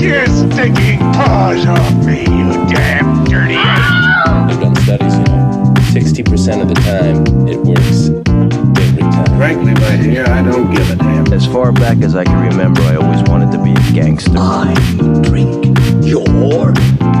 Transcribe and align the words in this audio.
your 0.00 0.26
stinking 0.26 0.98
paws 1.12 1.66
off 1.66 2.06
me, 2.06 2.20
you 2.22 2.52
damn 2.68 3.24
dirty 3.24 3.54
ape! 3.54 3.60
I've 3.60 4.58
done 4.58 4.74
studies, 4.76 5.14
you 5.14 5.24
know. 5.24 5.74
60% 5.90 6.62
of 6.62 6.68
the 6.68 6.74
time, 6.74 7.48
it 7.48 7.58
works 7.58 8.08
every 8.80 9.02
time. 9.02 9.26
Frankly, 9.36 9.74
my 9.74 9.96
dear, 10.02 10.24
I 10.26 10.42
don't 10.42 10.72
give 10.72 10.88
a 10.90 10.96
damn. 10.96 11.30
As 11.32 11.46
far 11.46 11.72
back 11.72 11.98
as 11.98 12.16
I 12.16 12.24
can 12.24 12.48
remember, 12.48 12.80
I 12.82 12.96
always 12.96 13.22
wanted 13.28 13.52
to 13.52 13.62
be 13.62 13.72
a 13.72 13.92
gangster. 13.92 14.32
I 14.36 14.72
drink 15.22 15.64
your 16.02 16.72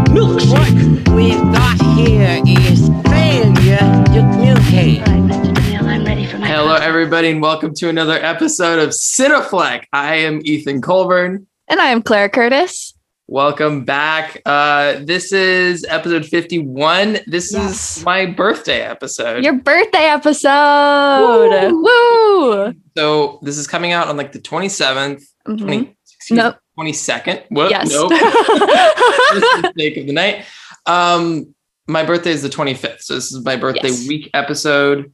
milkshake. 0.08 1.06
What 1.06 1.16
we've 1.16 1.42
got 1.52 1.80
here 1.98 2.40
is 2.46 2.88
failure 3.10 3.78
to 3.78 4.30
communicate. 4.32 5.00
Hi, 5.00 5.18
Mr. 5.18 5.52
DeMille. 5.52 5.82
I'm 5.82 6.04
ready 6.04 6.26
for 6.26 6.38
my 6.38 6.48
Hello, 6.48 6.76
everybody, 6.76 7.30
and 7.30 7.42
welcome 7.42 7.74
to 7.74 7.88
another 7.90 8.14
episode 8.14 8.78
of 8.78 8.90
Cinefleck. 8.90 9.84
I 9.92 10.16
am 10.16 10.40
Ethan 10.44 10.80
Colburn. 10.80 11.46
And 11.70 11.80
I 11.80 11.88
am 11.90 12.02
Claire 12.02 12.28
Curtis. 12.28 12.94
Welcome 13.28 13.84
back. 13.84 14.42
Uh, 14.44 14.96
this 15.04 15.32
is 15.32 15.86
episode 15.88 16.26
51. 16.26 17.20
This 17.28 17.52
Yes. 17.52 17.98
is 17.98 18.04
my 18.04 18.26
birthday 18.26 18.80
episode. 18.80 19.44
Your 19.44 19.52
birthday 19.54 20.06
episode. 20.06 21.70
Woo! 21.72 22.74
so 22.96 23.38
this 23.42 23.56
is 23.56 23.68
coming 23.68 23.92
out 23.92 24.08
on 24.08 24.16
like 24.16 24.32
the 24.32 24.40
27th, 24.40 25.22
Mhm. 25.46 25.58
20, 25.58 25.96
excuse 26.16 26.36
Nope. 26.36 26.56
22nd. 26.76 27.42
What? 27.50 27.70
Yes. 27.70 27.88
Nope. 27.90 28.10
Mistake 29.62 29.96
of 29.98 30.06
the 30.08 30.12
night. 30.12 30.44
Um, 30.86 31.54
my 31.86 32.02
birthday 32.04 32.32
is 32.32 32.42
the 32.42 32.48
25th. 32.48 33.02
So 33.02 33.14
this 33.14 33.30
is 33.32 33.44
my 33.44 33.54
birthday 33.54 33.88
Yes. 33.90 34.08
week 34.08 34.28
episode. 34.34 35.12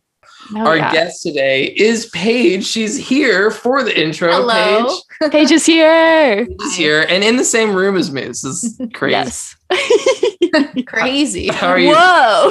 Oh, 0.54 0.60
Our 0.66 0.76
yeah. 0.76 0.92
guest 0.92 1.22
today 1.22 1.64
is 1.76 2.06
Paige. 2.10 2.64
She's 2.64 2.96
here 2.96 3.50
for 3.50 3.82
the 3.82 3.98
intro. 4.00 4.30
Hello. 4.32 5.00
Paige. 5.20 5.30
Paige 5.32 5.50
is 5.52 5.66
here. 5.66 6.46
is 6.62 6.76
here 6.76 7.06
and 7.08 7.24
in 7.24 7.36
the 7.36 7.44
same 7.44 7.74
room 7.74 7.96
as 7.96 8.12
me. 8.12 8.26
This 8.26 8.44
is 8.44 8.80
crazy. 8.94 9.12
Yes. 9.12 9.56
Crazy. 10.86 11.48
How 11.48 11.68
are 11.68 11.78
you? 11.78 11.92
Whoa. 11.94 12.50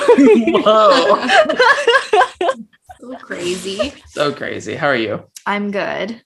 Whoa. 0.62 1.28
so 3.00 3.16
crazy. 3.20 3.94
so 4.08 4.34
crazy. 4.34 4.76
How 4.76 4.88
are 4.88 4.96
you? 4.96 5.24
I'm 5.46 5.72
good. 5.72 6.22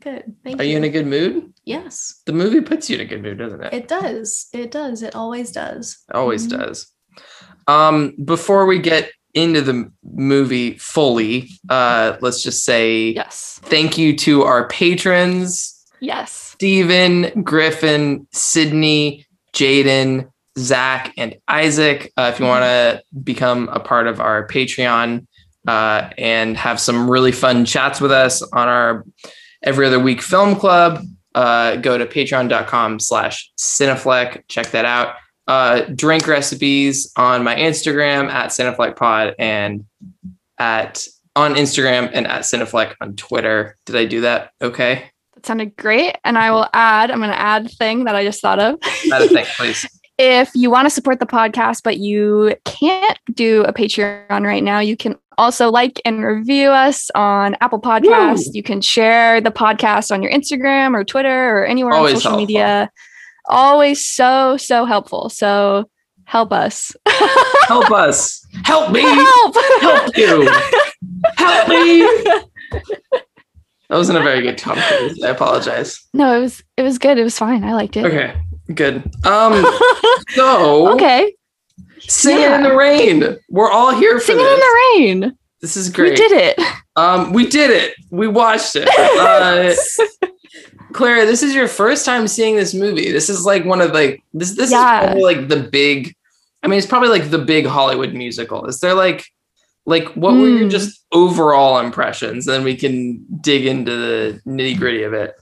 Good. 0.00 0.34
Thank 0.42 0.60
Are 0.60 0.64
you 0.64 0.76
in 0.78 0.84
a 0.84 0.88
good 0.88 1.06
mood? 1.06 1.52
Yes. 1.64 2.22
The 2.26 2.32
movie 2.32 2.62
puts 2.62 2.88
you 2.88 2.96
in 2.96 3.02
a 3.02 3.04
good 3.04 3.22
mood, 3.22 3.38
doesn't 3.38 3.62
it? 3.62 3.72
It 3.74 3.88
does. 3.88 4.48
It 4.52 4.70
does. 4.70 5.02
It 5.02 5.14
always 5.14 5.52
does. 5.52 5.98
always 6.12 6.46
Mhm. 6.46 6.58
does. 6.58 6.86
Um, 7.66 8.14
before 8.24 8.64
we 8.66 8.78
get 8.78 9.10
into 9.34 9.60
the 9.60 9.90
movie 10.02 10.76
fully, 10.78 11.48
uh, 11.68 12.16
let's 12.20 12.42
just 12.42 12.64
say 12.64 13.10
yes. 13.10 13.60
thank 13.62 13.96
you 13.96 14.16
to 14.16 14.42
our 14.42 14.68
patrons. 14.68 15.76
Yes. 16.00 16.32
Stephen, 16.32 17.42
Griffin, 17.42 18.26
Sydney, 18.32 19.26
Jaden, 19.52 20.30
Zach, 20.58 21.12
and 21.16 21.36
Isaac. 21.48 22.12
Uh, 22.16 22.30
if 22.32 22.40
you 22.40 22.46
want 22.46 22.64
to 22.64 23.02
become 23.22 23.68
a 23.68 23.80
part 23.80 24.06
of 24.06 24.20
our 24.20 24.46
Patreon 24.46 25.26
uh, 25.66 26.10
and 26.18 26.56
have 26.56 26.80
some 26.80 27.10
really 27.10 27.32
fun 27.32 27.64
chats 27.64 28.00
with 28.00 28.12
us 28.12 28.42
on 28.42 28.68
our 28.68 29.04
every 29.62 29.86
other 29.86 29.98
week 29.98 30.22
film 30.22 30.56
club, 30.56 31.02
uh, 31.34 31.76
go 31.76 31.96
to 31.96 32.06
patreon.com 32.06 32.98
slash 32.98 33.50
cinefleck. 33.58 34.42
Check 34.48 34.70
that 34.70 34.84
out. 34.84 35.14
Uh, 35.46 35.80
drink 35.96 36.26
recipes 36.28 37.12
on 37.16 37.42
my 37.42 37.56
Instagram 37.56 38.28
at 38.30 38.50
cinefleckpod 38.50 39.34
and 39.38 39.84
at 40.58 41.06
on 41.36 41.54
Instagram 41.54 42.10
and 42.12 42.26
at 42.26 42.42
cinefleck 42.42 42.94
on 43.00 43.16
Twitter. 43.16 43.76
Did 43.86 43.96
I 43.96 44.04
do 44.04 44.20
that? 44.20 44.52
Okay. 44.62 45.10
That 45.34 45.46
sounded 45.46 45.76
great. 45.76 46.16
And 46.24 46.36
I 46.38 46.50
will 46.50 46.68
add, 46.74 47.10
I'm 47.10 47.18
going 47.18 47.30
to 47.30 47.40
add 47.40 47.70
thing 47.70 48.04
that 48.04 48.14
I 48.14 48.24
just 48.24 48.40
thought 48.42 48.58
of. 48.60 48.78
Add 49.12 49.22
a 49.22 49.28
thing, 49.28 49.46
please. 49.56 49.86
if 50.18 50.50
you 50.54 50.70
want 50.70 50.86
to 50.86 50.90
support 50.90 51.18
the 51.18 51.26
podcast, 51.26 51.82
but 51.82 51.98
you 51.98 52.54
can't 52.64 53.18
do 53.32 53.62
a 53.64 53.72
Patreon 53.72 54.44
right 54.44 54.62
now, 54.62 54.80
you 54.80 54.96
can 54.96 55.16
also 55.38 55.70
like 55.70 56.00
and 56.04 56.22
review 56.22 56.68
us 56.68 57.10
on 57.14 57.56
Apple 57.62 57.80
Podcasts. 57.80 58.46
Woo. 58.48 58.52
You 58.52 58.62
can 58.62 58.80
share 58.82 59.40
the 59.40 59.50
podcast 59.50 60.12
on 60.12 60.22
your 60.22 60.30
Instagram 60.30 60.94
or 60.94 61.02
Twitter 61.04 61.58
or 61.58 61.64
anywhere 61.64 61.94
Always 61.94 62.14
on 62.14 62.18
social 62.18 62.30
helpful. 62.32 62.46
media. 62.46 62.90
Always 63.46 64.04
so, 64.06 64.56
so 64.56 64.84
helpful. 64.84 65.28
So 65.30 65.88
help 66.24 66.52
us. 66.52 66.92
Help 67.66 67.90
us. 67.90 68.44
Help 68.64 68.92
me. 68.92 69.00
help. 69.02 69.56
Help 69.80 70.16
you. 70.16 70.48
Help 71.36 71.68
me. 71.68 72.00
That 73.88 73.96
wasn't 73.96 74.18
a 74.18 74.22
very 74.22 74.40
good 74.42 74.56
Tom 74.58 74.78
Cruise. 74.78 75.22
I 75.22 75.30
apologize. 75.30 76.00
no, 76.14 76.36
it 76.36 76.40
was 76.40 76.62
it 76.76 76.82
was 76.82 76.98
good. 76.98 77.18
It 77.18 77.24
was 77.24 77.36
fine. 77.38 77.64
I 77.64 77.72
liked 77.74 77.96
it. 77.96 78.04
Okay, 78.06 78.34
good. 78.72 78.96
Um, 79.26 79.64
so 80.30 80.92
okay. 80.94 81.34
singing 82.00 82.42
Yeah. 82.42 82.56
in 82.56 82.62
the 82.62 82.74
rain. 82.76 83.36
We're 83.48 83.70
all 83.70 83.92
here 83.94 84.18
for 84.20 84.24
Singing 84.26 84.44
this. 84.44 84.52
in 84.54 84.60
the 84.60 85.20
rain. 85.24 85.38
This 85.60 85.76
is 85.76 85.90
great. 85.90 86.10
We 86.12 86.16
did 86.16 86.32
it. 86.32 86.60
Um, 86.96 87.32
we 87.32 87.46
did 87.48 87.70
it. 87.70 87.94
We 88.10 88.28
watched 88.28 88.76
it. 88.76 88.88
Uh, 89.20 89.74
Clara, 90.92 91.24
this 91.26 91.42
is 91.42 91.54
your 91.54 91.68
first 91.68 92.04
time 92.04 92.26
seeing 92.28 92.56
this 92.56 92.74
movie. 92.74 93.10
This 93.12 93.28
is 93.28 93.44
like 93.44 93.64
one 93.64 93.80
of 93.80 93.92
like 93.92 94.22
this. 94.32 94.56
This 94.56 94.70
Yeah. 94.70 95.00
is 95.00 95.06
probably 95.06 95.22
like 95.22 95.48
the 95.48 95.56
big. 95.68 96.14
I 96.62 96.66
mean, 96.68 96.78
it's 96.78 96.86
probably 96.86 97.08
like 97.08 97.30
the 97.30 97.38
big 97.38 97.66
Hollywood 97.66 98.12
musical. 98.12 98.66
Is 98.66 98.80
there 98.80 98.94
like, 98.94 99.24
like 99.86 100.08
what 100.14 100.34
were 100.34 100.48
your 100.48 100.64
Hmm. 100.64 100.68
just 100.68 101.04
overall 101.12 101.78
impressions? 101.78 102.44
Then 102.46 102.64
we 102.64 102.76
can 102.76 103.24
dig 103.40 103.64
into 103.66 103.90
the 103.96 104.40
nitty 104.46 104.78
gritty 104.78 105.02
of 105.04 105.14
it. 105.14 105.34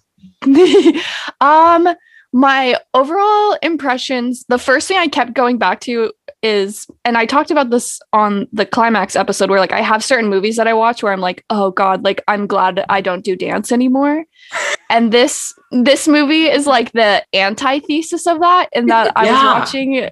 um 1.41 1.89
my 2.33 2.77
overall 2.93 3.57
impressions 3.63 4.45
the 4.49 4.59
first 4.59 4.87
thing 4.87 4.99
i 4.99 5.09
kept 5.09 5.33
going 5.33 5.57
back 5.57 5.81
to 5.81 6.13
is 6.43 6.87
and 7.05 7.17
i 7.17 7.25
talked 7.25 7.51
about 7.51 7.71
this 7.71 7.99
on 8.13 8.47
the 8.53 8.67
climax 8.67 9.17
episode 9.17 9.49
where 9.49 9.61
like 9.61 9.73
i 9.73 9.81
have 9.81 10.05
certain 10.05 10.29
movies 10.29 10.57
that 10.57 10.67
i 10.69 10.75
watch 10.75 11.03
where 11.03 11.13
i'm 11.13 11.21
like 11.21 11.43
oh 11.51 11.71
god 11.71 12.05
like 12.05 12.23
i'm 12.29 12.47
glad 12.47 12.85
i 12.91 13.01
don't 13.01 13.25
do 13.25 13.35
dance 13.35 13.73
anymore 13.73 14.25
and 14.91 15.13
this 15.13 15.53
this 15.71 16.09
movie 16.09 16.45
is 16.47 16.67
like 16.67 16.93
the 16.93 17.23
antithesis 17.35 18.27
of 18.27 18.41
that 18.41 18.69
in 18.73 18.87
that 18.87 19.13
i 19.17 19.31
was 19.31 19.43
watching 19.43 20.09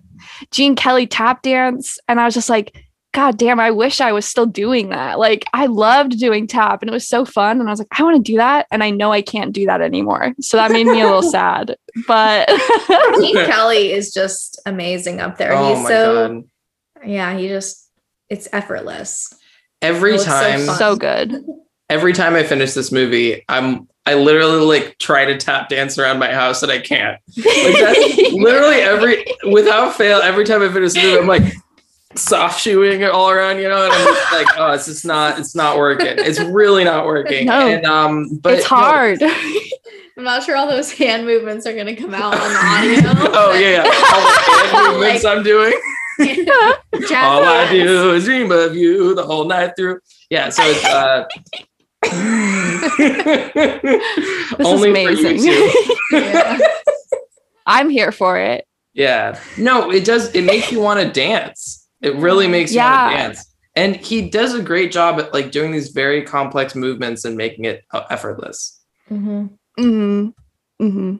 gene 0.51 0.77
kelly 0.77 1.07
tap 1.07 1.43
dance 1.43 1.99
and 2.09 2.21
i 2.21 2.25
was 2.25 2.35
just 2.35 2.51
like 2.51 2.83
god 3.15 3.39
damn 3.39 3.59
i 3.59 3.71
wish 3.71 4.01
i 4.01 4.13
was 4.13 4.27
still 4.27 4.45
doing 4.47 4.91
that 4.91 5.19
like 5.19 5.47
i 5.55 5.65
loved 5.67 6.19
doing 6.19 6.47
tap 6.47 6.83
and 6.83 6.91
it 6.91 6.93
was 6.93 7.09
so 7.09 7.25
fun 7.25 7.59
and 7.61 7.69
i 7.69 7.73
was 7.73 7.79
like 7.79 7.89
i 7.99 8.03
want 8.03 8.17
to 8.17 8.33
do 8.33 8.37
that 8.37 8.67
and 8.71 8.85
i 8.85 8.91
know 8.91 9.11
i 9.11 9.23
can't 9.23 9.55
do 9.55 9.65
that 9.65 9.81
anymore 9.81 10.35
so 10.41 10.57
that 10.59 10.71
made 10.71 10.87
me 10.87 11.01
a 11.01 11.05
little 11.05 11.23
sad 11.31 11.75
but 12.07 12.47
Gene 13.21 13.35
Kelly 13.47 13.93
is 13.93 14.13
just 14.13 14.61
amazing 14.67 15.21
up 15.21 15.39
there. 15.39 15.55
oh 15.55 15.75
He's 15.75 15.83
my 15.83 15.89
so 15.89 16.29
god! 16.29 17.09
yeah, 17.09 17.39
he 17.39 17.49
just 17.49 17.91
it's 18.29 18.49
effortless. 18.53 19.33
Every 19.81 20.13
Oh, 20.13 20.15
it's 20.17 20.25
so 20.25 20.31
time, 20.31 20.61
so 20.61 20.97
good 20.97 21.45
every 21.89 22.13
time 22.13 22.35
I 22.35 22.43
finish 22.43 22.73
this 22.75 22.93
movie, 22.93 23.45
I'm 23.49 23.89
I 24.07 24.15
literally 24.15 24.65
like 24.65 24.99
try 24.99 25.25
to 25.25 25.37
tap 25.37 25.69
dance 25.69 25.99
around 25.99 26.19
my 26.19 26.33
house 26.33 26.63
and 26.63 26.71
I 26.71 26.79
can't. 26.79 27.21
Like 27.37 27.79
that's 27.79 28.33
literally 28.33 28.77
every 28.77 29.25
without 29.51 29.95
fail. 29.95 30.19
Every 30.19 30.45
time 30.45 30.63
I 30.63 30.73
finish 30.73 30.93
the 30.93 31.03
movie, 31.03 31.19
I'm 31.19 31.27
like 31.27 31.53
soft 32.15 32.61
shoeing 32.63 33.01
it 33.03 33.11
all 33.11 33.31
around, 33.31 33.59
you 33.59 33.69
know, 33.69 33.85
and 33.85 33.93
I'm 33.93 34.15
just 34.15 34.33
like, 34.33 34.47
oh, 34.57 34.73
it's 34.73 34.87
just 34.87 35.05
not, 35.05 35.39
it's 35.39 35.55
not 35.55 35.77
working. 35.77 36.15
It's 36.19 36.41
really 36.41 36.85
not 36.85 37.05
working. 37.05 37.47
No. 37.47 37.69
and 37.69 37.85
um, 37.85 38.37
but 38.41 38.55
it's 38.55 38.71
no. 38.71 38.77
hard 38.77 39.23
I'm 40.19 40.25
not 40.25 40.43
sure 40.45 40.57
all 40.57 40.67
those 40.67 40.91
hand 40.93 41.27
movements 41.27 41.67
are 41.67 41.75
gonna 41.77 41.95
come 41.95 42.15
out 42.15 42.33
on 42.33 42.53
the 42.53 42.59
audio. 43.13 43.31
oh 43.35 43.53
yeah, 43.53 43.83
yeah. 43.85 43.91
All 44.15 44.23
the 44.23 44.77
hand 44.77 44.93
movements 44.95 45.25
Like- 45.25 45.37
I'm 45.37 45.43
doing. 45.43 45.73
All 47.13 47.45
I 47.45 47.69
do 47.71 48.15
is 48.15 48.25
dream 48.25 48.51
of 48.51 48.75
you 48.75 49.15
the 49.15 49.25
whole 49.25 49.45
night 49.45 49.73
through. 49.77 50.01
Yeah, 50.31 50.49
so 50.49 50.63
it's 50.65 50.85
uh 50.87 51.27
this 54.59 54.67
only 54.67 54.91
is 54.91 55.21
for 55.21 55.31
you 55.31 55.35
amazing. 55.35 55.97
Yeah. 56.13 56.59
i'm 57.67 57.91
here 57.91 58.13
for 58.13 58.39
it 58.39 58.65
Yeah. 58.95 59.39
No, 59.59 59.91
it 59.93 60.07
does. 60.07 60.35
It 60.35 60.45
makes 60.45 60.73
you 60.73 60.81
want 60.81 61.01
to 61.01 61.13
dance. 61.13 61.87
It 62.01 62.17
really 62.17 62.49
makes 62.49 62.73
you 62.73 62.81
want 62.81 63.13
to 63.13 63.17
dance. 63.19 63.45
And 63.75 63.95
he 63.97 64.31
does 64.31 64.55
a 64.55 64.63
great 64.63 64.91
job 64.91 65.21
at 65.21 65.35
like 65.35 65.51
doing 65.51 65.71
these 65.71 65.91
very 65.91 66.23
complex 66.23 66.75
movements 66.75 67.27
and 67.27 67.37
making 67.37 67.67
it 67.67 67.85
uh, 67.93 68.05
effortless. 68.09 68.81
Mhm. 69.11 69.51
hmm 69.79 70.29
hmm 70.81 71.17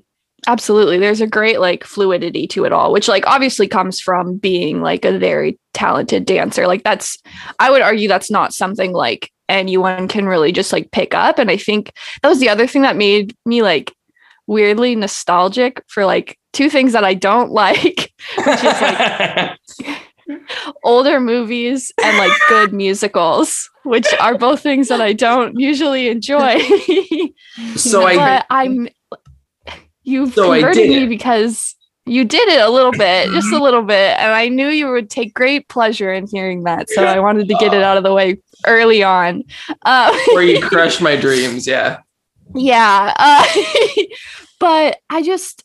Absolutely. 0.47 0.99
There's 0.99 1.21
a 1.21 1.27
great 1.27 1.61
like 1.61 1.85
fluidity 1.85 2.47
to 2.49 2.65
it 2.65 2.73
all, 2.73 2.93
which 2.93 3.09
like 3.09 3.27
obviously 3.27 3.67
comes 3.67 4.01
from 4.01 4.37
being 4.37 4.81
like 4.81 5.05
a 5.05 5.19
very 5.19 5.59
talented 5.75 6.25
dancer. 6.25 6.67
Like 6.67 6.85
that's 6.85 7.19
I 7.59 7.71
would 7.71 7.83
argue 7.83 8.09
that's 8.09 8.31
not 8.31 8.55
something 8.55 8.93
like 8.93 9.33
anyone 9.49 10.09
can 10.09 10.27
really 10.27 10.53
just 10.53 10.73
like 10.73 10.91
pick 10.93 11.15
up. 11.15 11.39
And 11.39 11.51
I 11.51 11.57
think 11.57 11.93
that 12.23 12.29
was 12.29 12.41
the 12.41 12.49
other 12.49 12.67
thing 12.67 12.83
that 12.83 12.97
made 12.97 13.35
me 13.45 13.63
like 13.63 13.93
weirdly 14.47 14.95
nostalgic 14.95 15.83
for 15.89 16.05
like 16.05 16.39
two 16.53 16.71
things 16.71 16.93
that 16.93 17.05
I 17.05 17.15
don't 17.15 17.51
like, 17.53 18.13
which 18.37 18.47
is 18.47 18.81
like 18.81 19.59
older 20.85 21.21
movies 21.21 21.93
and 22.03 22.19
like 22.19 22.33
good 22.49 22.73
musicals, 22.73 23.71
which 23.85 24.07
are 24.21 24.39
both 24.39 24.61
things 24.61 24.89
that 24.89 25.01
I 25.01 25.13
don't 25.13 25.59
usually 25.59 26.09
enjoy. 26.09 26.59
so 27.77 28.07
I 28.07 28.45
I'm 28.51 28.89
you've 30.07 30.33
So 30.33 30.53
converted 30.53 30.89
me 30.89 31.07
because 31.07 31.75
you 32.07 32.25
did 32.25 32.49
it 32.49 32.61
a 32.61 32.71
little 32.71 32.93
bit, 32.93 33.29
just 33.31 33.53
a 33.53 33.59
little 33.63 33.83
bit, 33.83 34.17
and 34.19 34.33
I 34.33 34.49
knew 34.49 34.69
you 34.69 34.91
would 34.91 35.11
take 35.11 35.35
great 35.35 35.69
pleasure 35.69 36.13
in 36.13 36.27
hearing 36.27 36.63
that. 36.63 36.89
So 36.89 37.05
I 37.05 37.19
wanted 37.21 37.49
to 37.49 37.55
get 37.55 37.75
it 37.75 37.83
out 37.83 37.97
of 37.99 38.05
the 38.05 38.15
way 38.15 38.39
early 38.67 39.03
on. 39.03 39.43
Uh, 39.83 40.17
Where 40.33 40.43
you 40.43 40.61
crushed 40.69 41.03
my 41.03 41.17
dreams. 41.17 41.67
Yeah. 41.67 41.99
yeah 42.55 43.13
uh, 43.19 43.45
but 44.61 44.99
i 45.11 45.21
just 45.21 45.65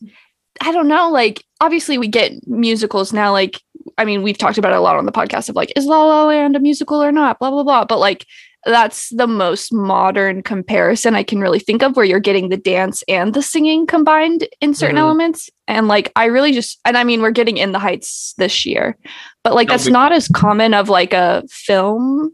i 0.61 0.71
don't 0.71 0.87
know 0.87 1.09
like 1.11 1.43
obviously 1.61 1.97
we 1.97 2.07
get 2.07 2.45
musicals 2.47 3.13
now 3.13 3.31
like 3.31 3.61
i 3.97 4.03
mean 4.03 4.23
we've 4.23 4.37
talked 4.37 4.57
about 4.57 4.73
it 4.73 4.77
a 4.77 4.81
lot 4.81 4.95
on 4.97 5.05
the 5.05 5.11
podcast 5.11 5.47
of 5.47 5.55
like 5.55 5.71
is 5.75 5.85
la 5.85 6.03
la 6.03 6.25
land 6.25 6.55
a 6.55 6.59
musical 6.59 7.01
or 7.01 7.11
not 7.11 7.39
blah 7.39 7.51
blah 7.51 7.63
blah 7.63 7.85
but 7.85 7.99
like 7.99 8.25
that's 8.65 9.09
the 9.09 9.25
most 9.27 9.73
modern 9.73 10.43
comparison 10.43 11.15
i 11.15 11.23
can 11.23 11.39
really 11.39 11.59
think 11.59 11.81
of 11.81 11.95
where 11.95 12.05
you're 12.05 12.19
getting 12.19 12.49
the 12.49 12.57
dance 12.57 13.03
and 13.07 13.33
the 13.33 13.41
singing 13.41 13.87
combined 13.87 14.47
in 14.61 14.73
certain 14.73 14.97
Mhm. 14.97 15.01
elements 15.01 15.49
and 15.67 15.87
like 15.87 16.11
i 16.15 16.25
really 16.25 16.51
just 16.51 16.79
and 16.85 16.95
i 16.97 17.03
mean 17.03 17.21
we're 17.21 17.31
getting 17.31 17.57
in 17.57 17.71
the 17.71 17.79
heights 17.79 18.33
this 18.37 18.65
year 18.65 18.97
but 19.43 19.55
like 19.55 19.67
No, 19.67 19.73
that's 19.73 19.85
we- 19.87 19.91
not 19.91 20.11
as 20.11 20.27
common 20.27 20.73
of 20.75 20.89
like 20.89 21.13
a 21.13 21.43
film 21.49 22.31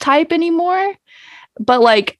type 0.00 0.32
anymore 0.32 0.94
but 1.60 1.80
like 1.80 2.18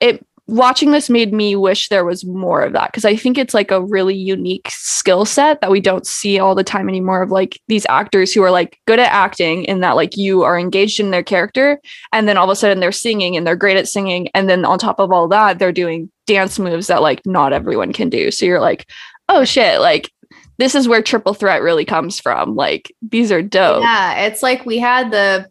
it 0.00 0.24
watching 0.48 0.92
this 0.92 1.10
made 1.10 1.32
me 1.32 1.54
wish 1.54 1.88
there 1.88 2.06
was 2.06 2.24
more 2.24 2.62
of 2.62 2.72
that 2.72 2.90
because 2.90 3.04
I 3.04 3.14
think 3.14 3.36
it's 3.36 3.52
like 3.52 3.70
a 3.70 3.84
really 3.84 4.16
unique 4.16 4.68
skill 4.70 5.26
set 5.26 5.60
that 5.60 5.70
we 5.70 5.78
don't 5.78 6.06
see 6.06 6.38
all 6.38 6.54
the 6.54 6.64
time 6.64 6.88
anymore 6.88 7.22
of 7.22 7.30
like 7.30 7.60
these 7.68 7.86
actors 7.90 8.32
who 8.32 8.42
are 8.42 8.50
like 8.50 8.80
good 8.86 8.98
at 8.98 9.12
acting 9.12 9.64
in 9.64 9.80
that 9.80 9.94
like 9.94 10.16
you 10.16 10.42
are 10.42 10.58
engaged 10.58 11.00
in 11.00 11.10
their 11.10 11.22
character 11.22 11.78
and 12.14 12.26
then 12.26 12.38
all 12.38 12.44
of 12.44 12.50
a 12.50 12.56
sudden 12.56 12.80
they're 12.80 12.90
singing 12.90 13.36
and 13.36 13.46
they're 13.46 13.56
great 13.56 13.76
at 13.76 13.86
singing 13.86 14.28
and 14.34 14.48
then 14.48 14.64
on 14.64 14.78
top 14.78 14.98
of 14.98 15.12
all 15.12 15.28
that 15.28 15.58
they're 15.58 15.70
doing 15.70 16.10
dance 16.26 16.58
moves 16.58 16.86
that 16.86 17.02
like 17.02 17.24
not 17.26 17.52
everyone 17.52 17.92
can 17.92 18.08
do. 18.08 18.30
So 18.30 18.46
you're 18.46 18.60
like 18.60 18.88
oh 19.28 19.44
shit 19.44 19.80
like 19.80 20.10
this 20.56 20.74
is 20.74 20.88
where 20.88 21.02
triple 21.02 21.34
threat 21.34 21.62
really 21.62 21.84
comes 21.84 22.18
from 22.18 22.56
like 22.56 22.90
these 23.02 23.30
are 23.30 23.42
dope. 23.42 23.82
Yeah, 23.82 24.22
it's 24.22 24.42
like 24.42 24.64
we 24.64 24.78
had 24.78 25.10
the 25.10 25.50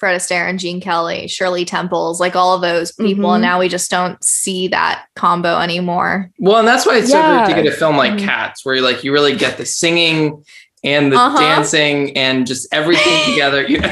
Fred 0.00 0.18
Astaire 0.18 0.48
and 0.48 0.58
Gene 0.58 0.80
Kelly, 0.80 1.28
Shirley 1.28 1.64
Temples, 1.66 2.18
like 2.20 2.34
all 2.34 2.54
of 2.54 2.62
those 2.62 2.90
people, 2.92 3.30
Mhm. 3.30 3.34
and 3.34 3.42
now 3.42 3.60
we 3.60 3.68
just 3.68 3.90
don't 3.90 4.22
see 4.24 4.66
that 4.68 5.04
combo 5.14 5.60
anymore. 5.60 6.30
Well, 6.38 6.56
and 6.56 6.66
that's 6.66 6.86
why 6.86 6.96
it's 6.96 7.10
so 7.10 7.20
great 7.22 7.54
to 7.54 7.62
get 7.62 7.72
a 7.72 7.76
film 7.76 7.96
like 7.98 8.12
Mhm. 8.14 8.24
Cats, 8.24 8.64
where 8.64 8.74
you 8.74 8.80
like 8.82 9.04
you 9.04 9.12
really 9.12 9.36
get 9.36 9.58
the 9.58 9.66
singing 9.66 10.42
and 10.82 11.12
the 11.12 11.16
Uh-huh. 11.18 11.38
dancing 11.38 12.16
and 12.16 12.46
just 12.46 12.66
everything 12.72 13.24
together. 13.26 13.62
You 13.68 13.82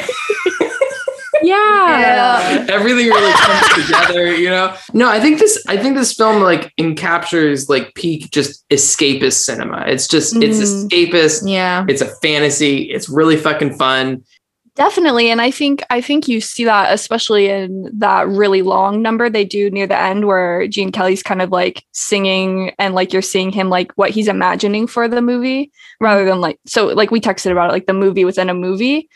yeah, 1.43 2.67
everything 2.69 3.07
really 3.07 3.33
comes 3.33 3.87
together, 3.87 4.35
you 4.35 4.49
know? 4.51 4.75
No, 4.93 5.09
I 5.09 5.21
think 5.21 5.39
this 5.39 5.63
I 5.69 5.77
think 5.77 5.97
this 5.97 6.13
film 6.13 6.43
like 6.43 6.73
encaptures 6.81 7.69
like 7.69 7.95
peak 7.95 8.31
just 8.31 8.69
escapist 8.71 9.35
cinema. 9.45 9.85
It's 9.87 10.09
just 10.09 10.35
it's 10.43 10.59
Mhm. 10.59 10.89
escapist, 10.89 11.43
Yeah. 11.47 11.85
it's 11.89 12.01
a 12.03 12.07
fantasy, 12.23 12.91
it's 12.91 13.09
really 13.09 13.37
fucking 13.37 13.77
fun. 13.77 14.23
Definitely. 14.79 15.29
And 15.29 15.41
I 15.41 15.51
think 15.51 15.83
I 15.91 16.01
think 16.01 16.29
you 16.29 16.41
see 16.41 16.65
that 16.65 16.93
especially 16.95 17.49
in 17.49 17.91
that 17.99 18.29
really 18.29 18.63
long 18.63 19.03
number 19.03 19.29
they 19.29 19.45
do 19.45 19.69
near 19.71 19.89
the 19.89 19.99
end 20.01 20.25
where 20.29 20.69
Gene 20.69 20.93
Kelly's 20.93 21.21
kind 21.21 21.43
of 21.43 21.51
like 21.51 21.85
singing 21.91 22.71
and 22.79 22.95
like 22.95 23.13
you're 23.13 23.21
seeing 23.21 23.51
him 23.51 23.71
like 23.71 23.91
what 23.97 24.11
he's 24.11 24.29
imagining 24.29 24.87
for 24.87 25.09
the 25.09 25.21
movie 25.21 25.73
rather 26.01 26.25
than 26.25 26.41
like 26.41 26.61
so 26.65 26.87
like 26.87 27.11
we 27.11 27.21
texted 27.21 27.51
about 27.51 27.71
it 27.71 27.73
like 27.73 27.87
the 27.87 27.93
movie 27.93 28.25
within 28.25 28.49
a 28.49 28.55
movie. 28.55 29.09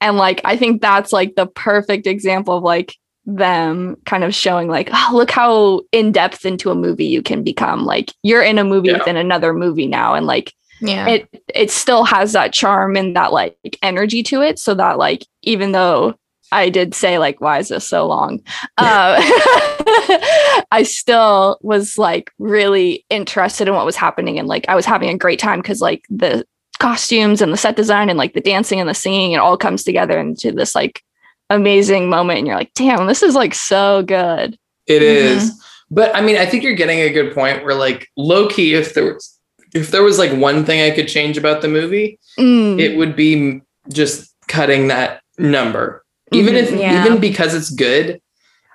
And 0.00 0.16
like 0.16 0.40
I 0.46 0.56
think 0.56 0.80
that's 0.80 1.12
like 1.12 1.34
the 1.34 1.46
perfect 1.46 2.06
example 2.06 2.56
of 2.56 2.62
like 2.64 2.96
them 3.26 3.96
kind 4.06 4.24
of 4.24 4.34
showing 4.34 4.68
like 4.68 4.88
oh 4.90 5.10
look 5.12 5.30
how 5.30 5.82
in 5.92 6.12
depth 6.12 6.46
into 6.46 6.70
a 6.70 6.74
movie 6.74 7.04
you 7.04 7.20
can 7.22 7.44
become 7.44 7.84
like 7.84 8.14
you're 8.22 8.42
in 8.42 8.56
a 8.56 8.64
movie 8.64 8.88
Yeah. 8.88 8.96
within 8.98 9.18
another 9.18 9.52
movie 9.52 9.86
now 9.86 10.14
and 10.14 10.24
like 10.24 10.54
Yeah. 10.80 11.06
it 11.08 11.42
it 11.54 11.70
still 11.70 12.04
has 12.04 12.32
that 12.32 12.52
charm 12.52 12.96
and 12.96 13.14
that 13.16 13.32
like 13.32 13.56
energy 13.82 14.22
to 14.24 14.40
it 14.42 14.58
so 14.58 14.74
that 14.74 14.98
like 14.98 15.24
even 15.42 15.72
though 15.72 16.14
i 16.52 16.68
did 16.70 16.94
say 16.94 17.18
like 17.18 17.40
why 17.40 17.58
is 17.58 17.68
this 17.68 17.86
so 17.86 18.06
long 18.06 18.40
uh, 18.78 19.16
i 20.72 20.82
still 20.84 21.58
was 21.62 21.98
like 21.98 22.30
really 22.38 23.04
interested 23.10 23.68
in 23.68 23.74
what 23.74 23.84
was 23.86 23.96
happening 23.96 24.38
and 24.38 24.48
like 24.48 24.64
i 24.68 24.74
was 24.74 24.86
having 24.86 25.08
a 25.10 25.18
great 25.18 25.38
time 25.38 25.60
because 25.60 25.80
like 25.80 26.04
the 26.10 26.44
costumes 26.78 27.42
and 27.42 27.52
the 27.52 27.56
set 27.58 27.76
design 27.76 28.08
and 28.08 28.18
like 28.18 28.32
the 28.32 28.40
dancing 28.40 28.80
and 28.80 28.88
the 28.88 28.94
singing 28.94 29.32
it 29.32 29.36
all 29.38 29.56
comes 29.56 29.84
together 29.84 30.18
into 30.18 30.50
this 30.50 30.74
like 30.74 31.02
amazing 31.50 32.08
moment 32.08 32.38
and 32.38 32.46
you're 32.46 32.56
like 32.56 32.72
damn 32.74 33.06
this 33.06 33.22
is 33.22 33.34
like 33.34 33.54
so 33.54 34.02
good 34.02 34.56
It 34.86 35.02
Mhm. 35.02 35.36
is. 35.36 35.52
But 35.92 36.14
I 36.14 36.20
mean, 36.20 36.36
I 36.36 36.46
think 36.46 36.62
you're 36.62 36.74
getting 36.76 37.00
a 37.00 37.10
good 37.12 37.34
point 37.34 37.64
where 37.64 37.74
like 37.74 38.06
low 38.16 38.46
key, 38.48 38.74
if 38.74 38.94
there 38.94 39.12
was 39.12 39.36
if 39.74 39.90
there 39.90 40.02
was 40.02 40.18
like 40.18 40.32
one 40.32 40.64
thing 40.64 40.80
I 40.80 40.94
could 40.94 41.08
change 41.08 41.36
about 41.38 41.62
the 41.62 41.68
movie, 41.68 42.18
Mm. 42.38 42.80
it 42.80 42.96
would 42.96 43.16
be 43.16 43.60
just 43.92 44.32
cutting 44.48 44.88
that 44.88 45.20
number. 45.38 46.04
Even 46.32 46.54
if 46.54 46.70
Yeah. 46.70 47.04
even 47.04 47.18
because 47.20 47.54
it's 47.54 47.70
good. 47.70 48.20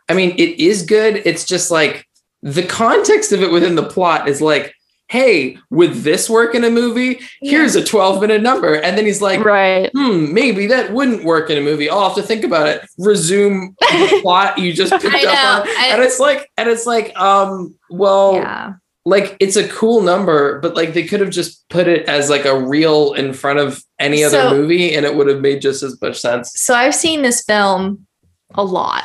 I 0.09 0.13
mean, 0.13 0.31
it 0.37 0.59
is 0.59 0.83
good. 0.83 1.21
It's 1.25 1.45
just 1.45 1.71
like 1.71 2.05
the 2.43 2.63
context 2.63 3.31
of 3.31 3.41
it 3.41 3.49
within 3.51 3.75
the 3.75 3.83
plot 3.83 4.27
is 4.29 4.41
like, 4.41 4.73
hey, 5.07 5.57
would 5.69 5.93
this 5.93 6.29
work 6.29 6.53
in 6.55 6.63
a 6.63 6.69
movie? 6.69 7.19
Here's 7.41 7.75
a 7.75 7.83
12 7.83 8.19
minute 8.21 8.41
number. 8.41 8.73
And 8.73 8.97
then 8.97 9.05
he's 9.05 9.21
like, 9.21 9.43
right 9.45 9.89
hmm, 9.93 10.33
maybe 10.33 10.65
that 10.67 10.91
wouldn't 10.93 11.23
work 11.23 11.49
in 11.49 11.57
a 11.57 11.61
movie. 11.61 11.89
I'll 11.89 12.07
have 12.07 12.15
to 12.15 12.23
think 12.23 12.43
about 12.43 12.67
it. 12.67 12.81
Resume 12.97 13.73
the 13.79 14.19
plot 14.23 14.57
you 14.57 14.73
just 14.73 14.91
picked 14.93 15.05
up 15.25 15.61
on. 15.61 15.67
I- 15.67 15.89
and 15.93 16.01
it's 16.03 16.19
like, 16.19 16.49
and 16.57 16.67
it's 16.69 16.85
like, 16.85 17.15
um, 17.19 17.75
well, 17.89 18.33
yeah. 18.35 18.73
Like 19.05 19.37
it's 19.39 19.55
a 19.55 19.67
cool 19.69 20.01
number, 20.01 20.59
but 20.61 20.75
like 20.75 20.93
they 20.93 21.03
could 21.05 21.19
have 21.19 21.29
just 21.29 21.67
put 21.69 21.87
it 21.87 22.07
as 22.09 22.29
like 22.29 22.45
a 22.45 22.59
reel 22.59 23.13
in 23.13 23.33
front 23.33 23.59
of 23.59 23.83
any 23.99 24.23
other 24.23 24.41
So- 24.41 24.49
movie 24.51 24.95
and 24.95 25.05
it 25.05 25.15
would 25.15 25.27
have 25.27 25.41
made 25.41 25.61
just 25.61 25.83
as 25.83 25.99
much 26.01 26.19
sense. 26.19 26.51
So 26.55 26.73
I've 26.73 26.95
seen 26.95 27.21
this 27.21 27.43
film 27.43 28.07
a 28.55 28.63
lot. 28.63 29.03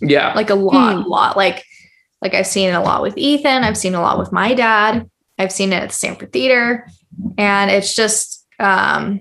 Yeah. 0.00 0.32
like 0.34 0.50
a 0.50 0.54
lot, 0.54 0.92
Hmm. 0.96 1.02
a 1.02 1.06
lot. 1.08 1.36
Like, 1.36 1.64
like 2.22 2.34
I've 2.34 2.46
seen 2.46 2.68
it 2.68 2.72
a 2.74 2.80
lot 2.80 3.02
with 3.02 3.16
Ethan. 3.16 3.64
I've 3.64 3.76
seen 3.76 3.94
a 3.94 4.00
lot 4.00 4.18
with 4.18 4.30
my 4.32 4.54
dad. 4.54 5.08
I've 5.38 5.50
seen 5.52 5.72
it 5.72 5.82
at 5.82 5.88
the 5.88 5.94
Stanford 5.94 6.32
Theater, 6.32 6.86
and 7.36 7.70
it's 7.70 7.94
just, 7.96 8.44
um, 8.60 9.20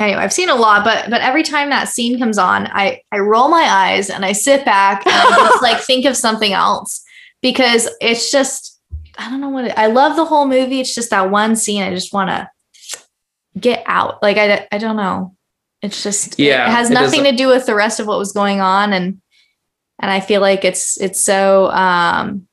anyway, 0.00 0.18
I've 0.22 0.32
seen 0.32 0.48
a 0.48 0.54
lot. 0.54 0.84
But 0.84 1.08
but 1.10 1.20
every 1.20 1.42
time 1.42 1.70
that 1.70 1.88
scene 1.88 2.18
comes 2.18 2.38
on, 2.38 2.66
I 2.72 3.00
I 3.12 3.18
roll 3.18 3.48
my 3.48 3.62
eyes 3.62 4.10
and 4.10 4.24
I 4.24 4.32
sit 4.32 4.64
back 4.64 5.06
and 5.06 5.14
I 5.14 5.36
just 5.48 5.62
like 5.62 5.80
think 5.86 6.04
of 6.06 6.16
something 6.16 6.52
else 6.52 7.02
because 7.42 7.88
it's 8.00 8.30
just 8.30 8.73
I 9.18 9.30
don't 9.30 9.40
know 9.40 9.48
what 9.48 9.66
it, 9.66 9.74
I 9.78 9.86
love 9.86 10.16
the 10.16 10.24
whole 10.24 10.46
movie. 10.46 10.80
It's 10.80 10.94
just 10.94 11.10
that 11.10 11.30
one 11.30 11.56
scene 11.56 11.82
I 11.82 11.94
just 11.94 12.12
want 12.12 12.30
to 12.30 12.48
get 13.58 13.82
out. 13.86 14.22
Like 14.22 14.36
I 14.36 14.66
I 14.72 14.78
don't 14.78 14.96
know. 14.96 15.36
It's 15.82 16.02
just 16.02 16.38
Yeah, 16.38 16.66
It 16.68 16.72
has 16.72 16.90
nothing 16.90 17.20
doesn't- 17.22 17.36
to 17.36 17.36
do 17.36 17.48
with 17.48 17.66
the 17.66 17.74
rest 17.74 18.00
of 18.00 18.06
what 18.06 18.18
was 18.18 18.32
going 18.32 18.60
on 18.60 18.92
and 18.92 19.20
and 20.00 20.10
I 20.10 20.20
feel 20.20 20.40
like 20.40 20.64
it's 20.64 21.00
it's 21.00 21.20
so 21.20 21.66
um 21.70 22.48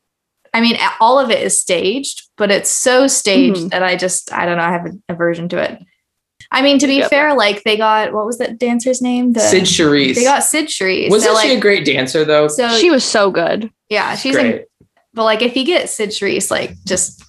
I 0.54 0.62
mean 0.62 0.78
all 1.00 1.18
of 1.20 1.32
it 1.32 1.42
is 1.42 1.58
staged, 1.60 2.24
but 2.38 2.52
it's 2.52 2.70
so 2.70 3.08
staged 3.08 3.58
Mhm. 3.68 3.70
that 3.72 3.84
I 3.84 3.96
just 3.96 4.32
I 4.34 4.46
don't 4.46 4.58
know, 4.58 4.64
I 4.64 4.72
have 4.72 4.86
an 4.86 5.02
aversion 5.10 5.50
to 5.50 5.58
it. 5.58 5.80
I 6.54 6.62
mean, 6.62 6.80
to 6.80 6.88
be 6.88 6.96
Yep. 6.98 7.10
fair, 7.10 7.34
like 7.34 7.64
they 7.64 7.78
got 7.78 8.14
what 8.14 8.26
was 8.26 8.38
that 8.40 8.60
dancer's 8.60 9.02
name? 9.02 9.32
The 9.34 9.40
Cyd 9.40 9.64
Charisse. 9.64 10.16
they 10.16 10.24
got 10.24 10.44
Cyd 10.44 10.68
Charisse. 10.68 11.10
Wasn't 11.10 11.34
So, 11.36 11.42
she 11.42 11.50
like, 11.50 11.58
a 11.58 11.62
great 11.62 11.86
dancer 11.86 12.26
though? 12.26 12.48
so 12.50 12.70
she 12.78 12.92
was 12.92 13.04
so 13.04 13.32
good 13.32 13.72
yeah, 13.90 14.16
she's 14.16 14.36
great. 14.36 14.66
But 15.14 15.24
like 15.26 15.42
if 15.42 15.56
you 15.58 15.66
get 15.66 15.90
Cyd 15.90 16.10
Charisse, 16.10 16.50
like 16.52 16.76
just 16.86 17.24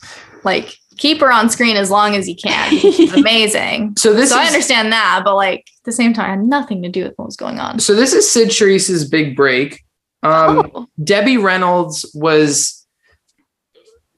like 0.45 0.77
keep 0.99 1.21
her 1.21 1.33
on 1.33 1.51
screen 1.51 1.77
as 1.77 1.91
long 1.91 2.15
as 2.15 2.29
you 2.29 2.37
can. 2.37 2.73
Amazing. 3.19 3.97
so 3.97 4.13
this 4.13 4.31
so 4.31 4.39
I 4.39 4.45
understand 4.47 4.93
that, 4.93 5.23
but 5.25 5.35
like 5.35 5.61
at 5.61 5.85
the 5.85 5.93
same 5.93 6.13
time, 6.13 6.27
it 6.27 6.37
had 6.37 6.45
nothing 6.45 6.83
to 6.83 6.89
do 6.89 7.03
with 7.05 7.15
what 7.17 7.27
was 7.27 7.37
going 7.37 7.59
on. 7.59 7.79
so 7.81 7.95
this 7.95 8.13
is 8.13 8.31
Cyd 8.31 8.49
Charisse's 8.49 9.09
big 9.09 9.35
break. 9.37 9.83
Um 10.23 10.71
oh. 10.75 10.87
Debbie 11.03 11.39
Reynolds 11.39 12.09
was 12.15 12.87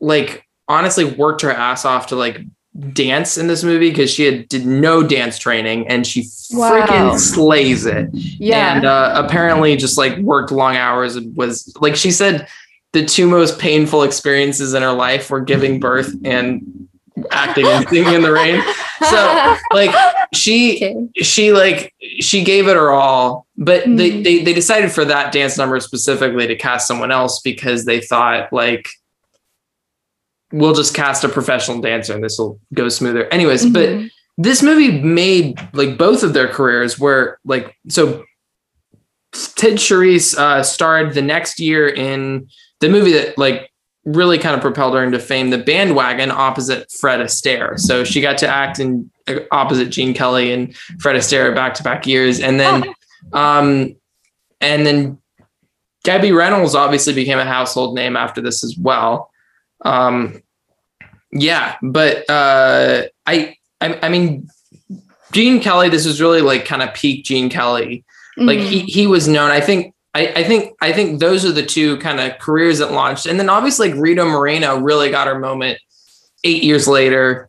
like 0.01 0.45
honestly 0.69 1.05
worked 1.05 1.43
her 1.43 1.51
ass 1.53 1.85
off 1.85 2.09
to 2.09 2.17
like 2.17 2.41
dance 2.93 3.39
in 3.39 3.47
this 3.47 3.63
movie 3.63 3.91
because 3.91 4.11
she 4.11 4.25
had 4.25 4.49
did 4.49 4.67
no 4.67 5.03
dance 5.03 5.39
training 5.39 5.87
and 5.89 6.07
she 6.07 6.25
Wow. 6.53 6.73
freaking 6.85 7.19
slays 7.19 7.87
it. 7.87 8.09
yeah 8.13 8.77
And 8.77 8.85
uh, 8.85 9.13
apparently 9.25 9.77
just 9.77 9.97
like 9.97 10.19
worked 10.19 10.51
long 10.53 10.77
hours 10.77 11.17
and 11.17 11.35
was 11.37 11.73
like 11.81 11.97
she 11.97 12.11
said 12.11 12.49
the 12.95 13.05
two 13.05 13.27
most 13.27 13.59
painful 13.59 14.03
experiences 14.05 14.73
in 14.73 14.83
her 14.83 14.93
life 14.93 15.29
were 15.31 15.41
giving 15.41 15.79
birth 15.81 16.15
and 16.25 16.89
acting 17.31 17.67
and 17.67 17.87
singing 17.89 18.15
in 18.15 18.23
the 18.23 18.33
rain. 18.33 18.61
So 19.09 19.57
like 19.73 19.95
she 20.33 20.77
Okay. 20.77 21.23
she 21.23 21.53
like 21.53 21.93
she 22.21 22.43
gave 22.43 22.67
it 22.67 22.75
her 22.77 22.91
all 22.91 23.47
but 23.57 23.85
they, 23.85 24.11
Mhm. 24.11 24.25
they 24.25 24.43
they 24.43 24.53
decided 24.53 24.91
for 24.91 25.05
that 25.05 25.31
dance 25.33 25.57
number 25.59 25.79
specifically 25.81 26.47
to 26.49 26.57
cast 26.57 26.89
someone 26.89 27.13
else 27.13 27.41
because 27.41 27.85
they 27.85 28.01
thought 28.01 28.53
like 28.53 28.89
we'll 30.53 30.75
just 30.75 30.95
cast 30.95 31.23
a 31.25 31.29
professional 31.29 31.81
dancer 31.81 32.15
and 32.15 32.23
this 32.25 32.39
will 32.39 32.59
go 32.75 32.89
smoother 32.89 33.27
anyways 33.33 33.67
but 33.67 33.89
Mhm. 33.91 34.11
this 34.39 34.63
movie 34.63 35.01
made 35.01 35.57
like 35.73 35.97
both 35.99 36.23
of 36.25 36.33
their 36.33 36.49
careers 36.49 36.99
where 36.99 37.39
like 37.45 37.77
so 37.89 38.25
Cyd 39.33 39.75
Charisse 39.79 40.37
uh 40.37 40.63
starred 40.63 41.15
the 41.15 41.23
next 41.23 41.59
year 41.61 41.89
in 41.89 42.49
the 42.85 42.91
movie 42.91 43.13
that 43.13 43.39
like 43.39 43.71
really 44.05 44.37
kind 44.37 44.55
of 44.55 44.61
propelled 44.61 44.95
her 44.95 45.03
into 45.03 45.19
fame. 45.19 45.49
The 45.49 45.57
bandwagon 45.59 46.31
opposite 46.31 46.91
Fred 46.93 47.21
Astaire. 47.21 47.79
So 47.81 48.05
she 48.05 48.21
got 48.21 48.37
to 48.39 48.49
act 48.49 48.79
in 48.79 49.11
uh, 49.27 49.37
opposite 49.51 49.89
Gene 49.91 50.13
Kelly 50.13 50.53
and 50.53 50.77
Fred 51.01 51.17
Astaire 51.17 51.55
back 51.55 51.73
to 51.75 51.83
back 51.83 52.07
years, 52.07 52.41
and 52.41 52.61
then 52.61 52.85
um, 53.33 53.97
and 54.61 54.87
then 54.87 55.19
Debbie 56.03 56.33
Reynolds 56.33 56.75
obviously 56.75 57.15
became 57.15 57.39
a 57.39 57.45
household 57.47 57.95
name 57.95 58.17
after 58.17 58.43
this 58.43 58.63
as 58.63 58.77
well. 58.77 59.31
Um, 59.85 60.43
yeah, 61.33 61.77
but 61.83 62.29
uh, 62.29 63.05
I, 63.27 63.57
I 63.81 63.99
I 64.03 64.09
mean 64.11 64.49
Gene 65.33 65.61
Kelly. 65.61 65.89
This 65.89 66.05
was 66.07 66.21
really 66.21 66.43
like 66.43 66.67
kind 66.67 66.83
of 66.83 66.93
peak 66.95 67.25
Gene 67.25 67.49
Kelly 67.49 68.05
like 68.37 68.59
Mhm. 68.59 68.67
he 68.69 68.81
he 68.81 69.07
was 69.07 69.29
known 69.29 69.53
i 69.53 69.61
think 69.61 69.94
I, 70.15 70.29
I 70.29 70.45
think 70.45 70.75
I 70.81 70.93
think 70.93 71.19
those 71.19 71.45
are 71.45 71.53
the 71.53 71.65
two 71.65 71.99
kind 71.99 72.21
of 72.21 72.39
careers 72.39 72.79
that 72.79 72.93
launched, 72.93 73.27
and 73.27 73.39
then 73.39 73.51
obviously 73.51 73.91
like 73.91 74.01
Rita 74.01 74.25
Moreno 74.25 74.79
really 74.79 75.11
got 75.11 75.27
her 75.27 75.39
moment 75.39 75.79
eight 76.45 76.63
years 76.63 76.87
later 76.87 77.49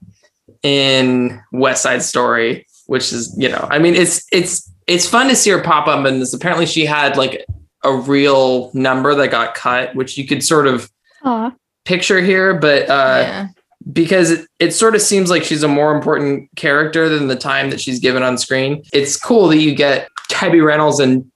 in 0.64 1.42
West 1.52 1.84
Side 1.84 2.02
Story, 2.02 2.66
which 2.88 3.14
is 3.14 3.34
you 3.38 3.50
know 3.50 3.68
I 3.70 3.78
mean 3.78 3.94
it's 3.94 4.26
it's 4.32 4.72
it's 4.88 5.08
fun 5.08 5.28
to 5.28 5.36
see 5.36 5.52
her 5.52 5.62
pop 5.62 5.88
up 5.88 6.06
and 6.06 6.22
this. 6.22 6.34
Apparently 6.34 6.66
she 6.66 6.86
had 6.86 7.18
like 7.18 7.46
a 7.84 7.96
real 7.96 8.72
number 8.74 9.14
that 9.14 9.30
got 9.30 9.54
cut, 9.54 9.94
which 9.96 10.18
you 10.18 10.26
could 10.26 10.44
sort 10.44 10.66
of 10.66 10.92
Aw. 11.24 11.52
picture 11.86 12.20
here, 12.20 12.56
but 12.56 12.90
uh, 12.90 13.22
yeah. 13.22 13.48
because 13.94 14.32
it, 14.32 14.48
it 14.58 14.72
sort 14.72 14.96
of 14.96 15.02
seems 15.02 15.30
like 15.30 15.44
she's 15.44 15.62
a 15.62 15.68
more 15.68 15.96
important 15.96 16.50
character 16.56 17.10
than 17.10 17.28
the 17.28 17.36
time 17.36 17.70
that 17.70 17.80
she's 17.80 18.00
given 18.00 18.24
on 18.24 18.40
screen. 18.40 18.84
It's 18.92 19.18
cool 19.18 19.48
that 19.50 19.60
you 19.60 19.76
get 19.76 20.10
Debbie 20.30 20.62
Reynolds 20.62 21.00
and 21.00 21.32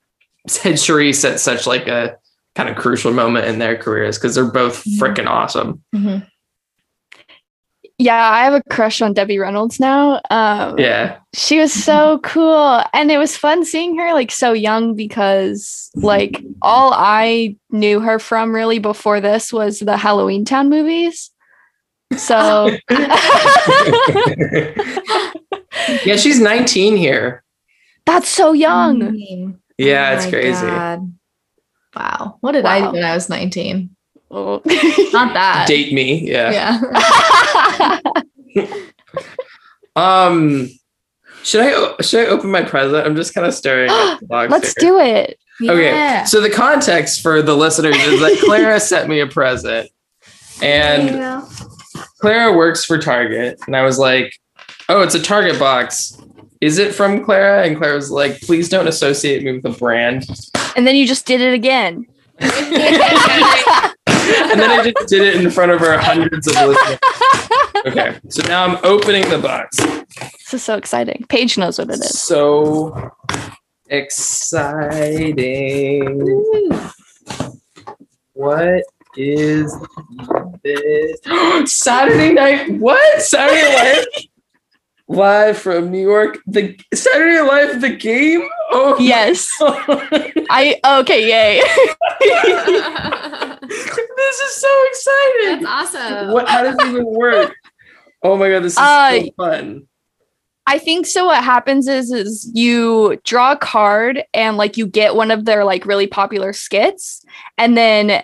Cyd 0.50 0.76
Charisse 0.76 1.24
at 1.30 1.40
such 1.40 1.66
like 1.68 1.88
a 1.88 2.18
kind 2.56 2.70
of 2.70 2.76
crucial 2.76 3.14
moment 3.14 3.46
in 3.46 3.60
their 3.60 3.78
careers 3.78 4.18
because 4.18 4.36
they're 4.36 4.46
both 4.52 4.84
freaking 5.00 5.28
awesome. 5.28 5.82
Mhm. 5.96 6.26
Yeah, 8.02 8.30
I 8.32 8.46
have 8.46 8.54
a 8.54 8.64
crush 8.70 9.02
on 9.02 9.12
Debbie 9.14 9.40
Reynolds 9.40 9.78
now. 9.78 10.22
Um, 10.32 10.80
Yeah. 10.80 11.18
she 11.36 11.60
was 11.60 11.74
so 11.74 12.20
cool, 12.24 12.82
and 12.94 13.12
it 13.12 13.18
was 13.18 13.36
fun 13.36 13.66
seeing 13.66 13.98
her 13.98 14.14
like 14.14 14.32
so 14.32 14.54
young 14.54 14.96
because 14.96 15.92
like 15.96 16.42
all 16.62 16.94
I 16.94 17.58
knew 17.72 18.00
her 18.00 18.18
from 18.18 18.56
really 18.56 18.80
before 18.80 19.20
this 19.20 19.52
was 19.52 19.80
the 19.80 19.96
Halloweentown 19.98 20.70
movies. 20.70 21.30
So 22.18 22.70
yeah, 26.06 26.16
she's 26.16 26.40
19 26.40 26.96
here. 26.98 27.44
that's 28.06 28.30
so 28.30 28.54
young. 28.54 29.60
Yeah, 29.80 30.12
Oh 30.12 30.16
it's 30.18 30.28
crazy. 30.28 30.66
God. 30.66 31.14
Wow. 31.96 32.38
What 32.42 32.52
did 32.52 32.66
I 32.66 32.82
do 32.82 32.92
when 32.92 33.04
I 33.04 33.14
was 33.16 33.30
19? 33.30 33.96
Oh. 34.30 34.62
Not 35.14 35.34
that. 35.34 35.66
Date 35.68 35.94
me. 35.94 36.30
Yeah. 36.30 36.80
Yeah. 38.56 38.66
Um 39.96 40.70
should 41.44 41.62
I 41.62 42.02
should 42.02 42.28
I 42.28 42.30
open 42.30 42.52
my 42.52 42.62
present? 42.62 43.06
I'm 43.06 43.16
just 43.16 43.34
kind 43.34 43.48
of 43.48 43.54
staring 43.54 43.90
at 43.90 44.20
the 44.20 44.26
box. 44.28 44.52
Let's 44.52 44.74
here. 44.80 44.90
do 44.92 45.00
it. 45.00 45.40
Okay. 45.62 46.24
So 46.26 46.42
the 46.42 46.50
context 46.50 47.22
for 47.22 47.42
the 47.42 47.56
listeners 47.56 47.98
is 47.98 48.20
that 48.20 48.40
Clara 48.46 48.80
sent 48.92 49.10
me 49.10 49.20
a 49.20 49.28
present. 49.28 49.90
And 50.62 51.44
Clara 52.20 52.56
works 52.56 52.86
for 52.86 52.98
Target. 52.98 53.60
And 53.66 53.76
I 53.76 53.82
was 53.84 53.98
like, 53.98 54.32
oh, 54.90 55.02
it's 55.02 55.16
a 55.16 55.22
Target 55.22 55.60
box. 55.60 56.16
Is 56.62 56.78
it 56.78 56.94
from 56.94 57.24
Clara? 57.24 57.66
And 57.66 57.78
Clara 57.78 57.96
was 57.96 58.12
like, 58.12 58.42
please 58.42 58.68
don't 58.68 58.88
associate 58.88 59.44
me 59.44 59.54
with 59.54 59.66
a 59.66 59.70
brand. 59.70 60.26
And 60.76 60.86
then 60.86 60.96
you 60.96 61.08
just 61.08 61.26
did 61.26 61.42
it 61.42 61.54
again. 61.54 62.06
And 64.30 64.60
then 64.60 64.70
I 64.70 64.92
just 64.92 65.10
did 65.10 65.24
it 65.24 65.44
in 65.44 65.50
front 65.50 65.72
of 65.72 65.82
our 65.82 65.98
hundreds 65.98 66.46
of 66.48 66.54
listeners. 66.54 67.00
Okay. 67.86 68.16
So 68.30 68.48
now 68.48 68.64
I'm 68.64 68.78
opening 68.84 69.28
the 69.28 69.40
box. 69.40 69.78
This 69.78 70.54
is 70.54 70.64
so 70.64 70.76
exciting. 70.76 71.26
Paige 71.30 71.58
knows 71.58 71.80
what 71.80 71.90
it 71.90 71.96
is. 71.96 72.20
So 72.20 73.12
exciting. 73.88 75.32
What 78.34 78.84
is 79.18 79.76
this? 80.64 81.20
Saturday 81.66 82.34
night. 82.34 82.70
What? 82.74 83.22
Saturday 83.22 83.76
Night 83.76 84.06
Live? 85.10 85.18
Live 85.18 85.58
from 85.58 85.92
New 85.92 86.02
York. 86.02 86.38
The 86.48 86.80
Saturday 86.94 87.36
Night 87.36 87.48
Live, 87.72 87.82
the 87.82 87.90
game? 87.96 88.48
Oh, 88.72 88.96
Yes. 89.00 89.50
I 89.62 90.80
okay, 91.02 91.28
yay. 91.28 91.62
this 94.16 94.40
is 94.40 94.56
so 94.56 94.86
exciting. 94.88 95.64
That's 95.64 95.96
awesome. 95.96 96.32
What? 96.34 96.48
How 96.48 96.64
does 96.64 96.76
it 96.76 96.88
even 96.88 97.06
work? 97.06 97.54
Oh 98.24 98.38
my 98.38 98.50
god, 98.50 98.64
this 98.64 98.74
is 98.74 98.78
Uh, 98.80 99.22
so 99.22 99.30
fun. 99.38 99.84
I 100.68 100.78
think 100.78 101.08
so 101.08 101.26
what 101.26 101.44
happens 101.44 101.88
is 101.88 102.12
is 102.12 102.52
you 102.54 103.20
draw 103.26 103.54
a 103.54 103.58
card 103.58 104.24
and 104.36 104.56
like 104.58 104.78
you 104.78 104.86
get 104.86 105.16
one 105.16 105.32
of 105.32 105.46
their 105.46 105.64
like 105.64 105.86
really 105.86 106.06
popular 106.06 106.54
skits 106.54 107.26
and 107.58 107.76
then 107.76 108.22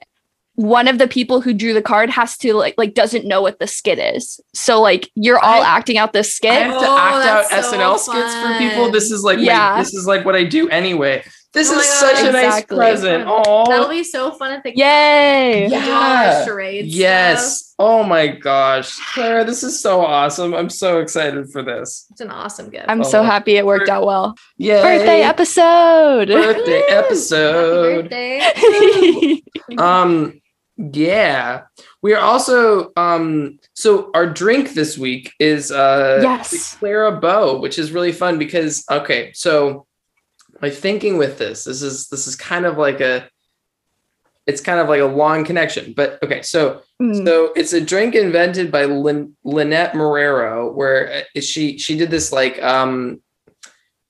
one 0.56 0.88
of 0.88 0.98
the 0.98 1.08
people 1.08 1.42
who 1.42 1.54
drew 1.54 1.74
the 1.74 1.82
card 1.82 2.10
has 2.10 2.38
to 2.38 2.54
like 2.54 2.76
like 2.78 2.94
doesn't 2.94 3.26
know 3.26 3.42
what 3.42 3.60
the 3.60 3.68
skit 3.68 4.00
is. 4.00 4.40
So 4.54 4.82
like 4.82 5.10
you're 5.16 5.40
all 5.40 5.62
I- 5.62 5.68
acting 5.78 5.98
out 5.98 6.14
this 6.14 6.34
skit. 6.36 6.52
I 6.52 6.56
have 6.56 6.80
to 6.82 6.88
Oh, 6.88 6.98
act 6.98 7.52
out 7.54 7.64
so 7.64 7.72
SNL 7.78 7.98
skits 8.00 8.36
for 8.36 8.58
people. 8.58 8.92
This 8.92 9.12
is 9.12 9.24
like 9.24 9.40
Yeah. 9.40 9.72
my, 9.74 9.80
this 9.84 9.94
is 9.94 10.08
like 10.08 10.24
what 10.26 10.36
I 10.36 10.44
do 10.46 10.70
anyway. 10.70 11.24
This 11.54 11.70
Oh 11.72 11.76
my 11.76 11.80
is 11.82 11.88
God, 11.88 12.16
such 12.18 12.26
a 12.28 12.32
nice 12.34 12.66
present. 12.66 13.24
Oh, 13.28 13.66
That'll 13.70 13.88
be 13.88 14.04
so 14.04 14.32
fun 14.34 14.52
at 14.52 14.62
the 14.64 14.76
Yay. 14.76 15.64
We 15.64 15.70
do 15.70 15.76
all 15.76 15.82
Yeah. 15.82 16.38
our 16.40 16.46
charades. 16.46 16.90
stuff. 16.90 17.00
yes. 17.00 17.74
Oh 17.78 18.04
my 18.04 18.28
gosh, 18.28 18.96
Clara, 19.14 19.44
this 19.44 19.62
is 19.64 19.82
so 19.82 20.00
awesome. 20.06 20.54
I'm 20.54 20.70
so 20.70 21.00
excited 21.00 21.50
for 21.52 21.62
this. 21.64 22.06
It's 22.12 22.22
an 22.22 22.30
awesome 22.32 22.70
gift. 22.70 22.86
I'm 22.88 23.04
so 23.04 23.20
Oh. 23.20 23.24
happy 23.24 23.58
it 23.58 23.66
worked 23.66 23.90
out 23.90 24.06
well. 24.06 24.36
Yay! 24.58 24.82
Birthday 24.82 25.22
episode. 25.22 26.28
Birthday 26.30 26.82
episode. 26.90 28.12
Happy 28.14 28.52
birthday. 28.62 29.42
um 29.78 30.40
yeah 30.77 31.62
we 32.01 32.13
are 32.13 32.20
also 32.22 32.91
um 32.98 33.58
so 33.74 34.12
our 34.13 34.25
drink 34.27 34.74
this 34.74 34.98
week 34.98 35.32
is 35.39 35.72
uh 35.72 36.20
Yes. 36.22 36.75
clara 36.75 37.13
bow 37.20 37.58
which 37.60 37.79
is 37.79 37.91
really 37.94 38.12
fun 38.12 38.38
because 38.38 38.84
okay 38.91 39.32
so 39.34 39.86
my 40.62 40.70
thinking 40.70 41.17
with 41.17 41.38
this 41.38 41.63
this 41.63 41.82
is 41.82 42.10
this 42.10 42.27
is 42.27 42.36
kind 42.36 42.65
of 42.65 42.77
like 42.77 43.00
a 43.00 43.29
it's 44.48 44.62
kind 44.62 44.79
of 44.79 44.89
like 44.89 45.00
a 45.01 45.05
long 45.05 45.46
connection 45.46 45.94
but 45.96 46.22
okay 46.24 46.41
so 46.41 46.82
Mm. 47.01 47.25
so 47.25 47.51
it's 47.58 47.74
a 47.74 47.82
drink 47.82 48.15
invented 48.15 48.72
by 48.72 48.86
Lin- 48.86 49.36
Lynette 49.44 49.96
Marrero, 49.96 50.74
where 50.74 51.25
uh, 51.36 51.41
she 51.41 51.77
she 51.77 51.98
did 51.98 52.10
this 52.10 52.32
like 52.32 52.62
um 52.63 53.22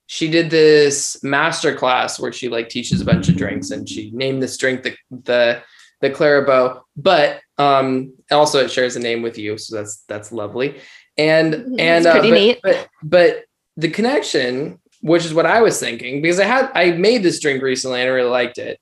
she 0.06 0.30
did 0.30 0.52
this 0.52 1.18
master 1.24 1.74
class 1.74 2.20
where 2.20 2.32
she 2.32 2.48
like 2.48 2.70
teaches 2.70 3.02
a 3.02 3.06
bunch 3.06 3.28
of 3.28 3.38
drinks 3.38 3.72
and 3.72 3.90
she 3.90 4.12
named 4.14 4.44
this 4.44 4.56
drink 4.56 4.84
the 4.84 4.96
the 5.24 5.64
the 6.02 6.10
Clara 6.10 6.46
Bow, 6.46 6.84
but 6.96 7.42
um 7.58 8.14
also 8.32 8.64
it 8.64 8.72
shares 8.72 8.96
a 8.96 9.00
name 9.00 9.22
with 9.22 9.38
you, 9.38 9.58
so 9.58 9.76
that's 9.76 10.04
that's 10.08 10.32
lovely. 10.32 10.80
And 11.18 11.80
and 11.80 12.06
It's 12.06 12.12
pretty 12.12 12.30
but, 12.30 12.36
neat. 12.36 12.60
But 12.64 12.90
but 13.04 13.46
the 13.78 13.90
connection, 13.90 14.80
which 15.02 15.26
is 15.26 15.34
what 15.34 15.46
I 15.46 15.62
was 15.62 15.80
thinking, 15.80 16.22
because 16.22 16.40
I 16.40 16.46
had 16.46 16.72
I 16.74 16.92
made 16.92 17.24
this 17.24 17.40
drink 17.40 17.62
recently 17.62 18.02
and 18.02 18.10
I 18.10 18.14
really 18.14 18.30
liked 18.30 18.58
it. 18.58 18.80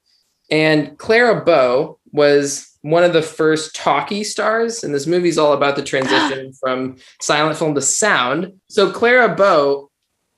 And 0.49 0.97
Clara 0.97 1.43
Bow 1.43 1.99
was 2.11 2.69
one 2.81 3.03
of 3.03 3.13
the 3.13 3.21
first 3.21 3.75
talkie 3.75 4.23
stars, 4.23 4.83
and 4.83 4.93
this 4.93 5.07
movie's 5.07 5.37
all 5.37 5.53
about 5.53 5.75
the 5.75 5.83
transition 5.83 6.51
from 6.59 6.97
silent 7.21 7.57
film 7.57 7.73
to 7.75 7.81
sound. 7.81 8.53
So 8.69 8.91
Clara 8.91 9.33
Bow 9.35 9.89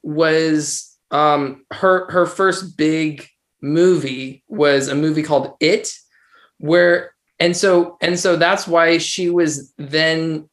was 0.04 0.96
um 1.12 1.66
her 1.72 2.10
her 2.12 2.26
first 2.26 2.78
big 2.78 3.28
movie 3.62 4.44
was 4.48 4.88
a 4.88 4.96
movie 4.96 5.24
called 5.24 5.56
It, 5.60 5.92
where 6.58 7.14
and 7.40 7.56
so 7.56 7.98
and 8.02 8.20
so 8.20 8.36
that's 8.36 8.68
why 8.68 8.98
she 8.98 9.30
was 9.30 9.74
then 9.78 10.50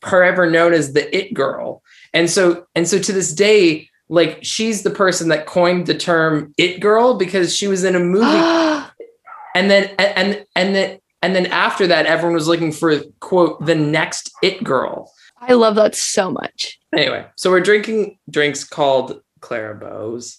forever 0.00 0.48
known 0.50 0.72
as 0.72 0.92
the 0.92 1.16
It 1.16 1.34
Girl. 1.34 1.82
And 2.12 2.30
so 2.30 2.66
and 2.74 2.86
so 2.86 2.98
to 2.98 3.12
this 3.12 3.32
day, 3.32 3.88
like 4.08 4.38
she's 4.42 4.82
the 4.82 4.90
person 4.90 5.28
that 5.28 5.46
coined 5.46 5.86
the 5.86 5.94
term 5.96 6.52
It 6.58 6.80
Girl 6.80 7.14
because 7.14 7.56
she 7.56 7.66
was 7.66 7.84
in 7.84 7.96
a 7.96 8.00
movie 8.00 8.24
and 9.54 9.70
then 9.70 9.94
and 9.98 10.44
and 10.54 10.74
then 10.74 10.98
and 11.22 11.34
then 11.34 11.46
after 11.46 11.86
that 11.86 12.06
everyone 12.06 12.34
was 12.34 12.48
looking 12.48 12.72
for 12.72 13.00
quote 13.20 13.64
the 13.64 13.74
next 13.74 14.30
it 14.42 14.62
girl 14.62 15.10
I 15.40 15.54
love 15.54 15.74
that 15.74 15.94
so 15.94 16.30
much. 16.30 16.78
anyway 16.96 17.26
so 17.36 17.50
we're 17.50 17.60
drinking 17.60 18.18
drinks 18.30 18.64
called 18.64 19.20
clara 19.40 19.74
bows 19.74 20.38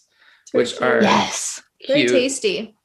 which 0.53 0.79
are 0.81 1.01
Yes. 1.01 1.62
Very 1.88 2.07
tasty. 2.07 2.75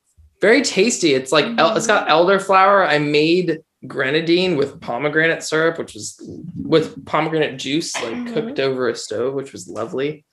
Very 0.43 0.61
tasty 0.61 1.15
it's 1.15 1.33
like 1.33 1.47
el- 1.59 1.75
it's 1.77 1.87
got 1.87 2.09
elderflower 2.09 2.87
i 2.87 2.99
made 2.99 3.61
grenadine 3.87 4.57
with 4.57 4.79
pomegranate 4.81 5.43
syrup 5.43 5.79
which 5.79 5.95
was 5.95 6.21
with 6.61 7.03
pomegranate 7.07 7.57
juice 7.59 7.95
like 8.03 8.13
Mhm. 8.15 8.33
cooked 8.35 8.59
over 8.61 8.89
a 8.91 8.95
stove 8.97 9.33
which 9.35 9.53
was 9.53 9.67
lovely 9.69 10.25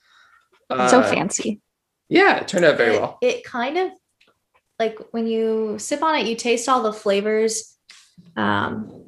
so 0.68 1.00
Uh, 1.00 1.10
fancy. 1.10 1.60
yeah 2.08 2.40
it 2.40 2.46
turned 2.48 2.64
out 2.64 2.76
very 2.76 2.94
it, 2.96 3.00
well 3.00 3.18
It 3.22 3.44
kind 3.44 3.76
of 3.78 3.88
like 4.78 4.98
when 5.12 5.26
you 5.26 5.76
sip 5.78 6.02
on 6.02 6.14
it, 6.18 6.26
you 6.26 6.34
taste 6.36 6.68
all 6.68 6.82
the 6.82 6.92
flavors 6.92 7.76
um, 8.36 9.04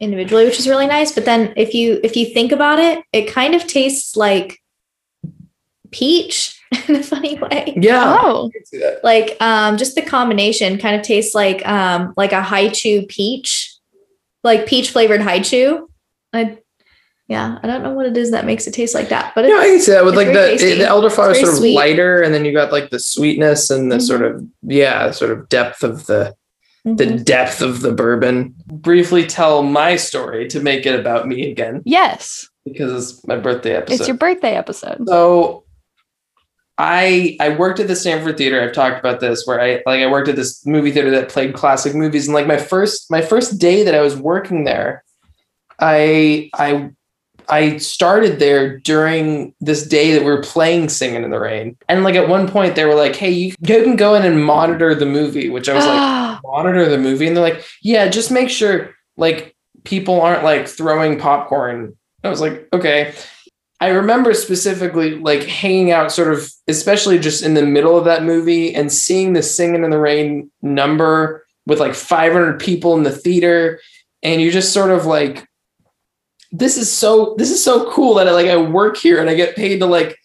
individually, 0.00 0.44
which 0.46 0.58
is 0.58 0.66
really 0.68 0.88
nice. 0.88 1.12
But 1.12 1.26
then 1.26 1.52
if 1.56 1.74
you 1.74 2.00
if 2.02 2.16
you 2.16 2.26
think 2.34 2.50
about 2.50 2.80
it, 2.80 3.04
it 3.12 3.30
kind 3.30 3.54
of 3.54 3.64
tastes 3.68 4.16
like 4.16 4.58
peach 5.92 6.58
in 6.88 6.96
a 6.96 7.02
funny 7.02 7.38
way. 7.38 7.74
Yeah. 7.76 8.18
Oh, 8.22 8.48
I 8.48 8.50
can 8.56 8.66
see 8.66 8.78
that. 8.78 9.02
Like 9.04 9.36
um, 9.40 9.76
just 9.76 9.94
the 9.94 10.02
combination 10.02 10.78
kind 10.78 10.96
of 10.96 11.02
tastes 11.02 11.34
like 11.34 11.66
um, 11.66 12.14
like 12.16 12.32
a 12.32 12.42
Hi-Chew 12.42 13.06
peach, 13.06 13.74
like 14.44 14.66
peach 14.66 14.90
flavored 14.90 15.20
Hi-Chew. 15.22 15.88
I 16.32 16.58
yeah, 17.28 17.58
I 17.62 17.66
don't 17.66 17.82
know 17.82 17.92
what 17.92 18.06
it 18.06 18.16
is 18.16 18.30
that 18.32 18.44
makes 18.44 18.66
it 18.66 18.74
taste 18.74 18.94
like 18.94 19.08
that, 19.08 19.34
but 19.34 19.46
Yeah, 19.46 19.54
I 19.56 19.66
can 19.66 19.74
it's, 19.76 19.86
see 19.86 19.92
that 19.92 20.04
with 20.04 20.16
like 20.16 20.26
the 20.28 20.32
tasty. 20.58 20.74
the 20.74 20.84
elderflower 20.84 21.30
is 21.30 21.38
sort 21.40 21.50
of 21.52 21.58
sweet. 21.58 21.74
lighter, 21.76 22.20
and 22.20 22.34
then 22.34 22.44
you 22.44 22.52
got 22.52 22.72
like 22.72 22.90
the 22.90 22.98
sweetness 22.98 23.70
and 23.70 23.90
the 23.90 23.96
Mhm. 23.96 24.02
sort 24.02 24.22
of 24.22 24.44
yeah, 24.62 25.10
sort 25.12 25.30
of 25.30 25.48
depth 25.48 25.82
of 25.82 26.06
the 26.06 26.34
the 26.84 27.04
Mhm. 27.06 27.24
depth 27.24 27.62
of 27.62 27.80
the 27.80 27.92
bourbon. 27.92 28.54
Briefly 28.66 29.24
tell 29.24 29.62
my 29.62 29.94
story 29.96 30.48
to 30.48 30.58
make 30.60 30.84
it 30.84 30.98
about 30.98 31.28
me 31.28 31.48
again 31.50 31.80
yes. 31.84 32.48
because 32.64 32.92
it's 33.12 33.26
my 33.26 33.36
birthday 33.36 33.76
episode. 33.76 34.00
It's 34.00 34.08
your 34.08 34.16
birthday 34.16 34.56
episode. 34.56 35.04
So 35.06 35.61
I 36.78 37.36
I 37.40 37.50
worked 37.50 37.80
at 37.80 37.88
the 37.88 37.96
Stanford 37.96 38.36
Theater. 38.36 38.62
I've 38.62 38.72
talked 38.72 38.98
about 38.98 39.20
this 39.20 39.46
where 39.46 39.60
I 39.60 39.82
like 39.86 40.00
I 40.00 40.10
worked 40.10 40.28
at 40.28 40.36
this 40.36 40.64
movie 40.66 40.90
theater 40.90 41.10
that 41.10 41.28
played 41.28 41.54
classic 41.54 41.94
movies 41.94 42.26
and 42.26 42.34
like 42.34 42.46
my 42.46 42.56
first 42.56 43.10
my 43.10 43.20
first 43.20 43.58
day 43.58 43.82
that 43.84 43.94
I 43.94 44.00
was 44.00 44.16
working 44.16 44.64
there 44.64 45.04
I 45.78 46.50
I 46.54 46.90
I 47.48 47.76
started 47.78 48.38
there 48.38 48.78
during 48.78 49.54
this 49.60 49.86
day 49.86 50.12
that 50.12 50.20
we 50.20 50.30
were 50.30 50.42
playing 50.42 50.88
Singing 50.88 51.24
in 51.24 51.30
the 51.30 51.40
Rain. 51.40 51.76
And 51.88 52.04
like 52.04 52.14
at 52.14 52.28
one 52.28 52.48
point 52.48 52.76
they 52.76 52.84
were 52.84 52.94
like, 52.94 53.16
"Hey, 53.16 53.30
you, 53.30 53.54
you 53.60 53.82
can 53.82 53.96
go 53.96 54.14
in 54.14 54.24
and 54.24 54.42
monitor 54.42 54.94
the 54.94 55.06
movie," 55.06 55.50
which 55.50 55.68
I 55.68 55.74
was 55.74 55.84
like, 55.84 56.22
monitor 56.44 56.88
the 56.88 56.98
movie 56.98 57.26
and 57.26 57.36
they're 57.36 57.44
like 57.44 57.64
yeah 57.82 58.08
just 58.08 58.30
make 58.30 58.50
sure 58.50 58.94
like 59.16 59.56
people 59.84 60.20
aren't 60.20 60.44
like 60.44 60.68
throwing 60.68 61.18
popcorn 61.18 61.96
i 62.24 62.28
was 62.28 62.40
like 62.40 62.68
okay 62.72 63.14
i 63.82 63.88
remember 63.88 64.32
specifically 64.32 65.10
like 65.18 65.42
hanging 65.44 65.90
out 65.90 66.12
sort 66.12 66.32
of 66.32 66.50
especially 66.68 67.18
just 67.18 67.42
in 67.42 67.54
the 67.54 67.66
middle 67.76 67.96
of 67.98 68.04
that 68.04 68.22
movie 68.22 68.74
and 68.74 68.92
seeing 68.92 69.32
the 69.32 69.42
singing 69.42 69.82
in 69.84 69.90
the 69.90 69.98
rain 69.98 70.50
number 70.62 71.44
with 71.66 71.80
like 71.80 71.94
500 71.94 72.58
people 72.60 72.96
in 72.96 73.02
the 73.02 73.10
theater 73.10 73.80
and 74.22 74.40
you 74.40 74.50
just 74.50 74.72
sort 74.72 74.90
of 74.90 75.04
like 75.06 75.46
this 76.52 76.76
is 76.76 76.90
so 76.92 77.34
this 77.38 77.50
is 77.50 77.64
so 77.64 77.90
cool 77.90 78.14
that 78.14 78.28
I 78.28 78.32
like 78.32 78.46
I 78.46 78.56
work 78.58 78.96
here 78.96 79.18
and 79.20 79.28
I 79.30 79.34
get 79.34 79.56
paid 79.56 79.78
to 79.80 79.86
like 79.86 80.16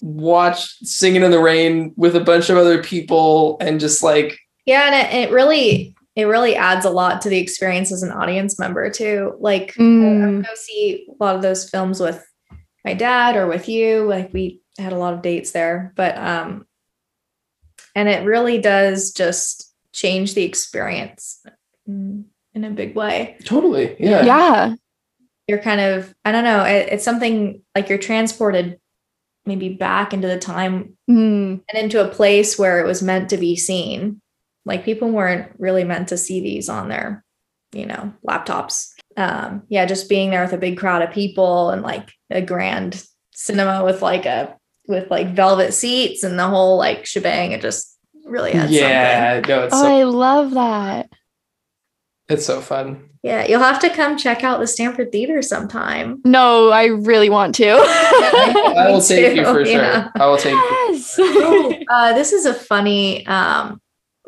watch 0.00 0.78
singing 0.84 1.22
in 1.24 1.30
the 1.32 1.40
rain 1.40 1.92
with 1.96 2.14
a 2.14 2.20
bunch 2.20 2.48
of 2.50 2.56
other 2.56 2.82
people 2.82 3.56
and 3.60 3.80
just 3.80 4.02
like 4.02 4.38
Yeah, 4.66 4.82
and 4.86 4.94
it, 4.94 5.28
it 5.28 5.32
really 5.32 5.94
it 6.14 6.24
really 6.24 6.54
adds 6.56 6.84
a 6.84 6.90
lot 6.90 7.20
to 7.22 7.28
the 7.28 7.38
experience 7.38 7.92
as 7.92 8.02
an 8.02 8.10
audience 8.12 8.58
member 8.58 8.90
too. 8.90 9.36
Like 9.40 9.74
I- 9.78 9.82
I 9.82 9.84
Mm. 9.84 10.42
go 10.44 10.50
see 10.54 11.06
a 11.08 11.24
lot 11.24 11.36
of 11.36 11.42
those 11.42 11.68
films 11.70 12.00
with 12.00 12.24
my 12.88 12.94
dad 12.94 13.36
or 13.36 13.46
with 13.46 13.68
you. 13.68 14.04
Like 14.06 14.32
we 14.32 14.62
had 14.78 14.92
a 14.94 14.98
lot 14.98 15.12
of 15.12 15.20
dates 15.22 15.50
there, 15.52 15.92
but 15.94 16.16
um, 16.16 16.66
and 17.94 18.08
it 18.08 18.24
really 18.24 18.58
does 18.58 19.12
just 19.12 19.74
change 19.92 20.34
the 20.34 20.44
experience 20.44 21.44
in 21.86 22.24
a 22.54 22.70
big 22.70 22.94
way. 22.94 23.36
totally 23.44 23.96
yeah 23.98 24.24
Yeah. 24.24 24.74
You're 25.46 25.62
kind 25.62 25.80
of 25.80 26.14
I 26.24 26.32
don't 26.32 26.44
know. 26.44 26.64
It, 26.64 26.88
it's 26.92 27.04
something 27.04 27.62
like 27.74 27.88
you're 27.88 27.98
transported 27.98 28.78
maybe 29.46 29.68
back 29.70 30.12
into 30.12 30.28
the 30.28 30.38
time 30.38 30.94
Mm. 31.10 31.62
and 31.68 31.82
into 31.82 32.04
a 32.04 32.08
place 32.14 32.58
where 32.58 32.80
it 32.80 32.86
was 32.86 33.02
meant 33.02 33.30
to 33.30 33.38
be 33.38 33.56
seen. 33.56 34.20
Like 34.66 34.84
people 34.84 35.10
weren't 35.10 35.50
really 35.58 35.84
meant 35.84 36.08
to 36.08 36.18
see 36.18 36.40
these 36.40 36.68
on 36.68 36.88
their, 36.90 37.24
you 37.72 37.86
know, 37.86 38.12
laptops. 38.28 38.92
Um, 39.18 39.62
yeah, 39.68 39.84
just 39.84 40.08
being 40.08 40.30
there 40.30 40.42
with 40.42 40.52
a 40.52 40.58
big 40.58 40.78
crowd 40.78 41.02
of 41.02 41.10
people 41.10 41.70
and 41.70 41.82
like 41.82 42.12
a 42.30 42.40
grand 42.40 43.04
cinema 43.32 43.84
with 43.84 44.00
like 44.00 44.26
a 44.26 44.56
with 44.86 45.10
like 45.10 45.34
velvet 45.34 45.72
seats 45.74 46.22
and 46.22 46.38
the 46.38 46.46
whole 46.46 46.78
like 46.78 47.04
shebang. 47.04 47.52
It 47.52 47.60
just 47.60 47.98
really 48.24 48.52
adds 48.52 48.64
something. 48.72 48.78
yeah 48.78 49.40
no 49.48 49.64
it's 49.64 49.74
Oh, 49.74 49.82
so, 49.82 49.88
I 49.98 50.02
love 50.04 50.50
that. 50.52 51.10
it's 52.28 52.44
so 52.46 52.60
fun 52.60 53.08
Yeah, 53.22 53.46
you'll 53.46 53.60
have 53.60 53.80
to 53.80 53.90
come 53.90 54.16
check 54.18 54.44
out 54.44 54.60
the 54.60 54.66
Stanford 54.66 55.10
Theater 55.12 55.40
sometime. 55.42 56.20
No, 56.24 56.70
I 56.70 56.84
really 56.86 57.30
want 57.30 57.54
to. 57.56 57.70
i 57.80 58.84
will 58.88 58.98
Me 58.98 59.06
take 59.06 59.36
you 59.36 59.44
too, 59.44 59.52
for 59.52 59.64
sure 59.64 59.82
yeah. 59.82 60.08
i 60.16 60.26
will 60.26 60.36
take 60.36 60.52
you 60.54 61.84
uh, 61.90 62.12
this 62.12 62.32
is 62.32 62.44
a 62.46 62.54
funny 62.54 63.26
um, 63.26 63.80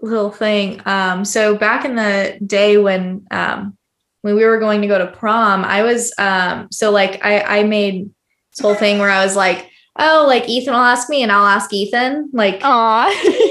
little 0.03 0.31
thing. 0.31 0.81
Um, 0.87 1.25
so 1.25 1.55
back 1.57 1.85
in 1.85 1.95
the 1.95 2.39
day 2.45 2.79
when 2.79 3.27
um, 3.31 3.77
when 4.23 4.35
we 4.37 4.45
were 4.45 4.59
going 4.59 4.83
to 4.83 4.89
go 4.89 4.99
to 4.99 5.07
prom, 5.07 5.65
I 5.65 5.83
was 5.83 6.13
um, 6.19 6.69
so 6.71 6.91
like 6.91 7.25
I 7.25 7.61
I 7.61 7.63
made 7.65 8.11
this 8.51 8.61
whole 8.61 8.75
thing 8.75 8.99
where 8.99 9.11
I 9.11 9.25
was 9.25 9.37
like, 9.37 9.71
oh, 9.99 10.25
like 10.27 10.49
Ethan 10.49 10.73
will 10.73 10.81
ask 10.81 11.09
me 11.09 11.23
and 11.23 11.31
I'll 11.31 11.47
ask 11.47 11.73
Ethan, 11.73 12.31
like. 12.33 12.61
Aw. 12.63 13.09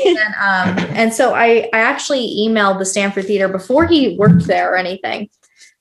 And, 0.10 0.18
um, 0.18 0.86
and 0.96 1.14
so 1.14 1.34
I, 1.34 1.70
I 1.74 1.80
actually 1.80 2.28
emailed 2.40 2.80
the 2.80 2.86
Stanford 2.86 3.26
Theater 3.26 3.48
before 3.48 3.86
he 3.86 4.18
worked 4.18 4.48
there 4.48 4.74
or 4.74 4.78
anything. 4.78 5.30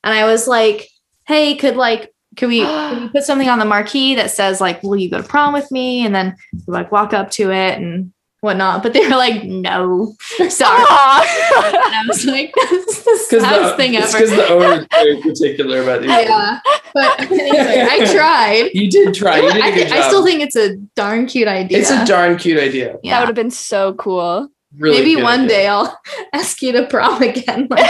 And 0.05 0.15
I 0.15 0.25
was 0.25 0.47
like, 0.47 0.89
hey, 1.27 1.57
could 1.57 1.77
like, 1.77 2.13
could 2.37 2.49
we, 2.49 2.65
could 2.65 3.03
we 3.03 3.09
put 3.13 3.25
something 3.25 3.49
on 3.49 3.59
the 3.59 3.65
marquee 3.65 4.15
that 4.17 4.31
says 4.31 4.61
like, 4.61 4.83
will 4.83 4.97
you 4.97 5.11
go 5.11 5.21
to 5.21 5.27
prom 5.27 5.55
with 5.55 5.71
me? 5.71 6.05
And 6.05 6.15
then 6.15 6.37
like 6.67 6.93
walk 6.93 7.13
up 7.13 7.31
to 7.33 7.51
it 7.51 7.79
and 7.79 8.13
whatnot. 8.41 8.83
But 8.83 8.93
they 8.93 9.01
were 9.09 9.17
like, 9.17 9.45
no, 9.45 10.15
sorry. 10.49 10.79
And 10.79 11.95
I 11.95 12.05
was 12.07 12.25
like, 12.25 12.53
that's 12.57 13.03
the 13.05 13.27
because 13.31 13.43
saddest 13.43 13.71
the, 13.73 13.77
thing 13.77 13.95
it's 13.95 14.15
ever. 14.15 14.27
'cause 14.27 14.37
the 14.37 14.49
owner 14.49 14.81
is 14.83 14.87
very 14.91 15.21
particular 15.23 15.83
about 15.83 16.03
these 16.03 16.11
things. 16.11 16.29
Yeah. 16.29 16.61
But 16.95 17.21
anyway, 17.31 17.87
I 17.91 18.13
tried. 18.13 18.71
you 18.75 18.91
did 18.91 19.15
try 19.15 19.37
you 19.41 19.53
did 19.53 19.61
a 19.61 19.65
I, 19.65 19.71
good 19.71 19.85
thi- 19.85 19.89
job 19.91 19.99
I 19.99 20.09
still 20.09 20.25
think 20.25 20.41
it's 20.41 20.57
a 20.57 20.77
darn 20.97 21.27
cute 21.27 21.49
idea. 21.49 21.79
it's 21.79 21.91
a 21.91 22.05
darn 22.07 22.37
cute 22.39 22.59
idea 22.59 22.97
yeah. 23.03 23.13
That 23.15 23.21
would 23.21 23.29
have 23.29 23.37
been 23.37 23.51
so 23.51 23.93
cool. 23.95 24.49
really 24.77 24.99
Maybe 25.15 25.23
one 25.23 25.41
idea. 25.45 25.49
day 25.49 25.67
I'll 25.69 26.01
ask 26.33 26.63
you 26.63 26.73
to 26.73 26.87
prom 26.87 27.23
again. 27.23 27.69
Like, 27.71 27.89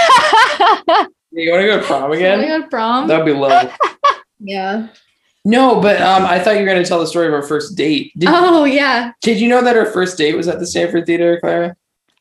you 1.33 1.51
want 1.53 1.61
to 1.61 1.67
go 1.67 1.79
to 1.81 1.87
prom 1.87 2.03
wanna 2.03 2.15
again 2.17 2.41
go 2.49 2.61
to 2.63 2.67
prom? 2.69 3.07
that'd 3.09 3.25
be 3.27 3.33
lovely 3.33 3.71
Yeah. 4.41 4.89
No 5.44 5.81
but 5.81 6.01
um 6.03 6.24
i 6.24 6.38
thought 6.38 6.53
you 6.55 6.61
were 6.61 6.66
going 6.66 6.83
to 6.83 6.88
tell 6.88 7.01
the 7.01 7.07
story 7.07 7.27
of 7.27 7.33
our 7.35 7.42
first 7.42 7.77
date 7.77 8.12
did, 8.18 8.29
Oh 8.33 8.64
yeah. 8.64 9.12
did 9.22 9.40
you 9.40 9.48
know 9.48 9.62
that 9.62 9.77
our 9.77 9.87
first 9.87 10.18
date 10.18 10.37
was 10.37 10.48
at 10.48 10.59
the 10.59 10.66
stanford 10.66 11.07
theater 11.07 11.38
clara 11.40 11.77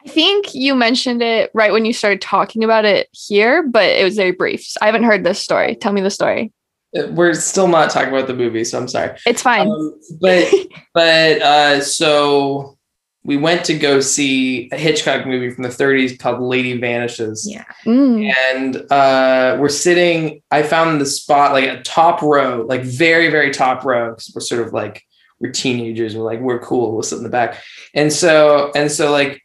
I 0.05 0.09
think 0.09 0.55
you 0.55 0.73
mentioned 0.73 1.21
it 1.21 1.51
right 1.53 1.73
when 1.73 1.83
you 1.83 1.91
started 1.91 2.21
talking 2.21 2.63
about 2.63 2.85
it 2.85 3.09
here, 3.11 3.61
but 3.61 3.83
it 3.83 4.05
was 4.05 4.15
very 4.15 4.31
brief. 4.31 4.65
I 4.81 4.85
haven't 4.85 5.03
heard 5.03 5.25
this 5.25 5.37
story. 5.37 5.75
Tell 5.75 5.91
me 5.91 5.99
the 5.99 6.09
story. 6.09 6.53
Uh, 6.97 7.07
we're 7.07 7.33
still 7.33 7.67
not 7.67 7.89
talking 7.89 8.13
about 8.13 8.25
the 8.27 8.33
movie 8.33 8.63
so 8.63 8.79
i'm 8.79 8.87
sorry 8.87 9.17
It's 9.25 9.41
fine. 9.41 9.67
Um, 9.69 9.99
but 10.21 10.49
but 10.93 11.41
uh, 11.41 11.81
so 11.81 12.76
we 13.23 13.35
went 13.35 13.65
to 13.65 13.77
go 13.77 13.99
see 13.99 14.69
a 14.71 14.77
Hitchcock 14.77 15.25
movie 15.25 15.49
from 15.49 15.63
the 15.63 15.69
30s 15.69 16.17
called 16.17 16.39
Lady 16.41 16.79
Vanishes. 16.79 17.45
Yeah. 17.49 17.65
Mm. 17.85 18.33
And 18.49 18.91
uh, 18.91 19.57
we're 19.59 19.69
sitting. 19.69 20.41
I 20.49 20.63
found 20.63 21.01
the 21.01 21.05
spot 21.05 21.51
like 21.51 21.65
a 21.65 21.81
top 21.81 22.21
row, 22.21 22.65
like 22.67 22.83
very 22.83 23.29
very 23.29 23.51
top 23.51 23.83
row, 23.83 24.11
because 24.11 24.31
we're 24.33 24.41
sort 24.41 24.65
of 24.65 24.73
like 24.73 25.03
we're 25.39 25.51
teenagers. 25.51 26.15
We're 26.15 26.23
like 26.23 26.39
we're 26.39 26.59
cool. 26.59 26.93
We'll 26.93 27.03
sit 27.03 27.17
in 27.17 27.23
the 27.23 27.29
back. 27.29 27.61
And 27.93 28.13
so 28.13 28.71
and 28.75 28.91
so 28.91 29.11
like 29.11 29.41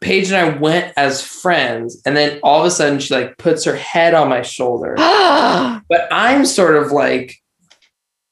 Paige 0.00 0.32
and 0.32 0.36
I 0.36 0.58
went 0.58 0.92
as 0.96 1.22
friends, 1.22 2.00
and 2.06 2.16
then 2.16 2.40
all 2.42 2.60
of 2.60 2.66
a 2.66 2.70
sudden 2.70 2.98
she 2.98 3.14
like 3.14 3.36
puts 3.36 3.64
her 3.64 3.76
head 3.76 4.14
on 4.14 4.28
my 4.28 4.42
shoulder 4.42 4.94
but 4.96 6.08
I'm 6.10 6.44
sort 6.44 6.76
of 6.76 6.92
like 6.92 7.36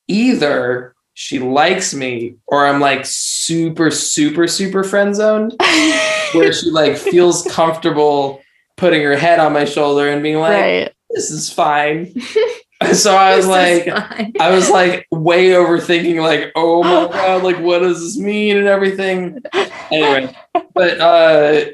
either 0.09 0.95
she 1.15 1.39
likes 1.39 1.95
me 1.95 2.37
or 2.47 2.67
I'm 2.67 2.81
like 2.81 3.05
super, 3.05 3.91
super, 3.91 4.47
super 4.47 4.85
friend 4.85 5.15
zoned 5.15 5.55
where 6.33 6.53
she 6.53 6.71
like 6.71 6.97
feels 6.97 7.43
comfortable 7.45 8.41
putting 8.77 9.03
her 9.03 9.17
head 9.17 9.39
on 9.39 9.53
my 9.53 9.65
shoulder 9.65 10.09
and 10.09 10.23
being 10.23 10.39
like, 10.39 10.53
right. 10.53 10.95
this 11.11 11.31
is 11.31 11.53
fine. 11.53 12.15
so 12.93 13.15
I 13.15 13.37
was 13.37 13.47
like, 13.47 13.89
I 14.41 14.51
was 14.51 14.71
like 14.71 15.07
way 15.11 15.49
overthinking, 15.51 16.23
like, 16.23 16.53
oh 16.55 16.83
my 16.83 17.13
god, 17.13 17.43
like 17.43 17.61
what 17.61 17.81
does 17.81 18.01
this 18.01 18.19
mean 18.19 18.57
and 18.57 18.67
everything. 18.67 19.39
Anyway, 19.91 20.35
but 20.75 21.01
uh 21.01 21.71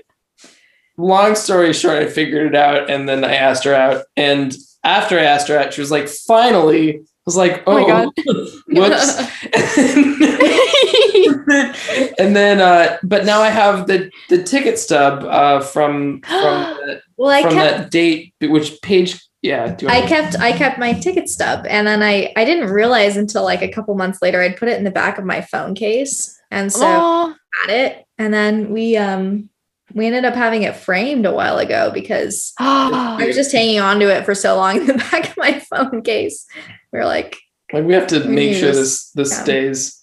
long 0.99 1.35
story 1.35 1.73
short, 1.73 2.03
I 2.03 2.09
figured 2.09 2.49
it 2.49 2.57
out 2.57 2.91
and 2.91 3.09
then 3.09 3.25
I 3.25 3.35
asked 3.35 3.65
her 3.65 3.75
out. 3.75 4.05
And 4.17 4.57
after 4.83 5.19
I 5.19 5.25
asked 5.25 5.49
her 5.49 5.59
out, 5.59 5.75
she 5.75 5.81
was 5.81 5.91
like, 5.91 6.09
finally, 6.09 7.03
was 7.27 7.37
like, 7.37 7.63
Oh 7.67 7.73
oh, 7.73 7.81
my 7.81 7.87
God. 7.87 8.09
whoops. 8.69 9.21
and 12.19 12.35
then 12.35 12.61
uh 12.61 12.97
but 13.03 13.25
now 13.25 13.43
I 13.43 13.49
have 13.49 13.87
the 13.87 14.11
the 14.31 14.43
ticket 14.43 14.79
stub 14.79 15.25
uh 15.25 15.61
from 15.61 16.21
from 16.23 16.31
the, 16.31 17.03
well, 17.17 17.31
I 17.31 17.43
from 17.43 17.53
kept 17.53 17.79
that 17.79 17.91
date 17.91 18.35
which 18.41 18.81
page 18.83 19.21
yeah, 19.43 19.75
do 19.75 19.87
you 19.87 19.93
I 19.93 20.07
kept 20.07 20.39
I 20.41 20.53
kept 20.53 20.79
my 20.79 20.93
ticket 20.93 21.29
stub 21.29 21.67
and 21.69 21.87
then 21.87 22.03
I 22.03 22.33
I 22.37 22.45
didn't 22.45 22.71
realize 22.71 23.17
until 23.17 23.45
like 23.45 23.63
a 23.63 23.69
couple 23.69 23.95
months 23.95 24.21
later 24.23 24.43
I'd 24.43 24.57
put 24.57 24.69
it 24.69 24.79
in 24.79 24.85
the 24.85 24.91
back 24.91 25.19
of 25.19 25.25
my 25.25 25.41
phone 25.41 25.75
case 25.75 26.37
and 26.51 26.73
so 26.73 26.87
Aw. 26.87 27.35
had 27.63 27.71
it 27.71 28.05
and 28.19 28.33
then 28.33 28.73
we 28.73 28.97
um 28.97 29.51
we 29.95 30.07
ended 30.07 30.25
up 30.25 30.35
having 30.35 30.63
it 30.65 30.77
framed 30.77 31.27
a 31.27 31.33
while 31.33 31.59
ago 31.59 31.91
because 31.93 32.53
I 32.59 33.25
was 33.27 33.37
just 33.37 33.53
hanging 33.53 33.79
on 33.81 34.01
to 34.01 34.09
it 34.15 34.25
for 34.25 34.35
so 34.35 34.57
long 34.57 34.77
in 34.81 34.87
the 34.87 34.95
back 34.95 35.31
of 35.31 35.37
my 35.37 35.59
phone 35.61 36.03
case. 36.03 36.45
We 36.93 36.99
are 36.99 37.05
like, 37.07 37.37
Like 37.73 37.85
we 37.85 37.95
have 37.95 38.07
to 38.09 38.25
make 38.25 38.57
sure 38.57 38.73
this- 38.73 39.11
this 39.13 39.31
this 39.31 39.31
yeah. 39.33 39.43
stays. 39.43 40.03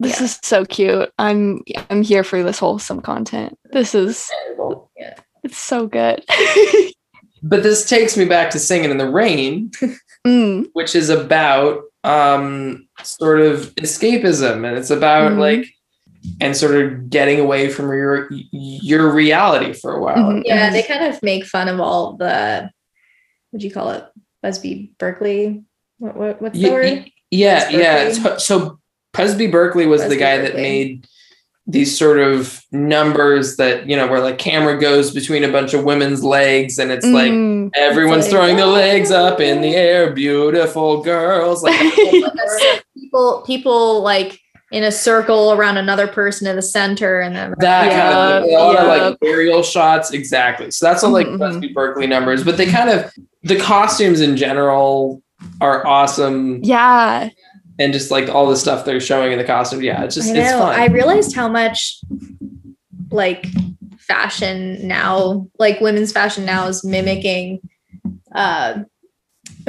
This 0.00 0.18
Yeah. 0.20 0.24
is 0.26 0.38
so 0.42 0.64
cute. 0.64 1.12
I'm 1.18 1.62
I'm 1.90 2.02
here 2.02 2.22
for 2.22 2.42
this 2.44 2.58
wholesome 2.60 3.00
content. 3.00 3.58
This 3.72 3.94
is 3.94 4.30
yeah. 4.96 5.14
it's 5.42 5.58
so 5.58 5.86
good. 5.86 6.24
But 7.40 7.62
this 7.62 7.88
takes 7.88 8.16
me 8.16 8.24
back 8.24 8.50
to 8.50 8.58
Singing 8.58 8.90
in 8.90 8.98
the 8.98 9.08
Rain, 9.08 9.70
Mm, 10.26 10.66
which 10.72 10.96
is 10.96 11.08
about 11.08 11.82
um 12.02 12.88
sort 13.04 13.40
of 13.40 13.72
escapism 13.76 14.66
and 14.66 14.76
it's 14.76 14.90
about 14.90 15.32
Mhm. 15.32 15.38
like 15.38 15.66
and 16.40 16.56
sort 16.56 16.74
of 16.74 17.10
getting 17.10 17.40
away 17.40 17.68
from 17.68 17.88
your 17.88 18.28
your 18.30 19.12
reality 19.12 19.72
for 19.72 19.94
a 19.94 20.00
while. 20.00 20.16
Mhm. 20.16 20.42
Yeah, 20.44 20.70
they 20.70 20.82
kind 20.82 21.04
of 21.04 21.22
make 21.22 21.44
fun 21.44 21.68
of 21.68 21.80
all 21.80 22.16
the 22.16 22.70
what 23.50 23.60
do 23.60 23.66
you 23.66 23.72
call 23.72 23.90
it? 23.90 24.04
Busby 24.42 24.92
Berkeley. 24.98 25.64
What, 25.98 26.16
what 26.16 26.42
what's 26.42 26.54
the 26.54 26.60
Ye- 26.60 26.70
word? 26.70 27.10
Yeah, 27.30 27.64
Busby 27.64 27.78
yeah. 27.78 28.04
Berkeley? 28.04 28.22
So, 28.22 28.38
so 28.38 28.80
Busby 29.12 29.46
Berkeley 29.46 29.86
was 29.86 30.02
the 30.02 30.08
Busby 30.08 30.20
guy 30.20 30.38
that 30.38 30.54
made 30.54 31.06
these 31.66 31.96
sort 31.96 32.18
of 32.18 32.62
numbers 32.72 33.56
that 33.56 33.86
you 33.86 33.94
know 33.94 34.06
where 34.06 34.20
like 34.20 34.38
camera 34.38 34.78
goes 34.80 35.12
between 35.12 35.44
a 35.44 35.52
bunch 35.52 35.74
of 35.74 35.84
women's 35.84 36.24
legs 36.24 36.78
and 36.78 36.90
it's 36.90 37.06
like 37.06 37.30
mm. 37.30 37.70
everyone's 37.74 38.24
like, 38.24 38.30
throwing 38.30 38.56
their 38.56 38.64
legs 38.66 39.10
up 39.10 39.38
in 39.38 39.60
the 39.60 39.76
air, 39.76 40.12
beautiful 40.12 41.02
girls. 41.02 41.62
Like 41.62 41.78
people 42.96 43.42
people 43.46 44.02
like 44.02 44.40
in 44.70 44.84
a 44.84 44.92
circle 44.92 45.52
around 45.52 45.78
another 45.78 46.06
person 46.06 46.46
in 46.46 46.54
the 46.56 46.62
center 46.62 47.20
and 47.20 47.34
then 47.34 47.54
that 47.58 47.90
kind 47.90 48.12
of 48.14 48.44
thing. 48.44 48.54
A 48.54 48.58
lot 48.58 48.76
of 48.76 48.84
Yeah. 48.86 49.06
like 49.08 49.18
aerial 49.24 49.62
shots, 49.62 50.10
exactly. 50.12 50.70
So 50.70 50.84
that's 50.86 51.02
all 51.02 51.10
like 51.10 51.26
Mhm. 51.26 51.72
Berkeley 51.72 52.06
numbers, 52.06 52.44
but 52.44 52.56
they 52.58 52.66
kind 52.66 52.90
of 52.90 53.10
the 53.44 53.56
costumes 53.58 54.20
in 54.20 54.36
general 54.36 55.22
are 55.60 55.86
awesome 55.86 56.60
yeah. 56.62 57.28
and 57.78 57.92
just 57.94 58.10
like 58.10 58.28
all 58.28 58.46
the 58.46 58.56
stuff 58.56 58.84
they're 58.84 59.00
showing 59.00 59.32
in 59.32 59.38
the 59.38 59.44
costume. 59.44 59.80
Yeah, 59.82 60.02
it's 60.04 60.16
just 60.16 60.30
I 60.30 60.32
know. 60.34 60.40
it's 60.40 60.52
fun. 60.52 60.78
I 60.80 60.86
realized 60.86 61.34
how 61.34 61.48
much 61.48 62.00
like 63.10 63.46
fashion 63.98 64.86
now, 64.86 65.46
like 65.58 65.80
women's 65.80 66.12
fashion 66.12 66.44
now 66.44 66.66
is 66.66 66.84
mimicking 66.84 67.60
uh 68.34 68.80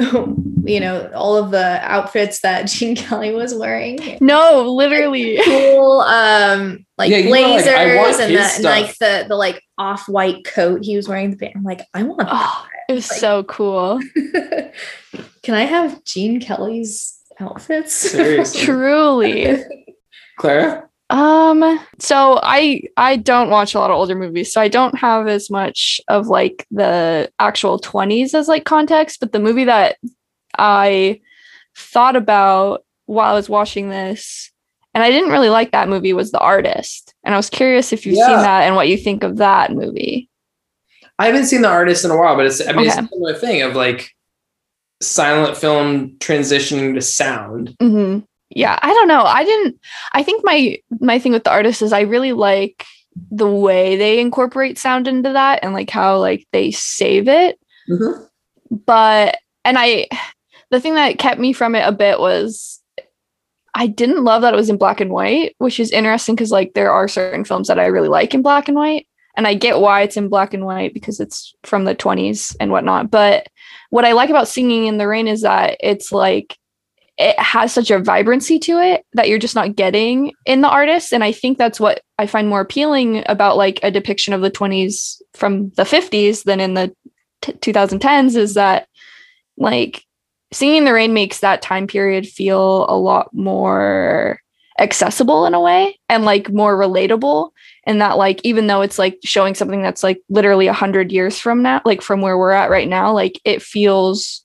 you 0.64 0.80
know, 0.80 1.10
all 1.14 1.36
of 1.36 1.50
the 1.50 1.78
outfits 1.82 2.40
that 2.40 2.66
Gene 2.66 2.96
Kelly 2.96 3.32
was 3.32 3.54
wearing. 3.54 4.18
No, 4.20 4.62
literally. 4.70 5.40
Cool 5.44 6.00
um 6.00 6.84
like 6.98 7.10
Yeah, 7.10 7.18
you 7.18 7.24
know, 7.24 7.30
like, 7.30 7.64
blazers 7.64 8.20
and, 8.20 8.34
the, 8.34 8.40
and 8.40 8.64
like 8.64 8.98
the 8.98 9.26
the 9.28 9.36
like 9.36 9.62
off-white 9.78 10.44
coat 10.44 10.84
he 10.84 10.96
was 10.96 11.08
wearing. 11.08 11.38
I'm 11.54 11.62
like, 11.62 11.82
I 11.94 12.02
want 12.02 12.18
that. 12.18 12.28
Oh, 12.30 12.66
it 12.88 12.94
was 12.94 13.06
so 13.06 13.44
cool. 13.44 14.00
Can 15.42 15.54
I 15.54 15.62
have 15.62 16.04
Gene 16.04 16.40
Kelly's 16.40 17.18
outfits? 17.38 17.94
Seriously. 17.94 18.60
Truly. 18.62 19.64
Clara? 20.38 20.89
Um, 21.10 21.80
so 21.98 22.38
I 22.42 22.82
I 22.96 23.16
don't 23.16 23.50
watch 23.50 23.74
a 23.74 23.78
lot 23.78 23.90
of 23.90 23.96
older 23.96 24.14
movies, 24.14 24.52
so 24.52 24.60
I 24.60 24.68
don't 24.68 24.96
have 24.96 25.26
as 25.26 25.50
much 25.50 26.00
of 26.08 26.28
like 26.28 26.66
the 26.70 27.30
actual 27.38 27.78
20s 27.80 28.32
as 28.34 28.48
like 28.48 28.64
context, 28.64 29.18
but 29.20 29.32
the 29.32 29.40
movie 29.40 29.64
that 29.64 29.96
I 30.56 31.20
thought 31.76 32.16
about 32.16 32.84
while 33.06 33.32
I 33.32 33.36
was 33.36 33.48
watching 33.48 33.90
this 33.90 34.50
and 34.94 35.02
I 35.04 35.10
didn't 35.10 35.30
really 35.30 35.48
like 35.50 35.72
that 35.72 35.88
movie 35.88 36.12
was 36.12 36.30
The 36.32 36.38
Artist. 36.38 37.14
And 37.24 37.34
I 37.34 37.36
was 37.36 37.50
curious 37.50 37.92
if 37.92 38.06
you've 38.06 38.16
Yeah. 38.16 38.26
seen 38.26 38.36
that 38.42 38.62
and 38.62 38.74
what 38.76 38.88
you 38.88 38.96
think 38.96 39.22
of 39.24 39.36
that 39.38 39.72
movie. 39.72 40.28
I 41.18 41.26
haven't 41.26 41.46
seen 41.46 41.62
the 41.62 41.68
artist 41.68 42.04
in 42.04 42.10
a 42.10 42.16
while, 42.16 42.34
but 42.36 42.46
it's 42.46 42.66
I 42.66 42.72
mean 42.72 42.86
it's 42.86 42.96
a 42.98 43.06
similar 43.08 43.34
thing 43.34 43.62
of 43.62 43.74
like 43.74 44.10
silent 45.02 45.56
film 45.56 46.16
transitioning 46.18 46.94
to 46.94 47.00
sound. 47.02 47.74
hmm 47.80 48.20
Yeah, 48.50 48.78
I 48.82 48.92
don't 48.92 49.08
know. 49.08 49.22
I 49.22 49.44
didn't. 49.44 49.78
I 50.12 50.22
think 50.22 50.44
my 50.44 50.76
my 51.00 51.18
thing 51.18 51.32
with 51.32 51.44
the 51.44 51.52
artist 51.52 51.82
is 51.82 51.92
I 51.92 52.00
really 52.00 52.32
like 52.32 52.84
the 53.30 53.48
way 53.48 53.96
they 53.96 54.20
incorporate 54.20 54.78
sound 54.78 55.06
into 55.08 55.32
that 55.32 55.60
and 55.62 55.72
like 55.72 55.90
how 55.90 56.18
like 56.18 56.46
they 56.52 56.70
save 56.70 57.28
it. 57.28 57.58
Mhm. 57.88 58.26
But 58.86 59.38
and 59.64 59.78
I, 59.78 60.08
the 60.70 60.80
thing 60.80 60.94
that 60.94 61.18
kept 61.18 61.40
me 61.40 61.52
from 61.52 61.74
it 61.74 61.86
a 61.86 61.92
bit 61.92 62.18
was 62.18 62.80
I 63.74 63.86
didn't 63.86 64.24
love 64.24 64.42
that 64.42 64.52
it 64.52 64.56
was 64.56 64.70
in 64.70 64.78
black 64.78 65.00
and 65.00 65.12
white, 65.12 65.54
which 65.58 65.78
is 65.78 65.92
interesting 65.92 66.34
because 66.34 66.50
like 66.50 66.74
there 66.74 66.90
are 66.92 67.06
certain 67.08 67.44
films 67.44 67.68
that 67.68 67.78
I 67.78 67.86
really 67.86 68.08
like 68.08 68.34
in 68.34 68.42
black 68.42 68.68
and 68.68 68.76
white, 68.76 69.06
and 69.36 69.46
I 69.46 69.54
get 69.54 69.80
why 69.80 70.02
it's 70.02 70.16
in 70.16 70.28
black 70.28 70.54
and 70.54 70.66
white 70.66 70.92
because 70.92 71.20
it's 71.20 71.54
from 71.62 71.84
the 71.84 71.94
twenties 71.94 72.56
and 72.58 72.72
whatnot. 72.72 73.12
But 73.12 73.46
what 73.90 74.04
I 74.04 74.12
like 74.12 74.30
about 74.30 74.48
Singing 74.48 74.86
in 74.86 74.98
the 74.98 75.06
Rain 75.06 75.28
is 75.28 75.42
that 75.42 75.76
it's 75.80 76.10
like 76.10 76.56
it 77.20 77.38
has 77.38 77.72
such 77.72 77.90
a 77.90 77.98
vibrancy 77.98 78.58
to 78.58 78.78
it 78.78 79.04
that 79.12 79.28
you're 79.28 79.38
just 79.38 79.54
not 79.54 79.76
getting 79.76 80.32
in 80.46 80.62
the 80.62 80.68
artist. 80.68 81.12
And 81.12 81.22
i 81.22 81.32
think 81.32 81.58
that's 81.58 81.78
what 81.78 82.02
i 82.18 82.26
find 82.26 82.48
more 82.48 82.60
appealing 82.60 83.22
about 83.26 83.56
like 83.56 83.78
a 83.82 83.90
depiction 83.90 84.32
of 84.32 84.40
the 84.40 84.50
20s 84.50 85.20
from 85.34 85.70
the 85.70 85.84
50s 85.84 86.44
than 86.44 86.60
in 86.60 86.74
the 86.74 86.94
t- 87.42 87.52
2010s 87.52 88.36
is 88.36 88.54
that 88.54 88.88
like 89.56 90.04
singing 90.52 90.78
in 90.78 90.84
the 90.84 90.92
rain 90.92 91.12
makes 91.12 91.40
that 91.40 91.62
time 91.62 91.86
period 91.86 92.26
feel 92.26 92.86
a 92.88 92.96
lot 92.96 93.32
more 93.32 94.40
accessible 94.78 95.44
in 95.44 95.54
a 95.54 95.60
way 95.60 95.98
and 96.08 96.24
like 96.24 96.50
more 96.50 96.76
relatable. 96.76 97.50
And 97.84 98.00
that 98.00 98.16
like 98.16 98.40
even 98.44 98.66
though 98.66 98.80
it's 98.80 98.98
like 98.98 99.18
showing 99.22 99.54
something 99.54 99.82
that's 99.82 100.02
like 100.02 100.20
literally 100.28 100.66
100 100.66 101.12
years 101.12 101.38
from 101.38 101.62
now 101.62 101.82
like 101.84 102.02
from 102.02 102.20
where 102.20 102.38
we're 102.38 102.50
at 102.50 102.70
right 102.70 102.88
now 102.88 103.12
like 103.12 103.40
it 103.44 103.62
feels 103.62 104.44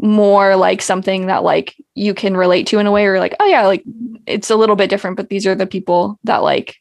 more 0.00 0.56
like 0.56 0.82
something 0.82 1.26
that 1.26 1.44
like 1.44 1.74
you 1.94 2.14
can 2.14 2.36
relate 2.36 2.66
to 2.66 2.78
in 2.78 2.86
a 2.86 2.90
way 2.90 3.06
or 3.06 3.18
like 3.18 3.36
oh 3.40 3.46
yeah 3.46 3.66
like 3.66 3.84
it's 4.26 4.50
a 4.50 4.56
little 4.56 4.76
bit 4.76 4.90
different 4.90 5.16
but 5.16 5.28
these 5.28 5.46
are 5.46 5.54
the 5.54 5.66
people 5.66 6.18
that 6.24 6.38
like 6.38 6.76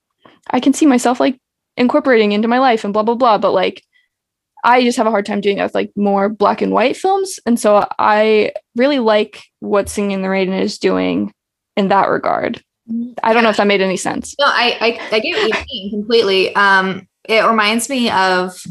i 0.52 0.60
can 0.60 0.74
see 0.74 0.86
myself 0.86 1.19
like 1.19 1.39
incorporating 1.78 2.32
into 2.32 2.47
my 2.47 2.60
life 2.60 2.84
and 2.84 2.93
blah 2.93 3.04
blah 3.04 3.15
blah. 3.15 3.38
But 3.38 3.52
like 3.52 3.84
i 4.63 4.84
just 4.84 4.97
have 4.97 5.08
a 5.08 5.12
hard 5.12 5.26
time 5.26 5.41
doing 5.41 5.58
that 5.58 5.65
with 5.65 5.76
like 5.76 5.91
more 5.95 6.30
black 6.30 6.62
and 6.62 6.71
white 6.71 6.95
films. 6.95 7.39
And 7.45 7.60
so 7.60 7.88
i 8.00 8.52
really 8.76 9.00
like 9.00 9.43
what 9.60 9.89
singing 9.89 10.12
in 10.12 10.21
the 10.21 10.30
rain 10.30 10.54
is 10.54 10.78
doing 10.78 11.34
in 11.76 11.88
that 11.89 12.10
regard. 12.10 12.63
I 13.24 13.34
don't 13.34 13.43
know 13.43 13.50
if 13.50 13.58
that 13.58 13.67
made 13.67 13.82
any 13.82 13.97
sense. 13.97 14.36
No, 14.39 14.45
I, 14.47 14.78
I 14.82 15.15
I 15.15 15.19
get 15.19 15.38
what 15.38 15.60
you 15.60 15.65
mean 15.69 15.91
completely. 15.91 16.54
Um, 16.56 17.08
it 17.30 17.45
reminds 17.45 17.88
me 17.88 18.10
of, 18.10 18.62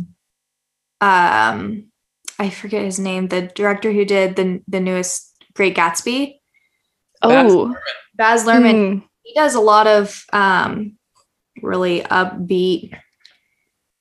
um, 1.01 1.90
I 2.41 2.49
forget 2.49 2.83
his 2.83 2.99
name, 2.99 3.29
the 3.29 3.43
director 3.43 3.93
who 3.93 4.07
did 4.07 4.35
the 4.35 4.63
the 4.67 4.81
newest 4.81 5.37
Great 5.53 5.77
Gatsby, 5.77 6.37
oh 7.21 7.75
Baz 8.17 8.47
Luhrmann. 8.47 8.75
mm, 8.75 9.03
He 9.23 9.35
does 9.35 9.55
a 9.55 9.61
lot 9.61 9.87
of 9.87 10.25
um, 10.33 10.97
really 11.63 12.01
upbeat, 12.01 12.97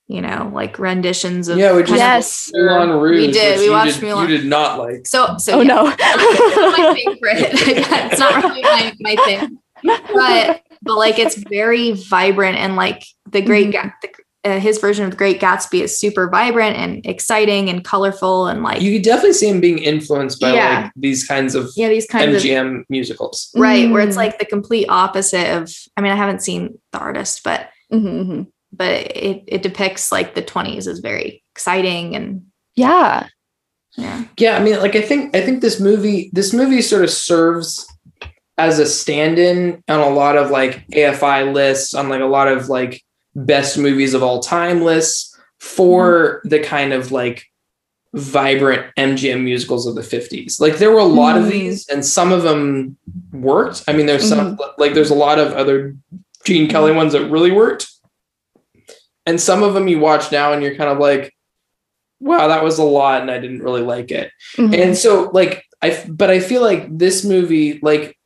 you 0.08 0.22
know, 0.22 0.50
like 0.54 0.78
renditions 0.78 1.48
of. 1.48 1.58
Yeah, 1.58 1.74
we 1.76 1.82
just 1.82 1.90
kind 1.90 1.98
yes 1.98 2.50
Moulin 2.54 2.90
Rouge. 2.98 3.26
We 3.26 3.32
did, 3.32 3.58
we 3.58 3.68
watched 3.68 4.00
did, 4.00 4.08
Moulin- 4.08 4.30
You 4.30 4.38
did 4.38 4.46
not 4.46 4.78
like. 4.78 5.06
So 5.06 5.36
so 5.36 5.58
oh 5.58 5.60
yeah. 5.60 5.74
no 5.74 5.88
it's 5.98 6.56
not 6.56 6.78
my 6.78 6.94
favorite. 6.94 7.50
it's 8.12 8.18
not 8.18 8.42
really 8.42 8.62
my, 8.62 8.96
my 9.00 9.16
thing. 9.26 9.58
But 9.82 10.62
but 10.82 10.96
like 10.96 11.18
it's 11.18 11.36
very 11.36 11.92
vibrant 11.92 12.56
and 12.56 12.74
like 12.74 13.04
the 13.30 13.42
great. 13.42 13.72
Ga- 13.72 13.92
the, 14.00 14.08
uh, 14.44 14.58
his 14.58 14.78
version 14.78 15.04
of 15.04 15.10
the 15.10 15.16
Great 15.16 15.38
Gatsby 15.40 15.82
is 15.82 15.98
super 15.98 16.28
vibrant 16.28 16.76
and 16.76 17.04
exciting 17.04 17.68
and 17.68 17.84
colorful 17.84 18.46
and 18.46 18.62
like 18.62 18.80
You 18.80 18.92
could 18.96 19.02
definitely 19.04 19.34
see 19.34 19.48
him 19.48 19.60
being 19.60 19.78
influenced 19.78 20.40
by 20.40 20.54
Yeah. 20.54 20.80
like 20.84 20.92
these 20.96 21.26
kinds 21.26 21.54
of 21.54 21.70
yeah 21.76 21.88
these 21.88 22.06
kinds 22.06 22.34
of 22.36 22.42
MGM 22.42 22.84
musicals. 22.88 23.50
right 23.56 23.90
where 23.90 24.02
it's 24.02 24.14
Mm. 24.14 24.24
like 24.24 24.38
the 24.38 24.46
complete 24.46 24.86
opposite 24.88 25.54
of 25.56 25.70
I 25.96 26.00
mean 26.00 26.12
I 26.12 26.16
haven't 26.16 26.42
seen 26.42 26.78
the 26.92 26.98
artist 26.98 27.42
but 27.44 27.68
Mhm, 27.92 28.26
mhm. 28.26 28.46
but 28.72 28.92
it 29.16 29.42
it 29.46 29.62
depicts 29.62 30.10
like 30.10 30.34
the 30.34 30.42
20s 30.42 30.86
as 30.86 31.00
very 31.00 31.42
exciting 31.54 32.16
and 32.16 32.42
yeah 32.76 33.26
yeah 33.98 34.24
Yeah, 34.38 34.56
I 34.56 34.62
mean, 34.62 34.78
like 34.78 34.94
I 34.96 35.02
think 35.02 35.36
I 35.36 35.40
think 35.42 35.60
this 35.60 35.80
movie 35.80 36.30
this 36.32 36.52
movie 36.54 36.80
sort 36.80 37.02
of 37.04 37.10
serves 37.10 37.84
as 38.56 38.78
a 38.78 38.86
stand-in 38.86 39.82
on 39.88 40.00
a 40.00 40.08
lot 40.10 40.36
of 40.36 40.50
like 40.50 40.86
AFI 40.92 41.52
lists, 41.52 41.92
on 41.94 42.08
like 42.08 42.20
a 42.20 42.26
lot 42.26 42.46
of 42.48 42.68
like 42.68 43.02
best 43.46 43.78
movies 43.78 44.14
of 44.14 44.22
all 44.22 44.40
time 44.40 44.82
lists 44.82 45.36
for 45.58 46.40
the 46.44 46.58
kind 46.60 46.92
of 46.92 47.12
like 47.12 47.44
vibrant 48.14 48.86
MGM 48.96 49.42
musicals 49.44 49.86
of 49.86 49.94
the 49.94 50.00
50s. 50.00 50.60
Like 50.60 50.78
there 50.78 50.90
were 50.90 50.98
a 50.98 51.04
lot 51.04 51.36
of 51.36 51.44
Mhm. 51.44 51.50
these 51.50 51.88
and 51.88 52.04
some 52.04 52.32
of 52.32 52.42
them 52.42 52.96
worked. 53.32 53.84
I 53.86 53.92
mean, 53.92 54.06
there's 54.06 54.28
some 54.28 54.58
like 54.78 54.94
there's 54.94 55.10
a 55.10 55.14
lot 55.14 55.38
of 55.38 55.52
other 55.52 55.96
Gene 56.44 56.68
Kelly 56.68 56.92
ones 56.92 57.12
that 57.12 57.30
really 57.30 57.52
worked. 57.52 57.86
And 59.26 59.40
some 59.40 59.62
of 59.62 59.74
them 59.74 59.86
you 59.86 59.98
watch 60.00 60.32
now 60.32 60.52
and 60.52 60.62
you're 60.62 60.74
kind 60.74 60.90
of 60.90 60.98
like, 60.98 61.34
wow, 62.20 62.48
that 62.48 62.64
was 62.64 62.78
a 62.78 62.82
lot 62.84 63.20
and 63.22 63.30
I 63.30 63.38
didn't 63.38 63.62
really 63.62 63.82
like 63.82 64.10
it. 64.10 64.30
Mhm. 64.56 64.74
And 64.82 64.96
so 64.96 65.30
like 65.32 65.64
I 65.82 66.02
but 66.08 66.30
I 66.30 66.40
feel 66.40 66.62
like 66.62 66.86
this 66.98 67.24
movie 67.24 67.78
like 67.82 68.16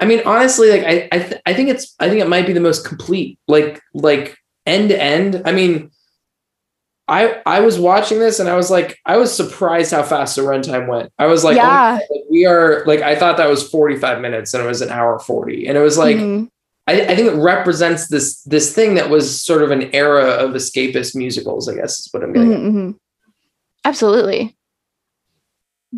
I 0.00 0.04
mean 0.04 0.20
honestly 0.26 0.70
like 0.70 0.82
I 0.84 1.08
I, 1.12 1.18
th- 1.18 1.40
I 1.46 1.54
think 1.54 1.70
it's 1.70 1.94
I 1.98 2.08
think 2.08 2.20
it 2.20 2.28
might 2.28 2.46
be 2.46 2.52
the 2.52 2.60
most 2.60 2.84
complete 2.86 3.38
like 3.48 3.80
like 3.94 4.36
end 4.66 4.88
to 4.90 5.02
end. 5.02 5.42
I 5.44 5.52
mean, 5.52 5.90
I 7.08 7.42
I 7.44 7.60
was 7.60 7.78
watching 7.78 8.18
this 8.20 8.38
and 8.38 8.48
I 8.48 8.56
was 8.56 8.70
like, 8.70 8.98
I 9.04 9.16
was 9.16 9.34
surprised 9.34 9.90
how 9.90 10.02
fast 10.02 10.36
the 10.36 10.42
runtime 10.42 10.86
went. 10.86 11.12
I 11.18 11.26
was 11.26 11.42
like, 11.42 11.54
oh 11.54 11.56
Yeah. 11.56 11.98
God, 11.98 12.00
like, 12.10 12.20
we 12.30 12.46
are 12.46 12.84
like 12.86 13.00
I 13.00 13.16
thought 13.16 13.36
that 13.38 13.48
was 13.48 13.68
45 13.68 14.20
minutes 14.20 14.54
and 14.54 14.62
it 14.62 14.66
was 14.66 14.80
an 14.80 14.90
hour 14.90 15.18
40. 15.18 15.66
And 15.66 15.76
it 15.76 15.80
was 15.80 15.98
like 15.98 16.16
Mhm. 16.16 16.48
I, 16.86 17.00
I 17.02 17.16
think 17.16 17.32
it 17.32 17.36
represents 17.36 18.08
this 18.08 18.42
this 18.44 18.74
thing 18.74 18.94
that 18.94 19.10
was 19.10 19.42
sort 19.42 19.62
of 19.62 19.70
an 19.70 19.92
era 19.94 20.24
of 20.24 20.52
escapist 20.52 21.14
musicals, 21.16 21.68
I 21.68 21.74
guess 21.74 21.98
is 22.00 22.08
what 22.12 22.22
I'm 22.22 22.32
getting. 22.32 22.52
at. 22.52 22.60
Mhm, 22.60 22.72
mhm. 22.74 22.94
Absolutely. 23.84 24.56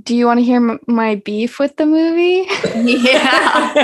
Do 0.01 0.17
you 0.17 0.25
want 0.25 0.39
to 0.41 0.45
hear 0.45 0.57
m- 0.57 0.81
my 0.87 1.17
beef 1.17 1.59
with 1.59 1.77
the 1.77 1.85
movie? 1.85 2.47
Yeah. 2.75 3.75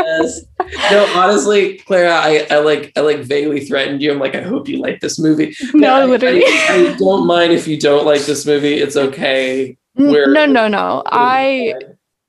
yes. 0.00 0.44
No, 0.90 1.04
honestly, 1.16 1.78
Clara, 1.78 2.12
I, 2.12 2.46
I 2.50 2.58
like 2.58 2.92
I 2.96 3.00
like 3.00 3.18
vaguely 3.20 3.60
threatened 3.60 4.00
you. 4.00 4.10
I'm 4.12 4.18
like, 4.18 4.34
I 4.34 4.40
hope 4.42 4.68
you 4.68 4.78
like 4.78 5.00
this 5.00 5.18
movie. 5.18 5.54
no, 5.74 5.94
I- 5.94 6.04
literally. 6.06 6.44
I, 6.44 6.94
I 6.94 6.96
don't 6.98 7.26
mind 7.26 7.52
if 7.52 7.66
you 7.68 7.78
don't 7.78 8.06
like 8.06 8.22
this 8.22 8.46
movie. 8.46 8.74
It's 8.74 8.96
okay. 8.96 9.76
We're- 9.96 10.32
no, 10.32 10.46
no, 10.46 10.68
no. 10.68 11.02
I 11.06 11.74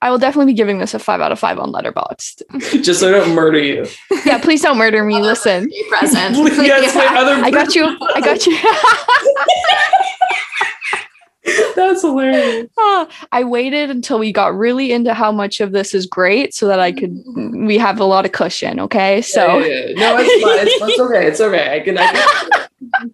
I 0.04 0.12
will 0.12 0.18
definitely 0.18 0.52
be 0.52 0.58
giving 0.58 0.80
this 0.80 0.94
a 0.94 1.00
five 1.00 1.22
out 1.22 1.32
of 1.32 1.40
five 1.40 1.58
on 1.58 1.72
Letterboxd. 1.72 2.42
just 2.84 3.00
so 3.00 3.08
I 3.08 3.12
don't 3.12 3.34
murder 3.34 3.58
you. 3.58 3.88
yeah, 4.26 4.38
please 4.38 4.62
don't 4.62 4.78
murder 4.78 5.02
me. 5.06 5.22
Listen, 5.22 5.68
Be 5.68 5.86
present. 5.88 6.36
yes, 6.58 6.94
my 6.94 7.06
other 7.18 7.42
I 7.42 7.50
got 7.50 7.74
you. 7.74 7.86
I 8.14 8.20
got 8.20 8.46
you. 8.46 8.58
That's 11.76 12.02
hilarious. 12.02 12.70
Ah, 12.78 13.08
I 13.32 13.46
waited 13.46 13.90
until 13.90 14.20
we 14.20 14.34
got 14.34 14.54
really 14.58 14.92
into 14.92 15.14
how 15.14 15.32
much 15.32 15.62
of 15.62 15.72
this 15.72 15.94
is 15.94 16.06
great 16.06 16.54
so 16.54 16.68
that 16.68 16.82
I 16.82 16.92
could 16.92 17.18
we 17.36 17.78
have 17.78 18.02
a 18.02 18.06
lot 18.06 18.26
of 18.26 18.34
cushion, 18.34 18.82
okay? 18.82 19.22
So 19.22 19.60
Yeah, 19.60 19.66
yeah, 19.66 19.86
yeah. 19.88 19.96
no, 20.00 20.18
it's 20.20 20.44
fine. 20.44 20.68
It's, 20.68 20.92
it's 20.92 21.00
okay. 21.00 21.28
It's 21.28 21.40
okay. 21.40 21.76
I 21.78 21.80
can. 21.80 21.98
I 21.98 22.12
can 23.00 23.14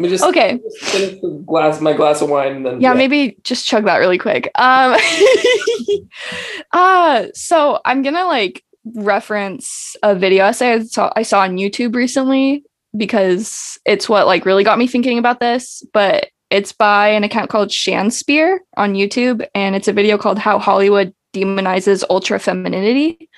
Let 0.00 0.04
me 0.04 0.08
just 0.16 0.24
Okay. 0.24 0.58
just 0.62 0.78
finish 0.92 1.20
the 1.20 1.28
glass, 1.46 1.78
my 1.82 1.92
glass 1.92 2.22
of 2.22 2.30
wine, 2.30 2.56
and 2.56 2.64
then 2.66 2.80
yeah, 2.80 2.94
maybe 2.94 3.36
just 3.44 3.66
chug 3.66 3.84
that 3.84 3.98
really 3.98 4.16
quick. 4.16 4.50
Um 4.54 4.96
uh 6.72 7.26
so 7.34 7.80
I'm 7.84 8.00
gonna 8.00 8.24
like 8.24 8.64
reference 8.94 9.96
a 10.02 10.14
video 10.14 10.46
essay 10.46 10.72
I 10.72 10.78
saw 10.84 11.12
I 11.14 11.22
saw 11.22 11.40
on 11.40 11.58
YouTube 11.58 11.94
recently 11.94 12.64
because 12.96 13.78
it's 13.84 14.08
what 14.08 14.26
like 14.26 14.46
really 14.46 14.64
got 14.64 14.78
me 14.78 14.86
thinking 14.86 15.18
about 15.18 15.38
this, 15.38 15.84
but 15.92 16.28
it's 16.48 16.72
by 16.72 17.08
an 17.08 17.22
account 17.22 17.50
called 17.50 17.68
Shanspeare 17.68 18.58
on 18.78 18.94
YouTube, 18.94 19.46
and 19.54 19.76
it's 19.76 19.86
a 19.86 19.92
video 19.92 20.16
called 20.16 20.38
How 20.38 20.58
Hollywood 20.58 21.14
Demonizes 21.34 22.04
Ultra 22.08 22.38
Femininity. 22.40 23.28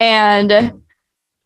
And 0.00 0.82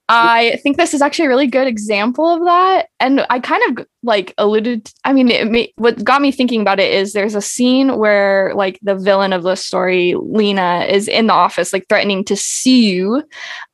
I 0.09 0.61
think 0.63 0.77
this 0.77 0.93
is 0.93 1.01
actually 1.01 1.27
a 1.27 1.29
really 1.29 1.47
good 1.47 1.67
example 1.67 2.29
of 2.29 2.45
that. 2.45 2.89
And 3.01 3.25
I 3.31 3.41
kind 3.41 3.63
of 3.79 3.87
like 4.03 4.35
alluded, 4.37 4.93
I 5.05 5.15
mean, 5.15 5.31
it 5.31 5.51
ma- 5.51 5.83
what 5.83 6.05
got 6.05 6.21
me 6.21 6.31
thinking 6.31 6.61
about 6.61 6.79
it 6.79 6.93
is 6.93 7.13
there's 7.13 7.35
a 7.35 7.41
scene 7.41 7.97
where 7.97 8.53
like 8.55 8.79
the 8.83 8.97
villain 8.97 9.33
of 9.33 9.45
the 9.45 9.55
story, 9.55 10.15
Lena, 10.19 10.87
is 10.89 11.09
in 11.09 11.27
the 11.29 11.33
office, 11.33 11.73
like 11.73 11.89
threatening 11.89 12.23
to 12.25 12.37
sue. 12.37 13.23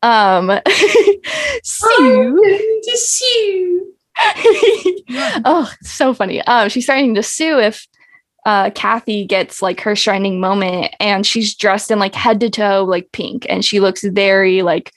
Um, 0.02 0.52
sue. 1.64 2.80
to 2.84 2.96
sue. 2.96 3.92
oh, 5.44 5.72
so 5.82 6.14
funny. 6.14 6.42
Um, 6.42 6.68
she's 6.68 6.84
starting 6.84 7.14
to 7.16 7.22
sue 7.22 7.58
if 7.58 7.88
uh 8.46 8.70
Kathy 8.70 9.26
gets 9.26 9.60
like 9.60 9.80
her 9.82 9.94
shining 9.94 10.40
moment 10.40 10.94
and 10.98 11.26
she's 11.26 11.54
dressed 11.54 11.90
in 11.90 11.98
like 11.98 12.14
head 12.14 12.40
to 12.40 12.48
toe 12.48 12.86
like 12.88 13.12
pink 13.12 13.44
and 13.50 13.62
she 13.62 13.80
looks 13.80 14.02
very 14.02 14.62
like 14.62 14.92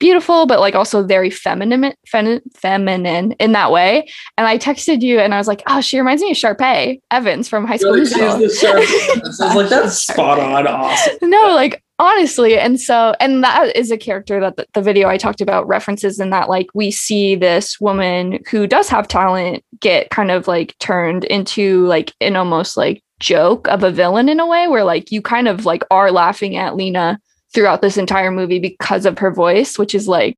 beautiful 0.00 0.46
but 0.46 0.58
like 0.58 0.74
also 0.74 1.04
very 1.04 1.30
feminine 1.30 1.92
fem- 2.06 2.40
feminine 2.54 3.32
in 3.32 3.52
that 3.52 3.70
way 3.70 4.08
and 4.36 4.48
I 4.48 4.58
texted 4.58 5.02
you 5.02 5.20
and 5.20 5.32
I 5.32 5.38
was 5.38 5.46
like 5.46 5.62
oh 5.68 5.80
she 5.80 5.98
reminds 5.98 6.22
me 6.22 6.32
of 6.32 6.36
Sharpay 6.36 7.00
Evans 7.10 7.48
from 7.48 7.66
High 7.66 7.76
School 7.76 7.94
Musical 7.94 8.48
sharp. 8.48 8.76
I 8.88 9.20
was 9.22 9.38
like, 9.40 9.68
that's 9.68 9.96
spot 9.98 10.40
on, 10.40 10.66
awesome. 10.66 11.30
no 11.30 11.54
like 11.54 11.82
honestly 12.00 12.58
and 12.58 12.80
so 12.80 13.14
and 13.20 13.44
that 13.44 13.76
is 13.76 13.90
a 13.90 13.98
character 13.98 14.40
that 14.40 14.56
the, 14.56 14.66
the 14.72 14.80
video 14.80 15.06
i 15.06 15.18
talked 15.18 15.42
about 15.42 15.68
references 15.68 16.18
in 16.18 16.30
that 16.30 16.48
like 16.48 16.66
we 16.72 16.90
see 16.90 17.36
this 17.36 17.78
woman 17.78 18.38
who 18.50 18.66
does 18.66 18.88
have 18.88 19.06
talent 19.06 19.62
get 19.80 20.08
kind 20.08 20.30
of 20.30 20.48
like 20.48 20.74
turned 20.78 21.24
into 21.24 21.84
like 21.86 22.14
an 22.22 22.36
almost 22.36 22.76
like 22.78 23.02
joke 23.18 23.68
of 23.68 23.84
a 23.84 23.90
villain 23.90 24.30
in 24.30 24.40
a 24.40 24.46
way 24.46 24.66
where 24.66 24.82
like 24.82 25.12
you 25.12 25.20
kind 25.20 25.46
of 25.46 25.66
like 25.66 25.84
are 25.90 26.10
laughing 26.10 26.56
at 26.56 26.74
lena 26.74 27.20
throughout 27.52 27.82
this 27.82 27.96
entire 27.96 28.30
movie 28.30 28.58
because 28.58 29.06
of 29.06 29.18
her 29.18 29.32
voice 29.32 29.78
which 29.78 29.94
is 29.94 30.06
like 30.06 30.36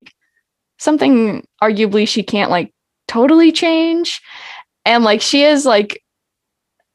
something 0.83 1.47
arguably 1.63 2.07
she 2.07 2.23
can't 2.23 2.51
like 2.51 2.73
totally 3.07 3.53
change. 3.53 4.21
And 4.85 5.05
like 5.05 5.21
she 5.21 5.45
is 5.45 5.65
like 5.65 6.03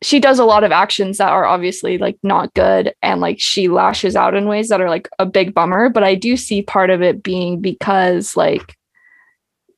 she 0.03 0.19
does 0.19 0.39
a 0.39 0.45
lot 0.45 0.63
of 0.63 0.71
actions 0.71 1.17
that 1.17 1.29
are 1.29 1.45
obviously 1.45 1.97
like 1.97 2.17
not 2.21 2.53
good 2.53 2.93
and 3.01 3.19
like 3.19 3.39
she 3.39 3.67
lashes 3.67 4.15
out 4.15 4.35
in 4.35 4.45
ways 4.47 4.67
that 4.67 4.81
are 4.81 4.89
like 4.89 5.07
a 5.19 5.25
big 5.25 5.53
bummer. 5.53 5.89
But 5.89 6.03
i 6.03 6.15
do 6.15 6.35
see 6.35 6.61
part 6.61 6.89
of 6.89 7.01
it 7.01 7.23
being 7.23 7.61
because 7.61 8.35
like 8.35 8.75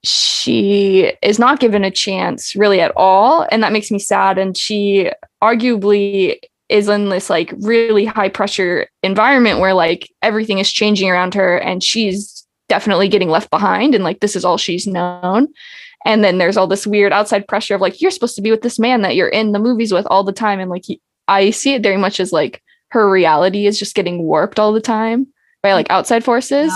she 0.04 1.14
is 1.22 1.40
not 1.40 1.60
given 1.60 1.84
a 1.84 1.92
chance 1.92 2.56
really 2.56 2.82
at 2.82 2.94
all. 2.96 3.46
And 3.52 3.62
that 3.64 3.74
makes 3.74 3.92
me 3.92 4.00
sad. 4.00 4.38
And 4.38 4.58
she 4.58 5.12
arguably 5.44 6.40
is 6.70 6.88
in 6.88 7.10
this 7.10 7.30
like 7.30 7.54
really 7.60 8.06
high 8.06 8.30
pressure 8.30 8.88
environment 9.04 9.60
where 9.60 9.74
like 9.74 10.10
everything 10.22 10.60
is 10.60 10.72
changing 10.72 11.10
around 11.10 11.34
her 11.34 11.58
and 11.58 11.84
she's 11.84 12.46
definitely 12.68 13.08
getting 13.08 13.30
left 13.30 13.50
behind 13.50 13.96
and 13.96 14.04
like 14.04 14.20
this 14.20 14.36
is 14.36 14.46
all 14.46 14.58
she's 14.58 14.88
known. 14.88 15.48
And 16.06 16.24
then 16.24 16.38
there's 16.38 16.56
all 16.56 16.68
this 16.68 16.88
weird 16.88 17.12
outside 17.12 17.48
pressure 17.48 17.76
of 17.76 17.82
like 17.82 18.02
you're 18.02 18.12
supposed 18.12 18.36
to 18.36 18.42
be 18.42 18.52
with 18.52 18.62
this 18.62 18.80
man 18.80 19.02
that 19.02 19.16
you're 19.16 19.28
in 19.28 19.52
the 19.52 19.60
movies 19.60 19.92
with 19.92 20.06
all 20.10 20.24
the 20.24 20.32
time. 20.32 20.60
And 20.60 20.70
like 20.70 20.84
he, 20.86 21.02
i 21.28 21.50
see 21.50 21.74
it 21.74 21.84
very 21.84 21.98
much 21.98 22.20
as 22.20 22.32
like 22.32 22.62
her 22.92 23.10
reality 23.10 23.66
is 23.68 23.78
just 23.78 23.96
getting 23.96 24.24
warped 24.24 24.60
all 24.60 24.72
the 24.72 24.82
time 24.82 25.28
by 25.62 25.74
like 25.74 25.90
outside 25.90 26.24
forces. 26.24 26.72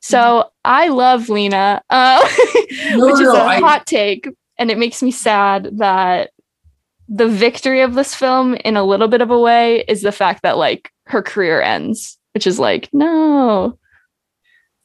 So 0.00 0.50
i 0.64 0.88
love 0.88 1.28
lena 1.28 1.82
uh, 1.88 2.28
No, 2.90 3.06
which 3.06 3.14
is 3.14 3.20
no, 3.20 3.36
a 3.36 3.44
I- 3.44 3.60
hot 3.60 3.86
take 3.86 4.28
and 4.58 4.70
it 4.70 4.78
makes 4.78 5.02
me 5.02 5.10
sad 5.10 5.78
that 5.78 6.30
the 7.12 7.28
victory 7.28 7.80
of 7.80 7.94
this 7.94 8.14
film 8.14 8.54
in 8.64 8.76
a 8.76 8.84
little 8.84 9.08
bit 9.08 9.20
of 9.20 9.30
a 9.30 9.38
way 9.38 9.84
is 9.88 10.02
the 10.02 10.12
fact 10.12 10.42
that 10.42 10.56
like 10.56 10.90
her 11.06 11.22
career 11.22 11.60
ends 11.60 12.16
which 12.34 12.46
is 12.46 12.58
like 12.60 12.88
no 12.92 13.76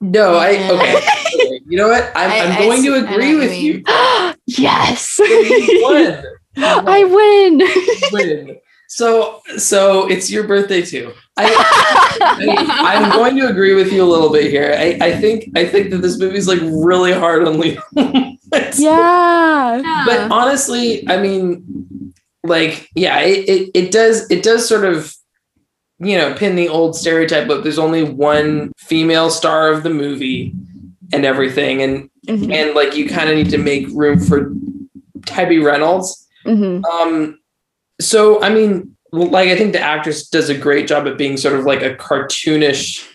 No, 0.01 0.35
I 0.35 0.49
okay. 0.71 0.95
okay. 0.97 1.61
You 1.67 1.77
know 1.77 1.88
what? 1.88 2.11
I'm, 2.15 2.29
I- 2.31 2.39
I'm 2.41 2.61
going 2.67 2.81
see- 2.81 2.88
to 2.89 2.95
agree 2.95 3.15
what 3.15 3.25
you 3.25 3.38
with 3.39 3.57
you. 3.57 3.83
yes 4.47 5.17
You 5.19 5.79
won. 5.83 6.23
i 6.57 7.03
win 7.03 7.61
win. 8.11 8.57
So 8.88 9.41
so 9.57 10.07
it's 10.09 10.31
your 10.31 10.45
birthday 10.47 10.81
too. 10.81 11.11
I, 11.38 11.45
I 12.21 12.95
I'm 12.95 13.11
going 13.11 13.35
to 13.38 13.47
agree 13.49 13.73
with 13.75 13.91
you 13.91 14.01
a 14.03 14.05
little 14.07 14.31
bit 14.31 14.49
here. 14.49 14.73
I, 14.77 14.97
I 15.01 15.11
think 15.19 15.49
I 15.55 15.65
think 15.65 15.89
that 15.89 15.97
this 16.01 16.17
movie's 16.19 16.47
like 16.47 16.59
really 16.61 17.11
hard 17.11 17.45
on 17.47 17.59
Leo. 17.59 17.81
yeah 18.77 20.03
But 20.05 20.31
honestly, 20.31 21.07
I 21.09 21.17
mean, 21.17 21.63
like, 22.45 22.88
yeah, 22.95 23.19
it, 23.21 23.47
it, 23.49 23.71
it 23.73 23.91
does 23.91 24.29
it 24.31 24.43
does 24.43 24.67
sort 24.67 24.86
of 24.86 25.13
you 25.99 26.17
know 26.17 26.34
pin 26.34 26.55
the 26.55 26.67
old 26.69 26.95
stereotype 26.95 27.49
of 27.49 27.63
there's 27.63 27.79
only 27.79 28.03
one 28.03 28.71
female 28.77 29.29
star 29.29 29.71
of 29.71 29.84
the 29.84 29.89
movie 29.89 30.53
and 31.13 31.25
everything 31.25 31.81
and 31.81 32.10
Mhm. 32.27 32.51
and 32.51 32.73
like 32.75 32.95
you 32.97 33.08
kind 33.08 33.29
of 33.29 33.36
need 33.36 33.51
to 33.51 33.58
make 33.60 33.86
room 33.93 34.19
for 34.19 34.51
Debbie 35.21 35.60
Reynolds. 35.60 36.27
Mhm. 36.45 36.84
Um, 36.84 37.39
so 38.01 38.41
I 38.41 38.49
mean, 38.49 38.95
like 39.12 39.49
I 39.49 39.55
think 39.55 39.73
the 39.73 39.79
actress 39.79 40.27
does 40.27 40.49
a 40.49 40.58
great 40.58 40.88
job 40.88 41.05
at 41.08 41.17
being 41.19 41.38
sort 41.38 41.53
of 41.58 41.65
like 41.65 41.84
a 41.84 41.95
cartoonish, 41.95 43.05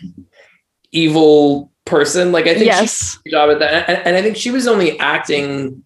evil 0.91 1.71
person. 1.85 2.31
Like 2.31 2.45
I 2.47 2.53
think 2.53 2.59
she 2.61 2.65
yes 2.67 3.19
job 3.29 3.49
at 3.51 3.59
that, 3.59 3.89
and, 3.89 4.07
and 4.07 4.15
I 4.15 4.21
think 4.21 4.37
she 4.37 4.49
was 4.51 4.67
only 4.67 4.97
acting 4.99 5.83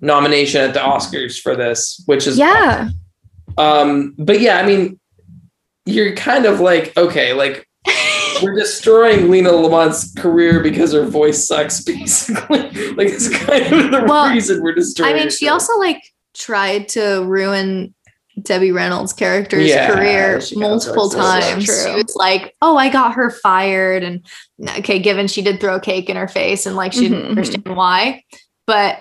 nomination 0.00 0.60
at 0.60 0.74
the 0.74 0.80
Oscars 0.80 1.40
for 1.40 1.56
this, 1.56 2.02
which 2.06 2.26
is 2.26 2.38
yeah 2.38 2.88
Um, 3.58 4.14
but 4.18 4.40
yeah, 4.40 4.58
I 4.58 4.66
mean, 4.66 4.98
you're 5.86 6.14
kind 6.16 6.46
of 6.46 6.60
like 6.60 6.96
okay, 6.96 7.32
like 7.32 7.66
we're 8.42 8.54
destroying 8.54 9.30
Lena 9.30 9.50
Lamont's 9.50 10.12
career 10.14 10.60
because 10.62 10.92
her 10.92 11.04
voice 11.06 11.46
sucks, 11.46 11.82
basically. 11.84 12.58
like 12.94 13.08
it's 13.08 13.28
kind 13.44 13.72
of 13.72 13.90
the 13.90 14.04
Well, 14.08 14.32
reason 14.32 14.62
we're 14.62 14.74
destroying. 14.74 15.14
I 15.14 15.18
mean, 15.18 15.30
she 15.30 15.48
also 15.48 15.78
like 15.78 16.02
tried 16.34 16.88
to 16.90 17.22
ruin 17.24 17.94
Debbie 18.42 18.72
Reynolds' 18.72 19.12
character's 19.12 19.68
Yeah, 19.70 19.86
career 19.94 20.42
multiple 20.56 21.08
times. 21.08 21.64
She 21.64 21.70
was 21.94 22.16
like, 22.16 22.52
"Oh, 22.60 22.76
I 22.76 22.88
got 22.88 23.14
her 23.14 23.30
fired," 23.30 24.02
and 24.02 24.26
okay, 24.78 24.98
given 24.98 25.28
she 25.28 25.40
did 25.42 25.60
throw 25.60 25.78
cake 25.78 26.10
in 26.10 26.16
her 26.16 26.26
face, 26.26 26.66
and 26.66 26.74
like 26.74 26.92
she 26.92 27.06
Mhm, 27.06 27.10
didn't 27.10 27.26
understand 27.26 27.76
why, 27.76 28.24
but 28.66 28.98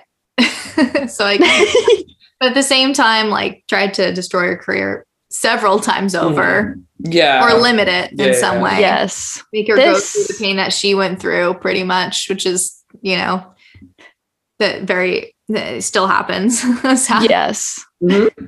so 1.08 1.26
I, 1.26 1.38
but 2.40 2.50
at 2.50 2.54
the 2.56 2.64
same 2.64 2.94
time, 2.94 3.30
like 3.30 3.64
tried 3.68 3.94
to 3.96 4.14
destroy 4.14 4.48
her 4.48 4.58
career 4.58 5.06
several 5.30 5.80
times 5.80 6.14
hmm. 6.14 6.20
over 6.20 6.78
Yeah. 7.00 7.46
or 7.46 7.60
limit 7.60 7.88
it 7.88 8.12
in 8.12 8.20
Yeah, 8.20 8.34
some 8.34 8.58
yeah. 8.58 8.64
way. 8.64 8.80
Yes. 8.80 9.44
Make 9.52 9.68
her 9.70 9.76
This- 9.76 10.14
go 10.16 10.24
through 10.24 10.36
the 10.36 10.44
pain 10.44 10.56
that 10.58 10.74
she 10.74 10.96
went 10.96 11.20
through 11.20 11.56
pretty 11.56 11.84
much, 11.84 12.30
which 12.30 12.46
is, 12.46 12.84
you 13.02 13.18
know, 13.18 13.46
that 14.60 14.84
very 14.84 15.36
that 15.50 15.84
still 15.84 16.08
happens. 16.08 16.62
Sad. 16.96 17.30
Yes. 17.30 17.84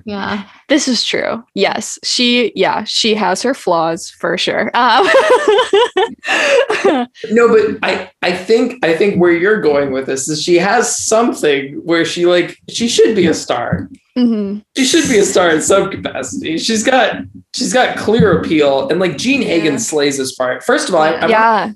Yeah. 0.05 0.47
This 0.67 0.87
is 0.87 1.03
true. 1.03 1.43
Yes. 1.53 1.99
She 2.03 2.51
yeah, 2.55 2.83
she 2.85 3.13
has 3.15 3.41
her 3.43 3.53
flaws 3.53 4.09
for 4.09 4.37
sure. 4.37 4.71
Um, 4.73 5.07
No, 7.31 7.47
but 7.47 7.77
I 7.83 8.11
I 8.21 8.35
think 8.35 8.83
I 8.83 8.95
think 8.95 9.19
where 9.19 9.31
you're 9.31 9.61
going 9.61 9.91
with 9.91 10.05
this 10.07 10.27
is 10.27 10.41
she 10.41 10.55
has 10.55 10.95
something 11.05 11.73
where 11.83 12.05
she 12.05 12.25
like 12.25 12.57
she 12.69 12.87
should 12.87 13.15
be 13.15 13.27
a 13.27 13.33
star. 13.33 13.89
mhm. 14.17 14.63
She 14.75 14.85
should 14.85 15.07
be 15.09 15.19
a 15.19 15.23
star 15.25 15.49
in 15.51 15.61
some 15.61 15.91
capacity. 15.91 16.57
She's 16.57 16.83
got 16.83 17.17
she's 17.53 17.73
got 17.73 17.97
clear 17.97 18.39
appeal 18.39 18.89
and 18.89 18.99
like 18.99 19.17
Jean 19.17 19.41
Hagen 19.41 19.73
Yeah. 19.73 19.79
slays 19.79 20.17
this 20.17 20.35
part. 20.35 20.63
First 20.63 20.89
of 20.89 20.95
all, 20.95 21.01
I, 21.01 21.11
I 21.11 21.27
Yeah. 21.27 21.71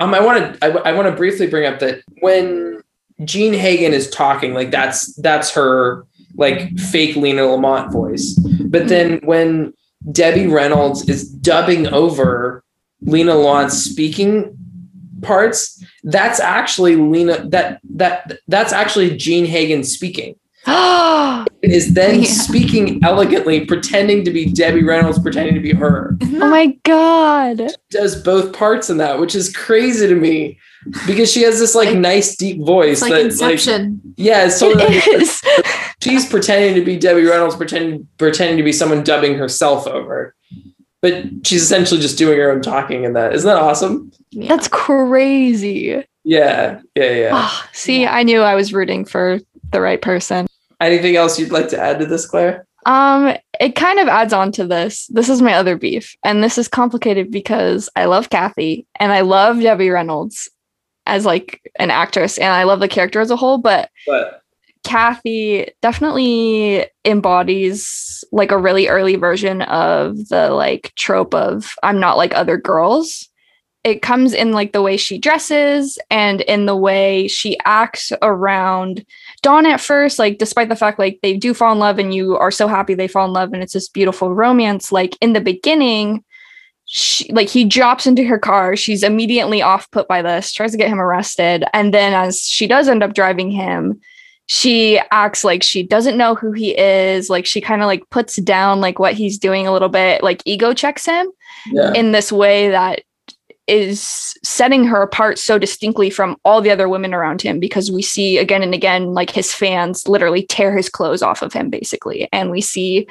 um, 0.00 0.14
I 0.14 0.20
want 0.20 0.60
to 0.60 0.64
I, 0.64 0.90
I 0.90 0.92
want 0.92 1.08
to 1.08 1.16
briefly 1.16 1.46
bring 1.46 1.66
up 1.66 1.78
that 1.80 2.00
when 2.20 2.82
Jean 3.24 3.54
Hagen 3.54 3.92
is 3.94 4.10
talking, 4.10 4.54
like 4.54 4.70
that's 4.70 5.14
that's 5.16 5.52
her 5.54 6.04
like 6.36 6.76
fake 6.78 7.16
Lina 7.16 7.44
Lamont 7.46 7.92
voice. 7.92 8.34
But 8.66 8.88
then 8.88 9.20
when 9.24 9.72
Debbie 10.12 10.46
Reynolds 10.46 11.08
is 11.08 11.28
dubbing 11.30 11.86
over 11.88 12.62
Lina 13.02 13.34
Lamont's 13.34 13.76
speaking 13.82 14.56
parts, 15.22 15.82
that's 16.02 16.40
actually 16.40 16.96
Lina 16.96 17.48
that 17.48 17.80
that 17.94 18.38
that's 18.48 18.72
actually 18.72 19.16
Jean 19.16 19.44
Hagen 19.46 19.84
speaking. 19.84 20.34
Is 21.62 21.94
then 21.94 22.20
Yeah. 22.22 22.28
speaking 22.28 23.00
elegantly, 23.02 23.64
pretending 23.64 24.24
to 24.24 24.30
be 24.30 24.46
Debbie 24.46 24.82
Reynolds, 24.84 25.18
pretending 25.18 25.54
to 25.54 25.60
be 25.60 25.72
her 25.72 26.16
Oh 26.22 26.26
my 26.50 26.76
god. 26.84 27.70
does 27.90 28.22
both 28.22 28.52
parts 28.52 28.90
in 28.90 28.98
that, 28.98 29.18
which 29.18 29.34
is 29.34 29.54
crazy 29.54 30.06
to 30.06 30.14
me 30.14 30.58
because 31.06 31.30
she 31.32 31.42
has 31.42 31.58
this 31.58 31.74
like, 31.74 31.88
Like- 31.90 31.98
nice 31.98 32.36
deep 32.36 32.62
voice 32.64 33.00
It's 33.00 33.02
like 33.02 33.12
that 33.12 33.20
Inception. 33.26 34.00
like 34.04 34.14
yeah, 34.16 34.46
it's 34.46 34.58
totally 34.60 34.84
like, 34.84 35.06
It 35.06 35.22
is. 35.22 35.42
She's 36.04 36.28
pretending 36.28 36.74
to 36.74 36.84
be 36.84 36.96
Debbie 36.96 37.24
Reynolds, 37.24 37.56
pretending 37.56 38.06
pretending 38.18 38.56
to 38.58 38.62
be 38.62 38.72
someone 38.72 39.02
dubbing 39.02 39.34
herself 39.34 39.86
over. 39.86 40.34
But 41.00 41.24
she's 41.44 41.62
essentially 41.62 42.00
just 42.00 42.16
doing 42.16 42.38
her 42.38 42.50
own 42.50 42.62
talking 42.62 43.04
in 43.04 43.12
that. 43.14 43.34
Isn't 43.34 43.48
that 43.48 43.60
awesome? 43.60 44.10
Yeah. 44.30 44.48
That's 44.48 44.68
crazy. 44.68 46.02
Yeah, 46.24 46.80
yeah, 46.94 47.10
yeah. 47.10 47.30
Ah, 47.32 47.68
see, 47.72 48.06
I 48.06 48.22
knew 48.22 48.40
I 48.40 48.54
was 48.54 48.72
rooting 48.72 49.04
for 49.04 49.40
the 49.70 49.80
right 49.80 50.00
person. 50.00 50.46
Anything 50.80 51.16
else 51.16 51.38
you'd 51.38 51.52
like 51.52 51.68
to 51.68 51.78
add 51.78 51.98
to 51.98 52.06
this, 52.06 52.26
Claire? 52.26 52.66
Um, 52.86 53.36
it 53.60 53.74
kind 53.74 53.98
of 53.98 54.08
adds 54.08 54.32
on 54.32 54.52
to 54.52 54.66
this. 54.66 55.06
This 55.08 55.28
is 55.28 55.42
my 55.42 55.54
other 55.54 55.76
beef, 55.76 56.16
and 56.24 56.42
this 56.42 56.58
is 56.58 56.68
complicated 56.68 57.30
because 57.30 57.88
I 57.96 58.06
love 58.06 58.30
Kathy 58.30 58.86
and 58.98 59.12
I 59.12 59.20
love 59.20 59.60
Debbie 59.60 59.90
Reynolds 59.90 60.50
as 61.06 61.26
like 61.26 61.70
an 61.76 61.90
actress, 61.90 62.38
and 62.38 62.52
I 62.52 62.64
love 62.64 62.80
the 62.80 62.88
character 62.88 63.20
as 63.20 63.30
a 63.30 63.36
whole. 63.36 63.58
But 63.58 63.90
But 64.06 64.42
Kathy 64.84 65.68
definitely 65.82 66.86
embodies 67.04 68.22
like 68.30 68.52
a 68.52 68.58
really 68.58 68.88
early 68.88 69.16
version 69.16 69.62
of 69.62 70.28
the 70.28 70.50
like 70.50 70.92
trope 70.94 71.34
of 71.34 71.74
I'm 71.82 71.98
not 71.98 72.16
like 72.16 72.34
other 72.34 72.56
girls. 72.56 73.28
It 73.82 74.00
comes 74.00 74.32
in 74.32 74.52
like 74.52 74.72
the 74.72 74.82
way 74.82 74.96
she 74.96 75.18
dresses 75.18 75.98
and 76.10 76.40
in 76.42 76.66
the 76.66 76.76
way 76.76 77.28
she 77.28 77.58
acts 77.64 78.12
around 78.22 79.04
Don 79.42 79.66
at 79.66 79.80
first, 79.80 80.18
like 80.18 80.38
despite 80.38 80.68
the 80.70 80.76
fact 80.76 80.98
like 80.98 81.18
they 81.22 81.36
do 81.36 81.52
fall 81.52 81.72
in 81.72 81.78
love 81.78 81.98
and 81.98 82.14
you 82.14 82.36
are 82.36 82.50
so 82.50 82.66
happy 82.66 82.94
they 82.94 83.08
fall 83.08 83.26
in 83.26 83.32
love 83.32 83.52
and 83.52 83.62
it's 83.62 83.74
this 83.74 83.88
beautiful 83.88 84.34
romance, 84.34 84.90
like 84.90 85.18
in 85.20 85.34
the 85.34 85.40
beginning, 85.40 86.24
she 86.86 87.30
like 87.32 87.48
he 87.48 87.64
drops 87.64 88.06
into 88.06 88.24
her 88.24 88.38
car, 88.38 88.76
she's 88.76 89.02
immediately 89.02 89.60
off 89.60 89.90
put 89.90 90.08
by 90.08 90.22
this, 90.22 90.52
tries 90.52 90.72
to 90.72 90.78
get 90.78 90.88
him 90.88 91.00
arrested, 91.00 91.64
and 91.72 91.92
then 91.92 92.14
as 92.14 92.42
she 92.42 92.66
does 92.66 92.88
end 92.88 93.02
up 93.02 93.14
driving 93.14 93.50
him, 93.50 94.00
she 94.46 95.00
acts 95.10 95.42
like 95.42 95.62
she 95.62 95.82
doesn't 95.82 96.18
know 96.18 96.34
who 96.34 96.52
he 96.52 96.76
is 96.78 97.30
like 97.30 97.46
she 97.46 97.60
kind 97.60 97.80
of 97.80 97.86
like 97.86 98.08
puts 98.10 98.36
down 98.36 98.80
like 98.80 98.98
what 98.98 99.14
he's 99.14 99.38
doing 99.38 99.66
a 99.66 99.72
little 99.72 99.88
bit 99.88 100.22
like 100.22 100.42
ego 100.44 100.74
checks 100.74 101.06
him 101.06 101.30
yeah. 101.70 101.92
in 101.94 102.12
this 102.12 102.30
way 102.30 102.68
that 102.68 103.02
is 103.66 104.34
setting 104.44 104.84
her 104.84 105.00
apart 105.00 105.38
so 105.38 105.58
distinctly 105.58 106.10
from 106.10 106.36
all 106.44 106.60
the 106.60 106.70
other 106.70 106.88
women 106.88 107.14
around 107.14 107.40
him 107.40 107.58
because 107.58 107.90
we 107.90 108.02
see 108.02 108.36
again 108.36 108.62
and 108.62 108.74
again 108.74 109.14
like 109.14 109.30
his 109.30 109.54
fans 109.54 110.06
literally 110.06 110.44
tear 110.46 110.76
his 110.76 110.90
clothes 110.90 111.22
off 111.22 111.40
of 111.40 111.52
him 111.52 111.70
basically 111.70 112.28
and 112.30 112.50
we 112.50 112.60
see 112.60 113.06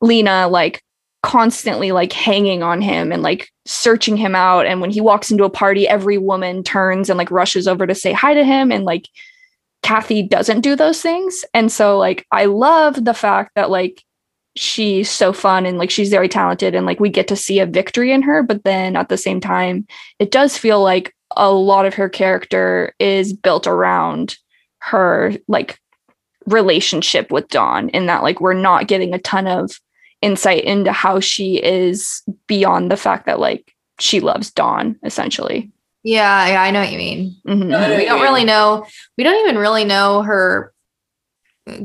Lina 0.00 0.48
like 0.48 0.82
constantly 1.22 1.92
like 1.92 2.12
hanging 2.12 2.64
on 2.64 2.80
him 2.80 3.12
and 3.12 3.22
like 3.22 3.48
searching 3.64 4.16
him 4.16 4.34
out 4.34 4.66
and 4.66 4.80
when 4.80 4.90
he 4.90 5.00
walks 5.00 5.30
into 5.30 5.44
a 5.44 5.50
party 5.50 5.86
every 5.86 6.18
woman 6.18 6.64
turns 6.64 7.08
and 7.08 7.16
like 7.16 7.30
rushes 7.30 7.68
over 7.68 7.86
to 7.86 7.94
say 7.94 8.12
hi 8.12 8.34
to 8.34 8.44
him 8.44 8.72
and 8.72 8.84
like 8.84 9.06
Kathy 9.82 10.22
doesn't 10.22 10.60
do 10.60 10.76
those 10.76 11.02
things. 11.02 11.44
And 11.54 11.70
so 11.70 11.98
like 11.98 12.26
I 12.30 12.46
love 12.46 13.04
the 13.04 13.14
fact 13.14 13.52
that 13.54 13.70
like 13.70 14.02
she's 14.54 15.10
so 15.10 15.32
fun 15.32 15.66
and 15.66 15.78
like 15.78 15.90
she's 15.90 16.10
very 16.10 16.28
talented 16.28 16.74
and 16.74 16.86
like 16.86 17.00
we 17.00 17.08
get 17.08 17.28
to 17.28 17.36
see 17.36 17.58
a 17.58 17.66
victory 17.66 18.12
in 18.12 18.22
her, 18.22 18.42
but 18.42 18.64
then 18.64 18.96
at 18.96 19.08
the 19.08 19.16
same 19.16 19.40
time 19.40 19.86
it 20.18 20.30
does 20.30 20.56
feel 20.56 20.82
like 20.82 21.14
a 21.36 21.50
lot 21.50 21.86
of 21.86 21.94
her 21.94 22.08
character 22.08 22.94
is 22.98 23.32
built 23.32 23.66
around 23.66 24.36
her 24.78 25.32
like 25.48 25.78
relationship 26.46 27.30
with 27.30 27.48
Don 27.48 27.88
in 27.90 28.06
that 28.06 28.22
like 28.22 28.40
we're 28.40 28.52
not 28.52 28.88
getting 28.88 29.14
a 29.14 29.18
ton 29.18 29.46
of 29.46 29.80
insight 30.20 30.64
into 30.64 30.92
how 30.92 31.20
she 31.20 31.62
is 31.62 32.22
beyond 32.46 32.90
the 32.90 32.96
fact 32.96 33.26
that 33.26 33.40
like 33.40 33.74
she 33.98 34.20
loves 34.20 34.50
Don 34.50 34.96
essentially. 35.02 35.70
Yeah, 36.04 36.46
yeah, 36.48 36.62
I 36.62 36.70
know 36.72 36.80
what 36.80 36.90
you 36.92 36.98
mean. 36.98 37.36
Mhm. 37.46 37.70
Yeah. 37.70 37.96
We 37.96 38.04
don't 38.04 38.20
really 38.22 38.44
know. 38.44 38.84
We 39.16 39.24
don't 39.24 39.40
even 39.46 39.56
really 39.58 39.84
know 39.84 40.22
her 40.22 40.72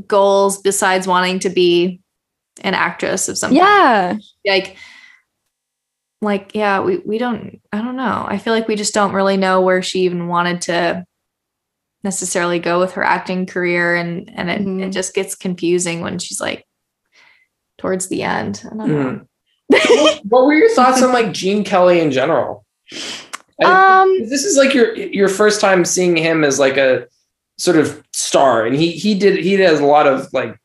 goals 0.07 0.59
besides 0.61 1.05
wanting 1.07 1.39
to 1.39 1.49
be 1.49 2.01
an 2.61 2.73
actress 2.73 3.29
of 3.29 3.37
some 3.37 3.51
kind. 3.55 4.21
Yeah. 4.43 4.53
Like, 4.53 4.77
like, 6.21 6.55
yeah, 6.55 6.79
we 6.81 6.97
we 6.97 7.19
don't. 7.19 7.61
I 7.71 7.77
don't 7.81 7.95
know. 7.95 8.25
I 8.27 8.39
feel 8.39 8.53
like 8.53 8.67
we 8.67 8.75
just 8.75 8.93
don't 8.95 9.13
really 9.13 9.37
know 9.37 9.61
where 9.61 9.83
she 9.83 9.99
even 10.01 10.27
wanted 10.27 10.61
to 10.61 11.05
necessarily 12.03 12.57
go 12.59 12.79
with 12.79 12.93
her 12.93 13.03
acting 13.03 13.45
career, 13.45 13.95
and 13.95 14.31
and 14.35 14.49
it, 14.49 14.61
Mhm. 14.61 14.81
it 14.87 14.89
just 14.91 15.13
gets 15.13 15.35
confusing 15.35 16.01
when 16.01 16.17
she's 16.17 16.41
like 16.41 16.65
towards 17.77 18.07
the 18.07 18.23
end. 18.23 18.63
I 18.65 18.75
don't 18.75 18.87
know. 18.87 19.21
Mhm. 19.71 20.21
what 20.23 20.45
were 20.45 20.53
your 20.55 20.69
thoughts 20.73 21.03
on 21.03 21.11
like 21.13 21.33
Gene 21.33 21.63
Kelly 21.63 21.99
in 21.99 22.09
general? 22.11 22.65
Um 23.65 24.19
this 24.29 24.43
is 24.43 24.57
like 24.57 24.73
your 24.73 24.95
your 24.95 25.29
first 25.29 25.59
time 25.59 25.83
seeing 25.85 26.15
him 26.15 26.43
as 26.43 26.59
like 26.59 26.77
a 26.77 27.07
sort 27.57 27.77
of 27.77 28.03
star 28.13 28.65
and 28.65 28.75
he 28.75 28.91
he 28.91 29.15
did 29.15 29.43
he 29.43 29.57
does 29.57 29.79
a 29.79 29.85
lot 29.85 30.05
of 30.05 30.31
like 30.31 30.59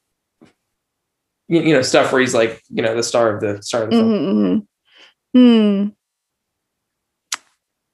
you, 1.48 1.62
you 1.62 1.74
know 1.74 1.82
stuff 1.82 2.12
where 2.12 2.20
he's 2.20 2.34
like 2.34 2.62
you 2.68 2.82
know 2.82 2.94
the 2.94 3.02
star 3.02 3.34
of 3.34 3.40
the 3.40 3.62
star 3.62 3.84
of 3.84 3.90
the 3.90 3.96
film. 3.96 4.10
Mhm, 4.10 4.66
mhm. 5.34 5.86
Hmm. 5.86 5.88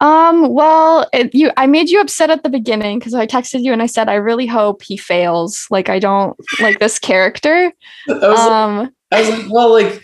Um, 0.01 0.55
well, 0.55 1.09
it, 1.13 1.35
you 1.35 1.51
I 1.57 1.67
made 1.67 1.89
you 1.89 2.01
upset 2.01 2.31
at 2.31 2.45
the 2.45 2.49
beginning 2.49 2.99
because 3.01 3.15
I 3.15 3.27
texted 3.27 3.63
you 3.63 3.73
and 3.73 3.83
I 3.83 3.87
said 3.87 4.09
I 4.09 4.15
really 4.15 4.47
hope 4.47 4.83
he 4.83 4.97
fails. 4.97 5.67
Like 5.71 5.89
I 5.89 5.99
don't 5.99 6.37
like 6.61 6.79
this 6.79 6.99
character. 7.01 7.73
I, 8.09 8.13
was 8.13 8.21
like, 8.21 8.39
Um 8.39 8.95
I 9.11 9.21
was 9.21 9.31
like 9.31 9.51
well 9.51 9.73
like 9.73 10.03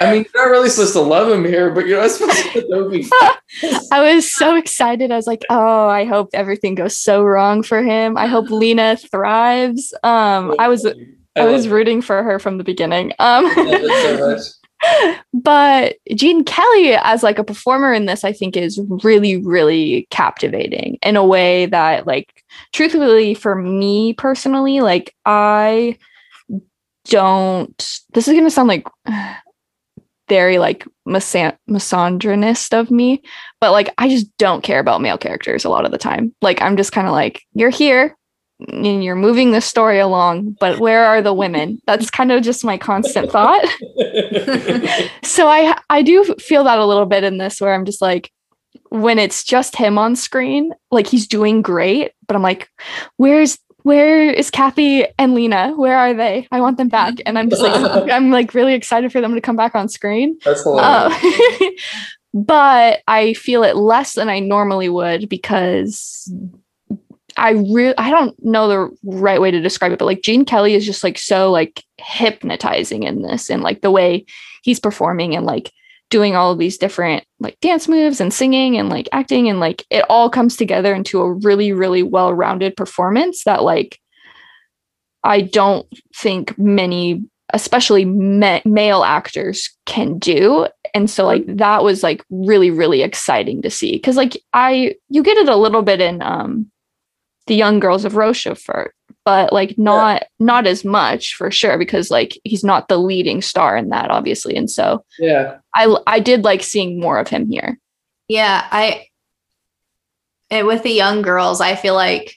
I 0.00 0.12
mean 0.12 0.26
you're 0.34 0.44
not 0.44 0.50
really 0.50 0.68
supposed 0.68 0.94
to 0.94 1.00
love 1.00 1.30
him 1.30 1.44
here 1.44 1.70
but 1.70 1.86
you're 1.86 2.00
not 2.00 2.10
supposed 2.10 2.52
to 2.52 2.60
that 2.60 2.68
would 2.70 2.90
be 2.90 3.08
I 3.92 4.14
was 4.14 4.34
so 4.34 4.56
excited. 4.56 5.12
I 5.12 5.16
was 5.16 5.26
like, 5.26 5.44
oh, 5.48 5.88
I 5.88 6.04
hope 6.04 6.30
everything 6.32 6.74
goes 6.74 6.96
so 6.96 7.22
wrong 7.22 7.62
for 7.62 7.82
him. 7.82 8.16
I 8.16 8.26
hope 8.26 8.50
Lina 8.50 8.96
thrives. 8.96 9.94
Um, 10.02 10.54
I 10.58 10.68
was 10.68 10.86
I 11.36 11.44
was 11.44 11.68
rooting 11.68 12.00
for 12.02 12.22
her 12.22 12.38
from 12.38 12.58
the 12.58 12.64
beginning. 12.64 13.12
Um 13.18 13.44
it 13.46 14.18
so 14.18 14.28
much. 14.28 14.40
but 15.34 15.96
Gene 16.14 16.44
Kelly 16.44 16.94
as 16.94 17.22
like 17.22 17.38
a 17.38 17.44
performer 17.44 17.92
in 17.92 18.06
this, 18.06 18.24
I 18.24 18.32
think 18.32 18.56
is 18.56 18.80
really, 18.88 19.36
really 19.38 20.06
captivating 20.10 20.98
in 21.02 21.16
a 21.16 21.24
way 21.24 21.66
that 21.66 22.06
like 22.06 22.44
truthfully 22.72 23.34
for 23.34 23.54
me 23.54 24.14
personally, 24.14 24.80
like 24.80 25.14
I 25.24 25.98
don't 27.06 28.00
this 28.14 28.28
is 28.28 28.34
gonna 28.34 28.50
sound 28.50 28.68
like 28.68 28.86
very 30.28 30.58
like 30.58 30.86
misan- 31.06 31.56
misandrist 31.68 32.78
of 32.78 32.90
me, 32.90 33.22
but 33.60 33.72
like 33.72 33.92
I 33.98 34.08
just 34.08 34.26
don't 34.38 34.62
care 34.62 34.80
about 34.80 35.00
male 35.00 35.18
characters 35.18 35.64
a 35.64 35.68
lot 35.68 35.84
of 35.84 35.92
the 35.92 35.98
time. 35.98 36.34
Like 36.42 36.60
I'm 36.62 36.76
just 36.76 36.92
kind 36.92 37.06
of 37.06 37.12
like, 37.12 37.42
you're 37.52 37.70
here 37.70 38.16
and 38.68 39.04
you're 39.04 39.16
moving 39.16 39.50
the 39.50 39.60
story 39.60 39.98
along, 39.98 40.56
but 40.60 40.78
where 40.78 41.04
are 41.04 41.20
the 41.20 41.34
women? 41.34 41.80
That's 41.86 42.10
kind 42.10 42.32
of 42.32 42.42
just 42.42 42.64
my 42.64 42.78
constant 42.78 43.30
thought 43.30 43.64
so 45.22 45.48
I 45.48 45.78
I 45.90 46.02
do 46.02 46.24
feel 46.38 46.64
that 46.64 46.78
a 46.78 46.86
little 46.86 47.06
bit 47.06 47.24
in 47.24 47.38
this 47.38 47.60
where 47.60 47.74
I'm 47.74 47.84
just 47.84 48.00
like 48.00 48.30
when 48.90 49.18
it's 49.18 49.42
just 49.42 49.76
him 49.76 49.98
on 49.98 50.16
screen, 50.16 50.72
like 50.90 51.06
he's 51.06 51.26
doing 51.26 51.62
great, 51.62 52.12
but 52.26 52.36
I'm 52.36 52.42
like, 52.42 52.68
where's 53.16 53.58
where 53.84 54.30
is 54.30 54.50
Kathy 54.50 55.06
and 55.18 55.34
Lina? 55.34 55.74
Where 55.76 55.96
are 55.96 56.14
they? 56.14 56.48
I 56.50 56.60
want 56.60 56.78
them 56.78 56.88
back. 56.88 57.14
And 57.26 57.38
I'm 57.38 57.50
just 57.50 57.62
like, 57.62 57.74
I'm 58.12 58.30
like 58.30 58.54
really 58.54 58.74
excited 58.74 59.12
for 59.12 59.20
them 59.20 59.34
to 59.34 59.40
come 59.40 59.56
back 59.56 59.74
on 59.74 59.88
screen. 59.88 60.38
That's 60.42 60.62
hilarious. 60.62 61.22
Uh, 61.60 61.68
but 62.34 63.02
I 63.06 63.34
feel 63.34 63.62
it 63.62 63.76
less 63.76 64.14
than 64.14 64.30
I 64.30 64.40
normally 64.40 64.88
would 64.88 65.28
because 65.28 66.32
I 67.36 67.50
really 67.50 67.96
I 67.98 68.10
don't 68.10 68.34
know 68.42 68.68
the 68.68 68.96
right 69.04 69.40
way 69.40 69.50
to 69.50 69.60
describe 69.60 69.92
it, 69.92 69.98
but 69.98 70.06
like 70.06 70.22
Gene 70.22 70.46
Kelly 70.46 70.74
is 70.74 70.86
just 70.86 71.04
like 71.04 71.18
so 71.18 71.50
like 71.50 71.84
hypnotizing 71.98 73.02
in 73.02 73.20
this 73.20 73.50
and 73.50 73.62
like 73.62 73.82
the 73.82 73.90
way 73.90 74.24
he's 74.62 74.80
performing 74.80 75.36
and 75.36 75.44
like 75.44 75.70
doing 76.14 76.36
all 76.36 76.52
of 76.52 76.60
these 76.60 76.78
different 76.78 77.24
like 77.40 77.58
dance 77.58 77.88
moves 77.88 78.20
and 78.20 78.32
singing 78.32 78.78
and 78.78 78.88
like 78.88 79.08
acting 79.10 79.48
and 79.48 79.58
like 79.58 79.84
it 79.90 80.04
all 80.08 80.30
comes 80.30 80.54
together 80.56 80.94
into 80.94 81.20
a 81.20 81.32
really 81.32 81.72
really 81.72 82.04
well-rounded 82.04 82.76
performance 82.76 83.42
that 83.42 83.64
like 83.64 83.98
I 85.24 85.40
don't 85.40 85.88
think 86.14 86.56
many 86.56 87.24
especially 87.52 88.04
ma- 88.04 88.60
male 88.64 89.02
actors 89.02 89.76
can 89.86 90.20
do. 90.20 90.68
And 90.94 91.10
so 91.10 91.26
like 91.26 91.44
that 91.48 91.82
was 91.82 92.04
like 92.04 92.24
really 92.30 92.70
really 92.70 93.02
exciting 93.02 93.60
to 93.62 93.70
see. 93.70 93.98
Cuz 93.98 94.16
like 94.16 94.36
I 94.52 94.94
you 95.08 95.24
get 95.24 95.36
it 95.36 95.48
a 95.48 95.56
little 95.56 95.82
bit 95.82 96.00
in 96.00 96.22
um 96.22 96.70
the 97.46 97.54
young 97.54 97.78
girls 97.80 98.04
of 98.04 98.16
Rochefort 98.16 98.94
but 99.24 99.52
like 99.52 99.78
not 99.78 100.24
not 100.38 100.66
as 100.66 100.84
much 100.84 101.34
for 101.34 101.50
sure 101.50 101.78
because 101.78 102.10
like 102.10 102.38
he's 102.44 102.62
not 102.62 102.88
the 102.88 102.98
leading 102.98 103.40
star 103.40 103.76
in 103.76 103.88
that 103.88 104.10
obviously 104.10 104.54
and 104.54 104.70
so 104.70 105.04
yeah. 105.18 105.56
I 105.74 105.96
I 106.06 106.20
did 106.20 106.44
like 106.44 106.62
seeing 106.62 107.00
more 107.00 107.18
of 107.18 107.28
him 107.28 107.50
here. 107.50 107.78
Yeah, 108.28 108.66
I 108.70 109.06
and 110.50 110.66
with 110.66 110.82
the 110.82 110.90
young 110.90 111.22
girls, 111.22 111.60
I 111.60 111.74
feel 111.74 111.94
like 111.94 112.36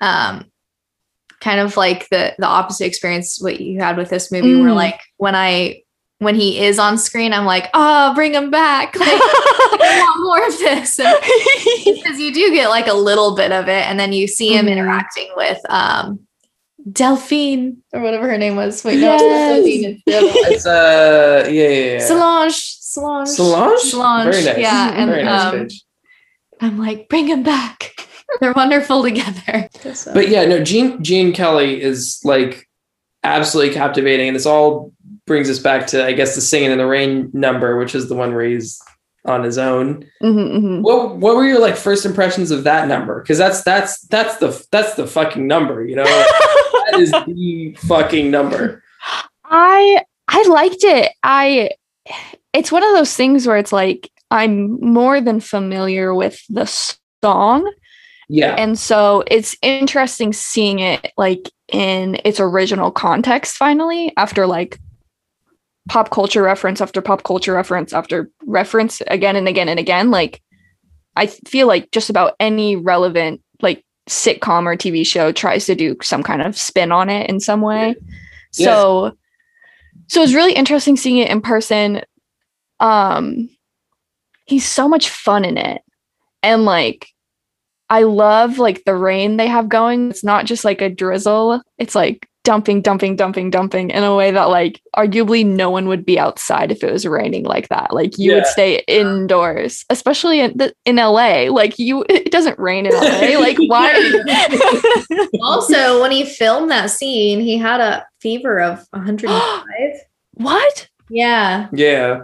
um 0.00 0.44
kind 1.40 1.60
of 1.60 1.76
like 1.76 2.08
the 2.10 2.34
the 2.38 2.46
opposite 2.46 2.86
experience 2.86 3.38
what 3.40 3.60
you 3.60 3.80
had 3.80 3.96
with 3.96 4.08
this 4.08 4.30
movie 4.32 4.54
where 4.56 4.70
Mm. 4.70 4.76
like 4.76 5.00
when 5.16 5.34
I 5.34 5.82
when 6.18 6.34
he 6.34 6.58
is 6.64 6.78
on 6.78 6.98
screen, 6.98 7.32
I'm 7.32 7.44
like, 7.44 7.68
oh, 7.74 8.12
bring 8.14 8.34
him 8.34 8.50
back. 8.50 8.96
Like, 8.96 9.08
I 9.08 10.00
want 10.02 10.24
more 10.24 10.46
of 10.48 10.58
this. 10.58 10.98
And 10.98 11.16
because 11.96 12.18
you 12.18 12.32
do 12.34 12.52
get 12.52 12.68
like 12.70 12.88
a 12.88 12.92
little 12.94 13.34
bit 13.36 13.52
of 13.52 13.68
it, 13.68 13.86
and 13.86 13.98
then 14.00 14.12
you 14.12 14.26
see 14.26 14.56
him 14.56 14.66
Mhm. 14.66 14.72
interacting 14.72 15.28
with 15.36 15.58
um 15.68 16.20
Delphine 16.90 17.78
or 17.92 18.00
whatever 18.00 18.28
her 18.28 18.38
name 18.38 18.56
was. 18.56 18.82
Wait, 18.84 18.98
no, 18.98 19.14
Yes. 19.16 19.22
it's 19.22 19.24
not 19.24 19.56
Delphine, 19.56 19.84
it's 19.84 20.02
the 20.06 20.16
other 20.16 20.26
one. 20.26 20.52
It's 20.52 20.66
uh 20.66 21.48
yeah, 21.50 21.68
yeah, 21.68 21.92
yeah. 21.94 22.06
Solange. 22.06 22.54
Solange. 22.80 23.28
Solange? 23.28 23.80
Solange. 23.80 24.32
Very 24.34 24.44
nice. 24.44 24.58
Yeah. 24.58 24.92
And 24.94 25.10
Very 25.10 25.24
nice 25.24 25.54
um. 25.54 25.68
I'm 26.60 26.78
like, 26.78 27.08
bring 27.08 27.28
him 27.28 27.42
back. 27.44 27.94
They're 28.40 28.52
wonderful 28.52 29.02
together. 29.02 29.68
So- 29.94 30.12
But 30.12 30.28
yeah, 30.28 30.44
no, 30.46 30.62
Gene 30.62 31.02
Gene 31.02 31.32
Kelly 31.32 31.80
is 31.80 32.20
like 32.24 32.68
absolutely 33.24 33.74
captivating, 33.74 34.28
and 34.28 34.36
it's 34.36 34.46
all 34.46 34.92
brings 35.28 35.48
us 35.48 35.58
back 35.58 35.86
to 35.88 36.04
I 36.04 36.12
guess 36.12 36.34
the 36.34 36.40
singing 36.40 36.72
in 36.72 36.78
the 36.78 36.86
rain 36.86 37.30
number, 37.32 37.78
which 37.78 37.94
is 37.94 38.08
the 38.08 38.16
one 38.16 38.34
where 38.34 38.44
he's 38.44 38.80
on 39.24 39.44
his 39.44 39.58
own. 39.58 40.04
Mhm, 40.22 40.58
mhm. 40.58 40.82
What 40.82 41.16
what 41.16 41.36
were 41.36 41.46
your 41.46 41.60
like 41.60 41.76
first 41.76 42.04
impressions 42.06 42.50
of 42.50 42.64
that 42.64 42.88
number? 42.88 43.20
Because 43.20 43.38
that's 43.38 43.62
that's 43.62 44.00
that's 44.08 44.38
the 44.38 44.66
that's 44.72 44.94
the 44.94 45.06
fucking 45.06 45.46
number, 45.46 45.84
you 45.84 45.96
know. 45.96 46.04
that 46.90 46.98
is 46.98 47.12
the 47.12 47.76
fucking 47.86 48.30
number. 48.30 48.82
I 49.44 50.02
I 50.26 50.42
liked 50.48 50.82
it. 50.82 51.12
I 51.22 51.70
it's 52.52 52.72
one 52.72 52.82
of 52.82 52.94
those 52.94 53.14
things 53.14 53.46
where 53.46 53.58
it's 53.58 53.72
like 53.72 54.10
I'm 54.30 54.80
more 54.80 55.20
than 55.20 55.40
familiar 55.40 56.14
with 56.14 56.40
the 56.48 56.66
song 57.22 57.70
Yeah, 58.28 58.54
and 58.56 58.78
so 58.78 59.24
it's 59.26 59.56
interesting 59.62 60.32
seeing 60.32 60.78
it 60.78 61.12
like 61.16 61.50
in 61.72 62.18
its 62.24 62.40
original 62.40 62.90
context 62.90 63.56
finally 63.56 64.12
after 64.16 64.46
like 64.46 64.78
pop 65.88 66.10
culture 66.10 66.42
reference 66.42 66.80
after 66.80 67.00
pop 67.00 67.22
culture 67.24 67.54
reference 67.54 67.92
after 67.92 68.30
reference 68.46 69.00
again 69.08 69.36
and 69.36 69.48
again 69.48 69.68
and 69.68 69.80
again 69.80 70.10
like 70.10 70.42
I 71.16 71.26
feel 71.26 71.66
like 71.66 71.90
just 71.90 72.10
about 72.10 72.34
any 72.38 72.76
relevant 72.76 73.42
like 73.60 73.84
sitcom 74.08 74.66
or 74.66 74.76
TV 74.76 75.04
show 75.04 75.32
tries 75.32 75.66
to 75.66 75.74
do 75.74 75.96
some 76.02 76.22
kind 76.22 76.42
of 76.42 76.56
spin 76.56 76.92
on 76.92 77.10
it 77.10 77.28
in 77.28 77.40
some 77.40 77.60
way. 77.60 77.96
Yes. 78.56 78.66
So 78.66 79.16
so 80.06 80.22
it's 80.22 80.32
really 80.32 80.52
interesting 80.52 80.96
seeing 80.96 81.18
it 81.18 81.30
in 81.30 81.40
person. 81.40 82.02
Um 82.80 83.50
he's 84.46 84.66
so 84.66 84.88
much 84.88 85.08
fun 85.08 85.44
in 85.44 85.58
it. 85.58 85.82
And 86.42 86.64
like 86.64 87.08
I 87.90 88.02
love 88.02 88.58
like 88.58 88.84
the 88.84 88.94
rain 88.94 89.38
they 89.38 89.48
have 89.48 89.68
going. 89.68 90.10
It's 90.10 90.24
not 90.24 90.44
just 90.44 90.64
like 90.64 90.82
a 90.82 90.90
drizzle. 90.90 91.62
It's 91.78 91.94
like 91.94 92.28
dumping, 92.48 92.80
dumping, 92.80 93.14
dumping, 93.14 93.50
dumping 93.50 93.90
in 93.90 94.02
a 94.04 94.16
way 94.16 94.30
that 94.30 94.44
like 94.44 94.80
arguably 94.96 95.44
no 95.44 95.68
one 95.68 95.86
would 95.86 96.02
be 96.02 96.18
outside 96.18 96.72
if 96.72 96.82
it 96.82 96.90
was 96.90 97.04
raining 97.04 97.44
like 97.44 97.68
that. 97.68 97.92
Like 97.92 98.16
you 98.16 98.32
would 98.32 98.46
stay 98.46 98.82
indoors, 98.88 99.84
especially 99.90 100.40
in 100.40 100.56
the, 100.56 100.72
in 100.86 100.96
LA. 100.96 101.50
Like 101.50 101.78
you, 101.78 102.06
it 102.08 102.32
doesn't 102.32 102.58
rain 102.58 102.86
in 102.86 102.92
LA. 102.92 103.38
Like 103.38 103.58
why? 103.66 103.92
also, 105.42 106.00
when 106.00 106.10
he 106.10 106.24
filmed 106.24 106.70
that 106.70 106.86
scene, 106.90 107.40
he 107.40 107.58
had 107.58 107.80
a 107.80 108.06
fever 108.22 108.60
of 108.60 108.86
105. 108.92 109.62
what? 110.32 110.88
yeah. 111.10 111.68
yeah. 111.74 112.22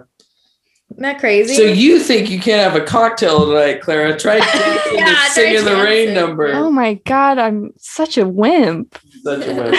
Isn't 0.90 1.02
that 1.02 1.18
crazy? 1.18 1.54
So 1.54 1.64
you 1.64 1.98
think 1.98 2.30
you 2.30 2.40
can't 2.40 2.72
have 2.72 2.80
a 2.80 2.84
cocktail 2.84 3.46
tonight, 3.46 3.82
Clara? 3.82 4.18
Try 4.18 4.38
dancing 4.38 4.96
Yeah, 4.96 5.06
the 5.06 5.10
try 5.10 5.28
singing 5.32 5.64
the 5.64 5.82
rain 5.82 6.14
number. 6.14 6.52
Oh 6.52 6.70
my 6.70 6.94
god, 7.04 7.36
I'm 7.36 7.72
such 7.76 8.16
a 8.16 8.26
wimp. 8.26 8.96
Such 9.24 9.46
a 9.46 9.72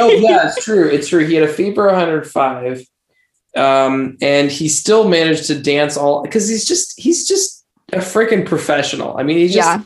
oh 0.00 0.10
yeah, 0.10 0.48
it's 0.48 0.64
true. 0.64 0.88
It's 0.88 1.08
true. 1.08 1.24
He 1.24 1.34
had 1.34 1.48
a 1.48 1.52
fever 1.52 1.86
105, 1.86 2.84
um, 3.56 4.16
and 4.20 4.50
he 4.50 4.68
still 4.68 5.08
managed 5.08 5.46
to 5.46 5.60
dance 5.60 5.96
all 5.96 6.22
because 6.22 6.48
he's 6.48 6.66
just 6.66 7.00
he's 7.00 7.26
just 7.26 7.64
a 7.92 7.98
freaking 7.98 8.44
professional. 8.44 9.16
I 9.16 9.22
mean, 9.22 9.38
he 9.38 9.46
just 9.46 9.56
Yeah. 9.56 9.82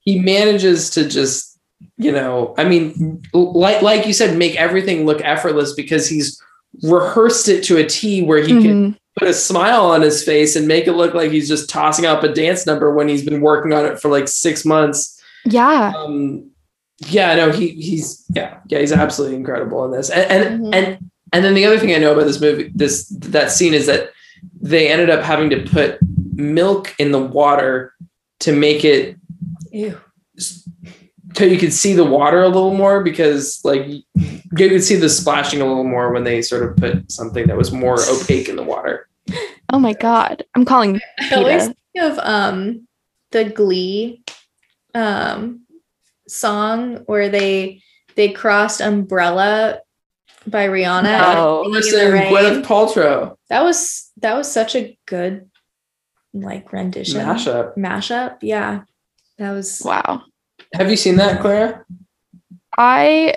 he 0.00 0.18
manages 0.20 0.90
to 0.90 1.08
just 1.08 1.58
you 1.96 2.10
know, 2.12 2.54
I 2.56 2.64
mean, 2.64 3.22
like 3.32 3.82
like 3.82 4.06
you 4.06 4.12
said, 4.12 4.36
make 4.38 4.56
everything 4.56 5.04
look 5.04 5.20
effortless 5.22 5.74
because 5.74 6.08
he's 6.08 6.40
rehearsed 6.82 7.48
it 7.48 7.62
to 7.64 7.76
a 7.76 7.84
T 7.84 8.22
where 8.22 8.38
he 8.42 8.62
can 8.62 8.92
Mhm. 8.92 8.96
put 9.18 9.28
a 9.28 9.34
smile 9.34 9.84
on 9.86 10.00
his 10.02 10.24
face 10.24 10.56
and 10.56 10.66
make 10.66 10.86
it 10.86 10.92
look 10.94 11.14
like 11.14 11.30
he's 11.30 11.46
just 11.48 11.68
tossing 11.68 12.06
up 12.06 12.22
a 12.24 12.32
dance 12.32 12.66
number 12.66 12.92
when 12.94 13.06
he's 13.08 13.24
been 13.24 13.40
working 13.40 13.72
on 13.72 13.84
it 13.84 14.00
for 14.00 14.08
like 14.08 14.26
six 14.28 14.64
months 14.64 15.20
Yeah. 15.44 15.92
um 15.96 16.50
yeah 17.08 17.34
no 17.34 17.50
he 17.50 17.68
he's 17.70 18.24
yeah 18.34 18.58
yeah 18.68 18.78
he's 18.78 18.92
absolutely 18.92 19.36
incredible 19.36 19.84
in 19.84 19.90
this 19.90 20.10
and 20.10 20.30
and 20.30 20.60
Mhm. 20.64 20.74
and, 20.74 21.10
and 21.32 21.44
then 21.44 21.54
the 21.54 21.64
other 21.64 21.78
thing 21.78 21.92
i 21.94 21.98
know 21.98 22.12
about 22.12 22.24
this 22.26 22.40
movie 22.40 22.70
this 22.74 23.08
that 23.08 23.50
scene 23.50 23.74
is 23.74 23.86
that 23.86 24.10
they 24.60 24.88
ended 24.88 25.10
up 25.10 25.22
having 25.24 25.50
to 25.50 25.62
put 25.64 25.98
milk 26.34 26.94
in 26.98 27.10
the 27.12 27.18
water 27.18 27.92
to 28.40 28.52
make 28.52 28.84
it 28.84 29.16
Ew. 29.72 29.98
so 30.38 31.44
you 31.44 31.58
could 31.58 31.72
see 31.72 31.94
the 31.94 32.04
water 32.04 32.42
a 32.42 32.48
little 32.48 32.74
more 32.74 33.02
because 33.02 33.60
like 33.64 33.86
you 33.88 34.02
could 34.56 34.84
see 34.84 34.96
the 34.96 35.08
splashing 35.08 35.60
a 35.60 35.66
little 35.66 35.84
more 35.84 36.12
when 36.12 36.22
they 36.24 36.42
sort 36.42 36.62
of 36.62 36.76
put 36.76 37.10
something 37.10 37.46
that 37.48 37.56
was 37.56 37.72
more 37.72 37.96
opaque 38.08 38.48
in 38.48 38.56
the 38.56 38.62
water 38.62 39.08
Oh 39.72 39.78
my 39.80 39.94
god. 39.94 40.44
I'm 40.54 40.64
calling 40.66 41.00
I 41.18 41.34
always 41.34 41.64
think 41.66 41.76
of 41.96 42.18
um 42.18 42.86
the 43.32 43.44
Glee 43.44 44.22
um 44.94 45.63
song 46.28 46.96
where 47.06 47.28
they 47.28 47.82
they 48.16 48.30
crossed 48.30 48.80
Umbrella 48.80 49.80
by 50.46 50.68
Rihanna. 50.68 51.34
No. 51.34 51.80
Singing 51.80 52.06
in 52.06 52.12
the 52.12 52.18
gwyneth 52.36 52.64
paltrow 52.64 53.36
That 53.48 53.62
was 53.62 54.10
that 54.18 54.36
was 54.36 54.50
such 54.50 54.74
a 54.76 54.98
good 55.06 55.50
like 56.32 56.72
rendition 56.72 57.20
mashup 57.20 57.76
mashup. 57.76 58.38
Yeah, 58.42 58.82
that 59.38 59.52
was 59.52 59.82
Wow. 59.84 60.22
have 60.74 60.90
you 60.90 60.96
seen 60.96 61.16
that 61.16 61.40
clara 61.40 61.84
I 62.76 63.36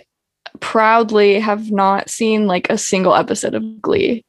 proudly 0.59 1.39
have 1.39 1.71
not 1.71 2.09
seen 2.09 2.47
like 2.47 2.69
a 2.69 2.77
single 2.77 3.13
episode 3.15 3.53
of 3.53 3.81
Glee. 3.81 4.25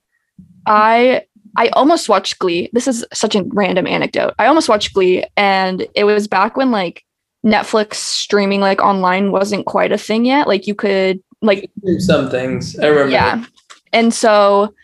I 0.67 1.23
I 1.57 1.69
almost 1.69 2.09
watched 2.09 2.39
Glee. 2.39 2.71
This 2.73 2.87
is 2.87 3.05
such 3.13 3.35
a 3.35 3.45
random 3.49 3.87
anecdote. 3.87 4.35
I 4.39 4.47
almost 4.47 4.69
watched 4.69 4.93
Glee 4.93 5.25
and 5.37 5.87
it 5.95 6.05
was 6.05 6.29
back 6.29 6.57
when 6.57 6.71
like 6.71 7.03
Netflix 7.45 7.95
streaming 7.95 8.61
like 8.61 8.81
online 8.81 9.31
wasn't 9.31 9.67
quite 9.67 9.93
a 9.93 9.99
thing 9.99 10.25
yet. 10.25 10.49
Like 10.49 10.67
you 10.67 10.75
could 10.75 11.23
like 11.41 11.71
some 11.99 12.29
things 12.29 12.77
i 12.81 12.87
remember 12.89 13.13
yeah. 13.13 13.45
And 13.93 14.13
so, 14.13 14.75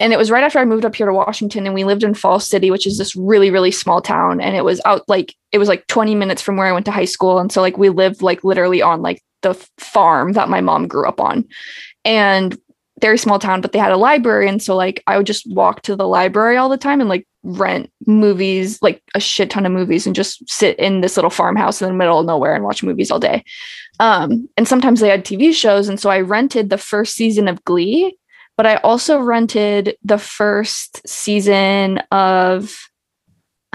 and 0.00 0.12
it 0.12 0.16
was 0.16 0.30
right 0.30 0.44
after 0.44 0.58
I 0.58 0.64
moved 0.64 0.84
up 0.84 0.94
here 0.94 1.06
to 1.06 1.12
Washington 1.12 1.66
and 1.66 1.74
we 1.74 1.84
lived 1.84 2.02
in 2.02 2.14
Falls 2.14 2.46
City, 2.46 2.70
which 2.70 2.86
is 2.86 2.98
this 2.98 3.14
really, 3.14 3.50
really 3.50 3.70
small 3.70 4.00
town. 4.00 4.40
And 4.40 4.56
it 4.56 4.64
was 4.64 4.80
out 4.84 5.08
like, 5.08 5.34
it 5.52 5.58
was 5.58 5.68
like 5.68 5.86
20 5.86 6.14
minutes 6.14 6.42
from 6.42 6.56
where 6.56 6.66
I 6.66 6.72
went 6.72 6.86
to 6.86 6.92
high 6.92 7.04
school. 7.04 7.38
And 7.38 7.52
so, 7.52 7.60
like, 7.60 7.78
we 7.78 7.88
lived 7.90 8.22
like 8.22 8.42
literally 8.44 8.82
on 8.82 9.02
like 9.02 9.22
the 9.42 9.54
farm 9.78 10.32
that 10.32 10.48
my 10.48 10.60
mom 10.60 10.88
grew 10.88 11.06
up 11.06 11.20
on. 11.20 11.44
And 12.04 12.58
very 13.00 13.18
small 13.18 13.38
town, 13.38 13.60
but 13.60 13.72
they 13.72 13.78
had 13.78 13.92
a 13.92 13.96
library. 13.96 14.48
And 14.48 14.62
so, 14.62 14.76
like, 14.76 15.02
I 15.06 15.16
would 15.16 15.26
just 15.26 15.50
walk 15.52 15.82
to 15.82 15.96
the 15.96 16.08
library 16.08 16.56
all 16.56 16.68
the 16.68 16.76
time 16.76 17.00
and 17.00 17.08
like 17.08 17.26
rent 17.44 17.90
movies, 18.06 18.80
like 18.82 19.02
a 19.14 19.20
shit 19.20 19.50
ton 19.50 19.66
of 19.66 19.72
movies, 19.72 20.06
and 20.06 20.16
just 20.16 20.48
sit 20.48 20.78
in 20.78 21.00
this 21.02 21.16
little 21.16 21.30
farmhouse 21.30 21.80
in 21.80 21.88
the 21.88 21.94
middle 21.94 22.18
of 22.18 22.26
nowhere 22.26 22.54
and 22.54 22.64
watch 22.64 22.82
movies 22.82 23.10
all 23.10 23.20
day. 23.20 23.44
Um, 24.00 24.48
and 24.56 24.66
sometimes 24.66 25.00
they 25.00 25.08
had 25.08 25.24
TV 25.24 25.52
shows, 25.54 25.88
and 25.88 26.00
so 26.00 26.10
I 26.10 26.20
rented 26.20 26.70
the 26.70 26.78
first 26.78 27.14
season 27.14 27.46
of 27.46 27.62
Glee, 27.64 28.16
but 28.56 28.66
I 28.66 28.76
also 28.76 29.18
rented 29.20 29.96
the 30.02 30.18
first 30.18 31.06
season 31.06 31.98
of 32.10 32.74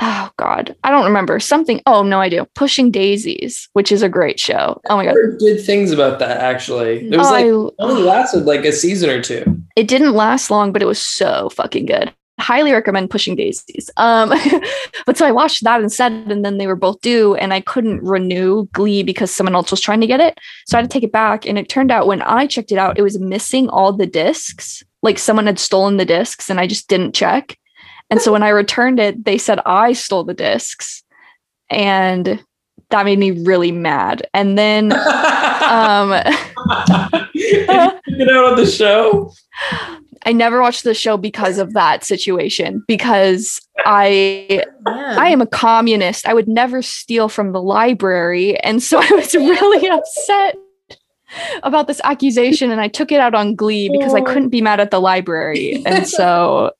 oh 0.02 0.30
god, 0.38 0.76
I 0.84 0.92
don't 0.92 1.04
remember 1.06 1.40
something. 1.42 1.82
Oh 1.86 2.04
no, 2.04 2.22
I 2.22 2.30
do. 2.30 2.46
Pushing 2.56 2.90
Daisies, 2.90 3.68
which 3.74 3.92
is 3.92 4.02
a 4.02 4.08
great 4.10 4.40
show. 4.40 4.80
Oh 4.90 4.96
my 4.96 5.06
god, 5.06 5.16
good 5.40 5.60
things 5.64 5.92
about 5.92 6.20
that 6.20 6.38
actually. 6.38 7.10
It 7.10 7.18
was 7.18 7.28
Oh, 7.28 7.32
like 7.32 7.46
I- 7.80 7.84
only 7.86 8.04
lasted 8.04 8.46
like 8.46 8.64
a 8.66 8.72
season 8.72 9.10
or 9.10 9.22
two. 9.22 9.62
it 9.76 9.88
didn't 9.90 10.14
last 10.14 10.50
long, 10.50 10.72
but 10.72 10.82
it 10.82 10.86
was 10.86 11.02
so 11.02 11.50
fucking 11.50 11.86
good. 11.86 12.14
Highly 12.40 12.72
recommend 12.72 13.10
Pushing 13.10 13.36
Daisies. 13.36 13.90
Um, 13.98 14.30
but 15.06 15.18
so 15.18 15.26
I 15.26 15.32
watched 15.32 15.64
that 15.64 15.82
instead, 15.82 16.12
and 16.12 16.44
then 16.44 16.58
they 16.58 16.68
were 16.68 16.76
both 16.76 17.02
due, 17.02 17.36
and 17.36 17.54
I 17.54 17.62
couldn't 17.62 18.02
renew 18.04 18.66
Glee 18.74 19.04
because 19.04 19.32
someone 19.32 19.56
else 19.56 19.72
was 19.72 19.82
trying 19.82 20.02
to 20.02 20.08
get 20.08 20.20
it. 20.20 20.38
So 20.66 20.78
I 20.78 20.82
had 20.82 20.90
to 20.90 20.94
take 20.94 21.04
it 21.04 21.12
back, 21.12 21.46
and 21.46 21.58
it 21.58 21.70
turned 21.70 21.92
out 21.92 22.08
when 22.08 22.22
I 22.22 22.48
checked 22.48 22.72
it 22.72 22.78
out, 22.78 22.98
it 22.98 23.04
was 23.04 23.20
missing 23.20 23.70
all 23.70 23.94
the 23.94 24.08
discs. 24.08 24.84
Like 25.02 25.20
someone 25.20 25.46
had 25.46 25.60
stolen 25.60 25.98
the 25.98 26.06
discs, 26.06 26.50
and 26.50 26.60
I 26.60 26.68
just 26.68 26.88
didn't 26.88 27.16
check. 27.16 27.58
And 28.10 28.22
so 28.22 28.32
when 28.32 28.44
I 28.44 28.50
returned 28.50 29.00
it, 29.00 29.24
they 29.24 29.38
said 29.38 29.60
I 29.66 29.94
stole 29.94 30.24
the 30.24 30.34
discs, 30.34 31.04
and 31.70 32.44
that 32.90 33.06
made 33.06 33.20
me 33.20 33.32
really 33.32 33.72
mad. 33.72 34.28
And 34.34 34.58
then 34.58 34.92
um, 34.94 36.10
Get 37.34 38.30
out 38.30 38.46
on 38.46 38.56
the 38.56 38.66
show. 38.66 39.32
I 40.26 40.34
never 40.34 40.62
watched 40.62 40.84
the 40.84 40.94
show 40.94 41.18
because 41.18 41.58
of 41.58 41.74
that 41.74 42.04
situation 42.04 42.84
because 42.88 43.62
I 43.86 44.64
Yeah. 44.86 45.16
I 45.18 45.30
am 45.30 45.42
a 45.42 45.48
communist. 45.48 46.28
I 46.28 46.34
would 46.34 46.48
never 46.48 46.82
steal 46.82 47.30
from 47.30 47.52
the 47.52 47.62
library 47.62 48.58
and 48.60 48.82
so 48.82 49.00
I 49.00 49.10
was 49.12 49.34
really 49.36 49.88
upset 49.90 50.56
about 51.64 51.88
this 51.88 52.02
accusation 52.04 52.72
and 52.72 52.82
I 52.82 52.88
took 52.88 53.12
it 53.12 53.20
out 53.20 53.36
on 53.36 53.56
Glee 53.56 53.90
because 53.90 54.14
I 54.14 54.22
couldn't 54.22 54.50
be 54.50 54.62
mad 54.62 54.80
at 54.80 54.92
the 54.92 55.00
library. 55.00 55.84
And 55.86 56.08
so 56.18 56.72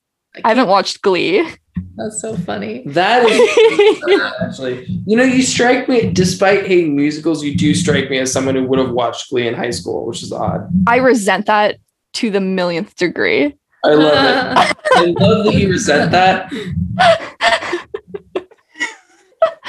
I 0.44 0.50
haven't 0.50 0.68
watched 0.68 1.02
Glee. 1.02 1.48
That's 1.96 2.22
so 2.22 2.36
funny. 2.38 2.84
That 2.86 3.26
is 3.26 4.22
actually, 4.42 4.86
you 5.06 5.18
know, 5.18 5.24
you 5.24 5.44
strike 5.44 5.90
me, 5.90 6.12
despite 6.12 6.66
hating 6.66 6.96
musicals, 6.96 7.44
you 7.44 7.56
do 7.56 7.74
strike 7.76 8.10
me 8.10 8.18
as 8.20 8.32
someone 8.32 8.56
who 8.56 8.64
would 8.64 8.80
have 8.80 8.92
watched 8.92 9.30
Glee 9.30 9.48
in 9.48 9.54
high 9.54 9.70
school, 9.70 10.06
which 10.06 10.24
is 10.24 10.32
odd. 10.32 10.70
I 10.88 10.98
resent 10.98 11.46
that 11.48 11.78
to 12.14 12.30
the 12.30 12.42
millionth 12.42 12.96
degree. 12.96 13.56
I 13.84 13.94
love 13.94 14.14
it. 14.14 14.78
I 14.94 15.06
love 15.20 15.46
that 15.46 15.54
you 15.56 15.70
resent 15.70 16.12
that. 16.12 16.52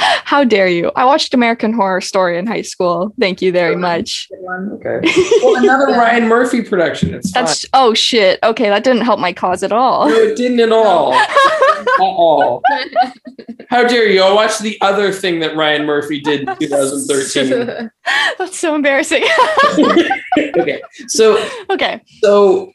How 0.00 0.44
dare 0.44 0.68
you? 0.68 0.90
I 0.96 1.04
watched 1.04 1.34
American 1.34 1.72
Horror 1.72 2.00
Story 2.00 2.38
in 2.38 2.46
high 2.46 2.62
school. 2.62 3.12
Thank 3.18 3.42
you 3.42 3.52
very 3.52 3.76
much. 3.76 4.28
Okay. 4.32 5.00
Well, 5.42 5.62
another 5.62 5.86
Ryan 5.88 6.28
Murphy 6.28 6.62
production. 6.62 7.14
It's 7.14 7.30
fine. 7.30 7.44
That's 7.44 7.64
oh 7.74 7.94
shit. 7.94 8.38
Okay, 8.42 8.68
that 8.68 8.84
didn't 8.84 9.02
help 9.02 9.20
my 9.20 9.32
cause 9.32 9.62
at 9.62 9.72
all. 9.72 10.08
No, 10.08 10.14
it 10.14 10.36
didn't 10.36 10.60
at 10.60 10.72
all. 10.72 11.12
at 11.80 11.86
all. 12.00 12.62
How 13.70 13.86
dare 13.86 14.08
you? 14.08 14.22
I 14.22 14.32
watched 14.32 14.60
the 14.60 14.78
other 14.80 15.12
thing 15.12 15.40
that 15.40 15.54
Ryan 15.54 15.84
Murphy 15.84 16.20
did 16.20 16.48
in 16.48 16.56
2013. 16.56 17.90
That's 18.38 18.58
so 18.58 18.74
embarrassing. 18.74 19.24
okay. 20.38 20.82
So 21.06 21.46
okay. 21.70 22.00
so 22.20 22.72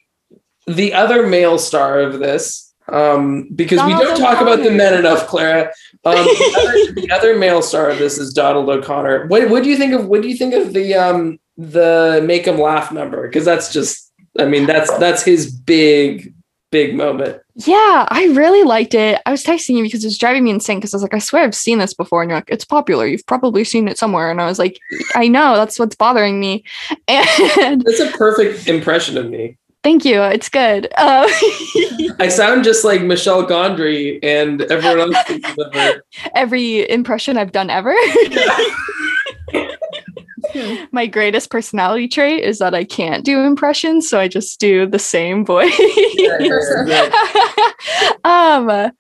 the 0.67 0.93
other 0.93 1.27
male 1.27 1.57
star 1.57 1.99
of 1.99 2.19
this, 2.19 2.64
um, 2.87 3.49
because 3.55 3.83
we 3.83 3.91
don't 3.91 4.17
talk 4.17 4.41
about 4.41 4.63
the 4.63 4.71
men 4.71 4.93
enough, 4.93 5.27
Clara. 5.27 5.71
Um, 6.03 6.15
the, 6.15 6.55
other, 6.57 7.01
the 7.01 7.11
other 7.11 7.37
male 7.37 7.61
star 7.61 7.89
of 7.89 7.97
this 7.97 8.17
is 8.17 8.33
Donald 8.33 8.69
O'Connor. 8.69 9.27
What, 9.27 9.49
what 9.49 9.63
do 9.63 9.69
you 9.69 9.77
think 9.77 9.93
of 9.93 10.07
what 10.07 10.21
do 10.21 10.27
you 10.27 10.37
think 10.37 10.53
of 10.53 10.73
the 10.73 10.93
um 10.93 11.39
the 11.57 12.23
make 12.25 12.45
him 12.45 12.59
laugh 12.59 12.91
number? 12.91 13.27
Because 13.27 13.45
that's 13.45 13.73
just 13.73 14.11
I 14.37 14.45
mean 14.45 14.65
that's 14.65 14.95
that's 14.97 15.23
his 15.23 15.51
big 15.51 16.33
big 16.71 16.95
moment. 16.95 17.41
Yeah, 17.55 18.05
I 18.09 18.25
really 18.33 18.63
liked 18.63 18.93
it. 18.93 19.21
I 19.25 19.31
was 19.31 19.43
texting 19.43 19.77
you 19.77 19.83
because 19.83 20.03
it 20.03 20.07
was 20.07 20.17
driving 20.17 20.43
me 20.43 20.51
insane 20.51 20.77
because 20.77 20.93
I 20.93 20.97
was 20.97 21.03
like, 21.03 21.13
I 21.13 21.19
swear 21.19 21.43
I've 21.43 21.55
seen 21.55 21.77
this 21.77 21.93
before. 21.93 22.21
And 22.21 22.29
you're 22.29 22.37
like, 22.37 22.49
it's 22.49 22.65
popular. 22.65 23.07
You've 23.07 23.25
probably 23.25 23.63
seen 23.63 23.87
it 23.87 23.97
somewhere. 23.97 24.29
And 24.29 24.41
I 24.41 24.45
was 24.45 24.59
like, 24.59 24.77
I 25.15 25.29
know. 25.29 25.55
That's 25.55 25.79
what's 25.79 25.95
bothering 25.95 26.39
me. 26.39 26.65
And 27.07 27.81
That's 27.81 28.01
a 28.01 28.11
perfect 28.11 28.67
impression 28.67 29.17
of 29.17 29.29
me. 29.29 29.57
Thank 29.85 30.03
you. 30.03 30.19
It's 30.23 30.49
good. 30.49 30.91
Uh, 30.97 31.27
I 32.19 32.27
sound 32.27 32.63
just 32.63 32.83
like 32.83 33.03
Michelle 33.03 33.45
Gondry 33.45 34.17
and 34.23 34.63
everyone 34.63 35.13
else 35.13 35.27
thinks 35.27 35.47
of 35.59 35.73
her. 35.75 36.01
every 36.33 36.89
impression 36.89 37.37
I've 37.37 37.51
done 37.51 37.69
ever. 37.69 37.93
My 40.91 41.05
greatest 41.05 41.51
personality 41.51 42.07
trait 42.07 42.43
is 42.43 42.57
that 42.59 42.73
I 42.73 42.83
can't 42.83 43.23
do 43.23 43.41
impressions. 43.41 44.09
So 44.09 44.19
I 44.19 44.27
just 44.27 44.59
do 44.59 44.87
the 44.87 44.97
same 44.97 45.45
voice. 45.45 45.79
um 48.23 48.91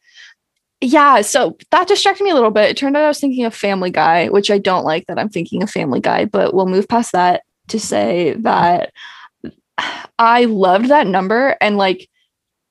yeah 0.81 1.21
so 1.21 1.57
that 1.71 1.87
distracted 1.87 2.23
me 2.23 2.29
a 2.29 2.35
little 2.35 2.51
bit 2.51 2.69
it 2.69 2.77
turned 2.77 2.95
out 2.95 3.03
i 3.03 3.07
was 3.07 3.19
thinking 3.19 3.45
of 3.45 3.55
family 3.55 3.89
guy 3.89 4.27
which 4.27 4.51
i 4.51 4.57
don't 4.59 4.83
like 4.83 5.05
that 5.07 5.17
i'm 5.17 5.29
thinking 5.29 5.63
of 5.63 5.71
family 5.71 5.99
guy 5.99 6.25
but 6.25 6.53
we'll 6.53 6.67
move 6.67 6.87
past 6.87 7.11
that 7.13 7.41
to 7.67 7.79
say 7.79 8.33
that 8.33 8.91
i 10.19 10.45
loved 10.45 10.89
that 10.89 11.07
number 11.07 11.57
and 11.61 11.77
like 11.77 12.09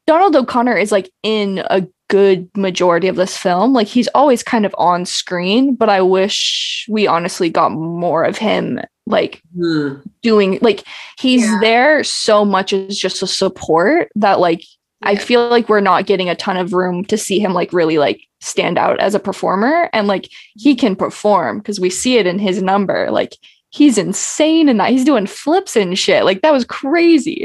donald 0.06 0.34
o'connor 0.36 0.76
is 0.76 0.92
like 0.92 1.10
in 1.22 1.62
a 1.70 1.86
good 2.08 2.48
majority 2.56 3.08
of 3.08 3.16
this 3.16 3.36
film 3.36 3.72
like 3.72 3.86
he's 3.86 4.08
always 4.08 4.42
kind 4.42 4.66
of 4.66 4.74
on 4.78 5.04
screen 5.06 5.74
but 5.74 5.88
i 5.88 6.00
wish 6.00 6.86
we 6.88 7.06
honestly 7.06 7.48
got 7.48 7.72
more 7.72 8.24
of 8.24 8.36
him 8.38 8.80
like 9.06 9.42
Hmm. 9.54 9.94
doing 10.22 10.58
like 10.62 10.84
he's 11.18 11.44
Yeah. 11.44 11.58
there 11.60 12.04
so 12.04 12.44
much 12.44 12.72
as 12.72 12.98
just 12.98 13.22
a 13.22 13.26
support 13.26 14.10
that 14.14 14.40
like 14.40 14.62
I 15.06 15.16
feel 15.16 15.48
like 15.48 15.68
we're 15.68 15.80
not 15.80 16.06
getting 16.06 16.30
a 16.30 16.34
ton 16.34 16.56
of 16.56 16.72
room 16.72 17.04
to 17.06 17.18
see 17.18 17.38
him 17.38 17.52
like 17.52 17.74
really 17.74 17.98
like 17.98 18.22
stand 18.40 18.78
out 18.78 18.98
as 19.00 19.14
a 19.14 19.20
performer 19.20 19.90
and 19.92 20.08
like 20.08 20.30
he 20.56 20.74
can 20.74 20.96
perform 20.96 21.58
because 21.58 21.78
we 21.78 21.90
see 21.90 22.16
it 22.16 22.26
in 22.26 22.38
his 22.38 22.62
number 22.62 23.10
like 23.10 23.36
he's 23.74 23.98
insane 23.98 24.68
and 24.68 24.78
that 24.78 24.90
he's 24.90 25.04
doing 25.04 25.26
flips 25.26 25.76
and 25.76 25.98
shit 25.98 26.24
like 26.24 26.42
that 26.42 26.52
was 26.52 26.64
crazy 26.64 27.44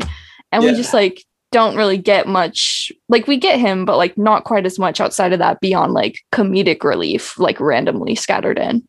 and 0.51 0.63
we 0.63 0.71
just 0.71 0.93
like 0.93 1.23
don't 1.51 1.75
really 1.75 1.97
get 1.97 2.27
much 2.27 2.91
like 3.07 3.27
we 3.27 3.35
get 3.35 3.59
him 3.59 3.83
but 3.83 3.97
like 3.97 4.17
not 4.17 4.43
quite 4.43 4.65
as 4.65 4.77
much 4.77 5.01
outside 5.01 5.33
of 5.33 5.39
that 5.39 5.59
beyond 5.59 5.93
like 5.93 6.19
comedic 6.31 6.83
relief 6.83 7.39
like 7.39 7.59
randomly 7.59 8.13
scattered 8.13 8.59
in 8.59 8.87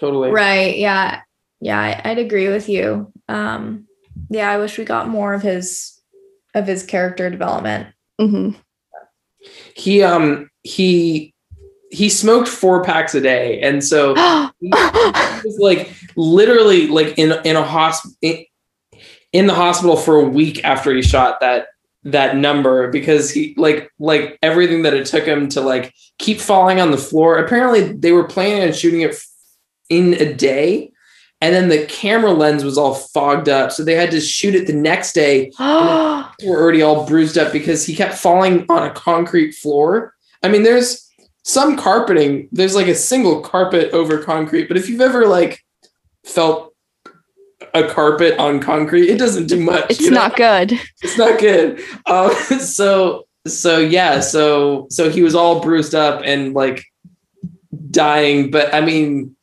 Totally. 0.00 0.30
Right. 0.30 0.78
Yeah. 0.78 1.20
Yeah. 1.60 1.78
I, 1.78 2.00
I'd 2.04 2.18
agree 2.18 2.48
with 2.48 2.70
you. 2.70 3.12
Um, 3.28 3.86
yeah. 4.30 4.50
I 4.50 4.56
wish 4.56 4.78
we 4.78 4.84
got 4.84 5.08
more 5.08 5.34
of 5.34 5.42
his 5.42 6.00
of 6.54 6.66
his 6.66 6.82
character 6.82 7.28
development. 7.28 7.88
Mhm. 8.18 8.56
He 9.76 10.02
um 10.02 10.50
he 10.62 11.34
he 11.90 12.08
smoked 12.08 12.48
four 12.48 12.84
packs 12.84 13.14
a 13.14 13.20
day, 13.20 13.60
and 13.60 13.82
so 13.82 14.14
he 14.60 14.70
was 14.70 15.58
like 15.58 15.92
literally 16.16 16.86
like 16.86 17.18
in 17.18 17.32
in 17.44 17.56
a 17.56 17.64
hospital 17.64 18.16
in, 18.22 18.44
in 19.32 19.46
the 19.46 19.54
hospital 19.54 19.96
for 19.96 20.16
a 20.16 20.28
week 20.28 20.64
after 20.64 20.94
he 20.94 21.02
shot 21.02 21.40
that 21.40 21.68
that 22.04 22.36
number 22.36 22.90
because 22.90 23.30
he 23.30 23.54
like 23.56 23.90
like 23.98 24.38
everything 24.42 24.82
that 24.82 24.94
it 24.94 25.06
took 25.06 25.24
him 25.24 25.48
to 25.50 25.60
like 25.60 25.92
keep 26.18 26.40
falling 26.40 26.80
on 26.80 26.90
the 26.90 26.98
floor. 26.98 27.38
Apparently, 27.38 27.92
they 27.92 28.12
were 28.12 28.24
planning 28.24 28.62
on 28.62 28.72
shooting 28.72 29.02
it 29.02 29.16
in 29.88 30.14
a 30.14 30.32
day. 30.32 30.92
And 31.42 31.54
then 31.54 31.70
the 31.70 31.86
camera 31.86 32.32
lens 32.32 32.64
was 32.64 32.76
all 32.76 32.94
fogged 32.94 33.48
up. 33.48 33.72
So 33.72 33.82
they 33.82 33.94
had 33.94 34.10
to 34.10 34.20
shoot 34.20 34.54
it 34.54 34.66
the 34.66 34.74
next 34.74 35.14
day 35.14 35.50
were 35.58 36.60
already 36.60 36.82
all 36.82 37.06
bruised 37.06 37.38
up 37.38 37.50
because 37.50 37.86
he 37.86 37.94
kept 37.94 38.14
falling 38.14 38.66
on 38.68 38.82
a 38.82 38.92
concrete 38.92 39.52
floor. 39.52 40.14
I 40.42 40.48
mean, 40.48 40.64
there's 40.64 41.09
some 41.42 41.76
carpeting, 41.76 42.48
there's 42.52 42.74
like 42.74 42.86
a 42.86 42.94
single 42.94 43.40
carpet 43.40 43.92
over 43.92 44.22
concrete, 44.22 44.68
but 44.68 44.76
if 44.76 44.88
you've 44.88 45.00
ever 45.00 45.26
like 45.26 45.64
felt 46.24 46.74
a 47.74 47.84
carpet 47.84 48.38
on 48.38 48.60
concrete, 48.60 49.08
it 49.08 49.18
doesn't 49.18 49.46
do 49.46 49.60
much. 49.60 49.86
it's 49.90 50.00
you 50.00 50.10
know? 50.10 50.20
not 50.20 50.36
good 50.36 50.72
it's 51.02 51.18
not 51.18 51.38
good. 51.38 51.80
Um, 52.06 52.32
so 52.60 53.26
so 53.46 53.78
yeah, 53.78 54.20
so 54.20 54.86
so 54.90 55.10
he 55.10 55.22
was 55.22 55.34
all 55.34 55.60
bruised 55.60 55.94
up 55.94 56.22
and 56.24 56.54
like 56.54 56.84
dying, 57.90 58.50
but 58.50 58.72
I 58.74 58.80
mean, 58.80 59.36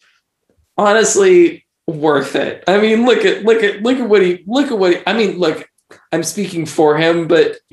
honestly, 0.78 1.66
worth 1.88 2.36
it. 2.36 2.64
I 2.68 2.80
mean, 2.80 3.06
look 3.06 3.26
at 3.26 3.44
look 3.44 3.64
at 3.64 3.82
look 3.82 3.98
at 3.98 4.08
what 4.08 4.22
he 4.22 4.44
look 4.46 4.72
at 4.72 4.78
what 4.78 4.94
he, 4.94 5.00
I 5.08 5.14
mean, 5.14 5.40
look, 5.40 5.68
I'm 6.12 6.24
speaking 6.24 6.66
for 6.66 6.98
him, 6.98 7.28
but 7.28 7.58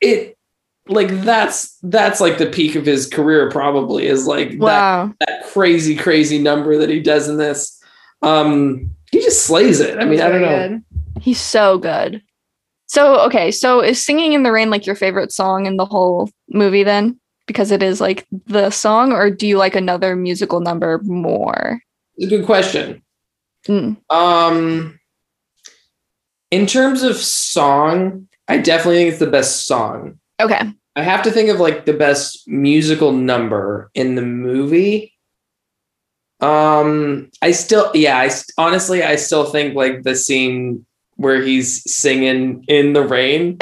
it 0.00 0.36
like 0.88 1.08
that's 1.22 1.78
that's 1.82 2.20
like 2.20 2.38
the 2.38 2.46
peak 2.46 2.74
of 2.74 2.84
his 2.84 3.06
career 3.06 3.50
probably 3.50 4.06
is 4.06 4.26
like 4.26 4.50
that 4.50 4.58
wow 4.58 5.14
that 5.20 5.46
crazy 5.46 5.96
crazy 5.96 6.38
number 6.38 6.76
that 6.76 6.90
he 6.90 7.00
does 7.00 7.28
in 7.28 7.38
this. 7.38 7.82
Um 8.22 8.90
he 9.14 9.20
just 9.20 9.46
slays 9.46 9.78
it. 9.78 9.98
I 9.98 10.04
mean, 10.04 10.20
I 10.20 10.28
don't 10.28 10.42
know. 10.42 10.68
Good. 10.68 11.22
He's 11.22 11.40
so 11.40 11.78
good. 11.78 12.20
So 12.86 13.20
okay, 13.26 13.50
so 13.52 13.80
is 13.80 14.04
singing 14.04 14.32
in 14.32 14.42
the 14.42 14.50
rain 14.50 14.70
like 14.70 14.86
your 14.86 14.96
favorite 14.96 15.30
song 15.30 15.66
in 15.66 15.76
the 15.76 15.86
whole 15.86 16.30
movie 16.48 16.82
then? 16.82 17.20
Because 17.46 17.70
it 17.70 17.82
is 17.82 18.00
like 18.00 18.26
the 18.46 18.70
song, 18.70 19.12
or 19.12 19.30
do 19.30 19.46
you 19.46 19.56
like 19.56 19.76
another 19.76 20.16
musical 20.16 20.60
number 20.60 21.00
more? 21.04 21.80
It's 22.16 22.32
a 22.32 22.36
good 22.36 22.46
question. 22.46 23.02
Mm. 23.68 23.96
Um, 24.10 24.98
in 26.50 26.66
terms 26.66 27.02
of 27.02 27.16
song, 27.16 28.28
I 28.48 28.58
definitely 28.58 28.96
think 28.96 29.10
it's 29.10 29.18
the 29.18 29.26
best 29.26 29.66
song. 29.66 30.18
Okay. 30.40 30.60
I 30.96 31.02
have 31.02 31.22
to 31.22 31.30
think 31.30 31.48
of 31.50 31.58
like 31.60 31.86
the 31.86 31.92
best 31.92 32.46
musical 32.46 33.12
number 33.12 33.90
in 33.94 34.14
the 34.14 34.22
movie. 34.22 35.12
Um, 36.40 37.30
I 37.42 37.52
still, 37.52 37.90
yeah, 37.94 38.18
I 38.18 38.30
honestly, 38.58 39.02
I 39.02 39.16
still 39.16 39.44
think 39.46 39.74
like 39.74 40.02
the 40.02 40.14
scene 40.14 40.84
where 41.16 41.40
he's 41.42 41.82
singing 41.90 42.64
in 42.68 42.92
the 42.92 43.02
rain 43.02 43.58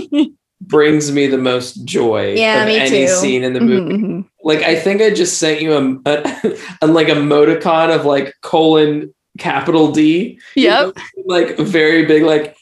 brings 0.60 1.12
me 1.12 1.26
the 1.26 1.38
most 1.38 1.84
joy 1.84 2.34
Yeah, 2.34 2.62
of 2.64 2.68
any 2.68 3.06
too. 3.06 3.08
scene 3.08 3.44
in 3.44 3.52
the 3.52 3.60
Mhm, 3.60 3.66
movie. 3.68 3.92
mhm. 4.02 4.28
Like, 4.42 4.62
I 4.62 4.76
think 4.76 5.02
I 5.02 5.10
just 5.10 5.38
sent 5.38 5.60
you 5.60 5.72
a, 5.74 5.98
a, 6.10 6.56
a 6.82 6.86
like 6.86 7.08
a 7.08 7.12
emoticon 7.12 7.94
of 7.94 8.04
like 8.06 8.34
colon 8.42 9.14
capital 9.38 9.92
D. 9.92 10.40
Yep. 10.56 10.96
Like 11.26 11.58
very 11.58 12.06
big, 12.06 12.22
like 12.22 12.56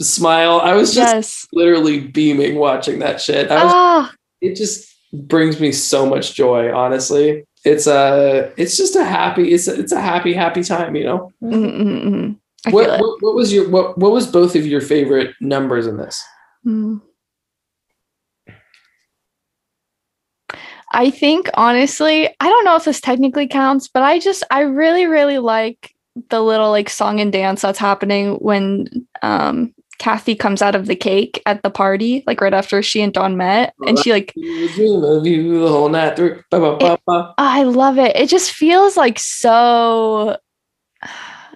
smile. 0.00 0.60
I 0.62 0.74
was 0.74 0.94
just 0.94 1.14
Yes. 1.14 1.46
literally 1.52 2.00
beaming 2.00 2.56
watching 2.56 2.98
that 3.00 3.20
shit. 3.20 3.50
I 3.50 3.64
was 3.64 3.72
Ah, 3.74 4.12
it 4.40 4.54
just 4.56 4.88
brings 5.12 5.60
me 5.60 5.72
so 5.72 6.04
much 6.04 6.34
joy 6.34 6.70
honestly 6.74 7.44
it's 7.64 7.86
a 7.86 8.52
it's 8.56 8.76
just 8.76 8.96
a 8.96 9.04
happy 9.04 9.52
it's 9.52 9.68
a, 9.68 9.78
it's 9.78 9.92
a 9.92 10.00
happy 10.00 10.32
happy 10.34 10.62
time 10.62 10.94
you 10.96 11.04
know 11.04 11.32
mhm, 11.42 11.52
mhm, 11.52 12.04
mhm. 12.04 12.36
What, 12.72 13.00
what 13.00 13.22
what 13.22 13.34
was 13.34 13.52
your 13.52 13.68
what 13.70 13.96
what 13.96 14.10
was 14.12 14.26
both 14.26 14.56
of 14.56 14.66
your 14.66 14.80
favorite 14.80 15.34
numbers 15.40 15.86
in 15.86 15.96
this 15.96 16.22
Mm. 16.66 17.00
I 20.92 21.10
think 21.10 21.48
honestly, 21.54 22.28
I 22.40 22.48
don't 22.48 22.64
know 22.64 22.76
if 22.76 22.84
this 22.84 23.00
technically 23.00 23.46
counts, 23.46 23.88
but 23.88 24.02
I 24.02 24.18
just 24.18 24.42
I 24.50 24.60
really 24.62 25.06
really 25.06 25.38
like 25.38 25.94
the 26.30 26.40
little 26.42 26.70
like 26.70 26.90
song 26.90 27.20
and 27.20 27.32
dance 27.32 27.62
that's 27.62 27.78
happening 27.78 28.34
when 28.34 28.86
um 29.22 29.72
Kathy 29.98 30.34
comes 30.34 30.62
out 30.62 30.74
of 30.74 30.86
the 30.86 30.96
cake 30.96 31.42
at 31.46 31.62
the 31.62 31.70
party, 31.70 32.22
like 32.26 32.40
right 32.40 32.54
after 32.54 32.82
she 32.82 33.02
and 33.02 33.12
Don 33.12 33.36
met, 33.36 33.74
and 33.86 33.98
she 33.98 34.12
like 34.12 34.34
of 34.36 35.26
you 35.26 35.60
the 35.60 35.68
whole 35.68 35.88
night 35.88 36.16
through 36.16 36.42
ba, 36.50 36.60
ba, 36.60 36.76
ba, 36.78 36.98
ba. 37.06 37.34
I 37.38 37.62
love 37.62 37.98
it. 37.98 38.16
It 38.16 38.28
just 38.28 38.52
feels 38.52 38.96
like 38.96 39.18
so 39.18 40.36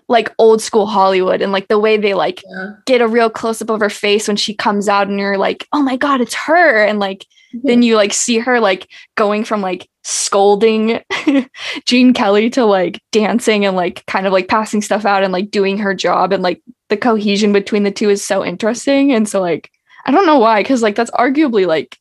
like 0.08 0.34
old 0.38 0.60
school 0.60 0.86
Hollywood 0.86 1.40
and 1.40 1.52
like 1.52 1.68
the 1.68 1.78
way 1.78 1.96
they 1.96 2.14
like 2.14 2.42
Yeah. 2.46 2.72
get 2.86 3.00
a 3.00 3.08
real 3.08 3.30
close 3.30 3.62
up 3.62 3.70
of 3.70 3.80
her 3.80 3.90
face 3.90 4.26
when 4.26 4.36
she 4.36 4.54
comes 4.54 4.88
out 4.88 5.08
and 5.08 5.18
you're 5.18 5.38
like, 5.38 5.66
"Oh 5.72 5.82
my 5.82 5.96
god, 5.96 6.20
it's 6.20 6.34
her." 6.34 6.84
And 6.84 6.98
like 6.98 7.26
then 7.52 7.82
you 7.82 7.96
like 7.96 8.12
see 8.12 8.38
her 8.38 8.60
like 8.60 8.88
going 9.16 9.44
from 9.44 9.60
like 9.60 9.88
scolding 10.04 11.02
Gene 11.86 12.14
Kelly 12.14 12.50
to 12.50 12.64
like 12.64 13.00
dancing 13.12 13.64
and 13.64 13.76
like 13.76 14.04
kind 14.06 14.26
of 14.26 14.32
like 14.32 14.48
passing 14.48 14.82
stuff 14.82 15.04
out 15.04 15.22
and 15.22 15.32
like 15.32 15.50
doing 15.50 15.78
her 15.78 15.94
job 15.94 16.32
and 16.32 16.42
like 16.42 16.62
the 16.88 16.96
cohesion 16.96 17.52
between 17.52 17.82
the 17.82 17.90
two 17.90 18.10
is 18.10 18.24
so 18.24 18.44
interesting 18.44 19.12
and 19.12 19.28
so 19.28 19.40
like 19.40 19.70
I 20.06 20.10
don't 20.10 20.26
know 20.26 20.38
why 20.38 20.62
cuz 20.62 20.82
like 20.82 20.94
that's 20.94 21.10
arguably 21.12 21.66
like 21.66 21.96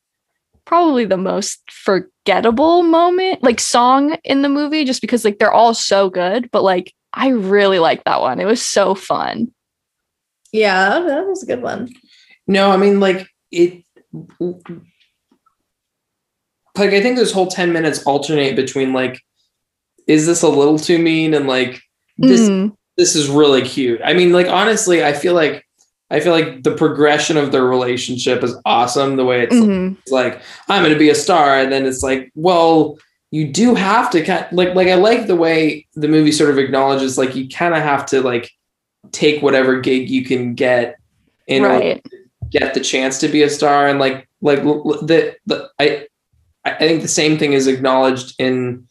probably 0.65 1.05
the 1.05 1.17
most 1.17 1.59
forgettable 1.71 2.83
moment 2.83 3.43
like 3.43 3.59
song 3.59 4.17
in 4.23 4.43
the 4.43 4.49
movie 4.49 4.85
just 4.85 5.01
because 5.01 5.25
like 5.25 5.39
they're 5.39 5.51
all 5.51 5.73
so 5.73 6.09
good 6.09 6.49
but 6.51 6.63
like 6.63 6.93
I 7.11 7.29
really 7.29 7.79
like 7.79 8.03
that 8.03 8.21
one. 8.21 8.39
It 8.39 8.45
was 8.45 8.61
so 8.61 8.93
fun. 8.93 9.51
Yeah, 10.51 10.99
that 10.99 11.25
was 11.25 11.41
a 11.41 11.47
good 11.47 11.61
one. 11.63 11.89
no 12.47 12.71
i 12.71 12.77
mean 12.77 12.99
like 12.99 13.27
it 13.51 13.83
like 16.79 16.91
i 16.91 17.01
think 17.01 17.17
this 17.17 17.31
whole 17.31 17.47
10 17.47 17.71
minutes 17.71 18.03
alternate 18.03 18.55
between 18.55 18.93
like 18.93 19.21
is 20.07 20.25
this 20.25 20.41
a 20.41 20.49
little 20.49 20.79
too 20.79 20.97
mean 20.97 21.33
and 21.33 21.47
like 21.47 21.81
this 22.17 22.49
Mm, 22.49 22.75
this 22.99 23.15
is 23.15 23.29
really 23.29 23.61
cute. 23.61 24.01
I 24.03 24.13
mean, 24.13 24.33
like 24.33 24.47
honestly, 24.47 25.03
I 25.03 25.13
feel 25.13 25.33
like 25.33 25.65
I 26.11 26.19
feel 26.19 26.33
like 26.33 26.63
the 26.63 26.75
progression 26.75 27.37
of 27.37 27.51
their 27.51 27.63
relationship 27.63 28.43
is 28.43 28.55
awesome. 28.65 29.15
The 29.15 29.25
way 29.25 29.43
it's 29.43 29.55
mhm. 29.55 29.97
like, 30.11 30.41
I'm 30.67 30.83
going 30.83 30.93
to 30.93 30.99
be 30.99 31.09
a 31.09 31.15
star, 31.15 31.57
and 31.57 31.71
then 31.71 31.85
it's 31.85 32.03
like, 32.03 32.29
well, 32.35 32.97
you 33.31 33.47
do 33.47 33.73
have 33.73 34.11
to 34.11 34.23
kind 34.23 34.45
like 34.51 34.75
like 34.75 34.89
I 34.89 34.95
like 34.95 35.27
the 35.27 35.35
way 35.35 35.87
the 35.95 36.09
movie 36.09 36.33
sort 36.33 36.49
of 36.49 36.59
acknowledges 36.59 37.17
like 37.17 37.35
you 37.35 37.47
kind 37.47 37.73
of 37.73 37.81
have 37.81 38.05
to 38.07 38.21
like 38.21 38.51
take 39.11 39.41
whatever 39.41 39.79
gig 39.79 40.09
you 40.09 40.25
can 40.25 40.53
get 40.53 40.97
in 41.47 41.63
order 41.63 41.79
right. 41.79 42.03
to 42.03 42.17
get 42.49 42.73
the 42.73 42.81
chance 42.81 43.19
to 43.19 43.29
be 43.29 43.43
a 43.43 43.49
star, 43.49 43.87
and 43.87 43.97
like 43.97 44.27
like 44.41 44.61
the 44.61 45.37
the 45.45 45.69
I 45.79 46.08
I 46.75 46.87
think 46.87 47.01
the 47.01 47.07
same 47.07 47.37
thing 47.37 47.53
is 47.53 47.67
acknowledged 47.67 48.35
in 48.39 48.85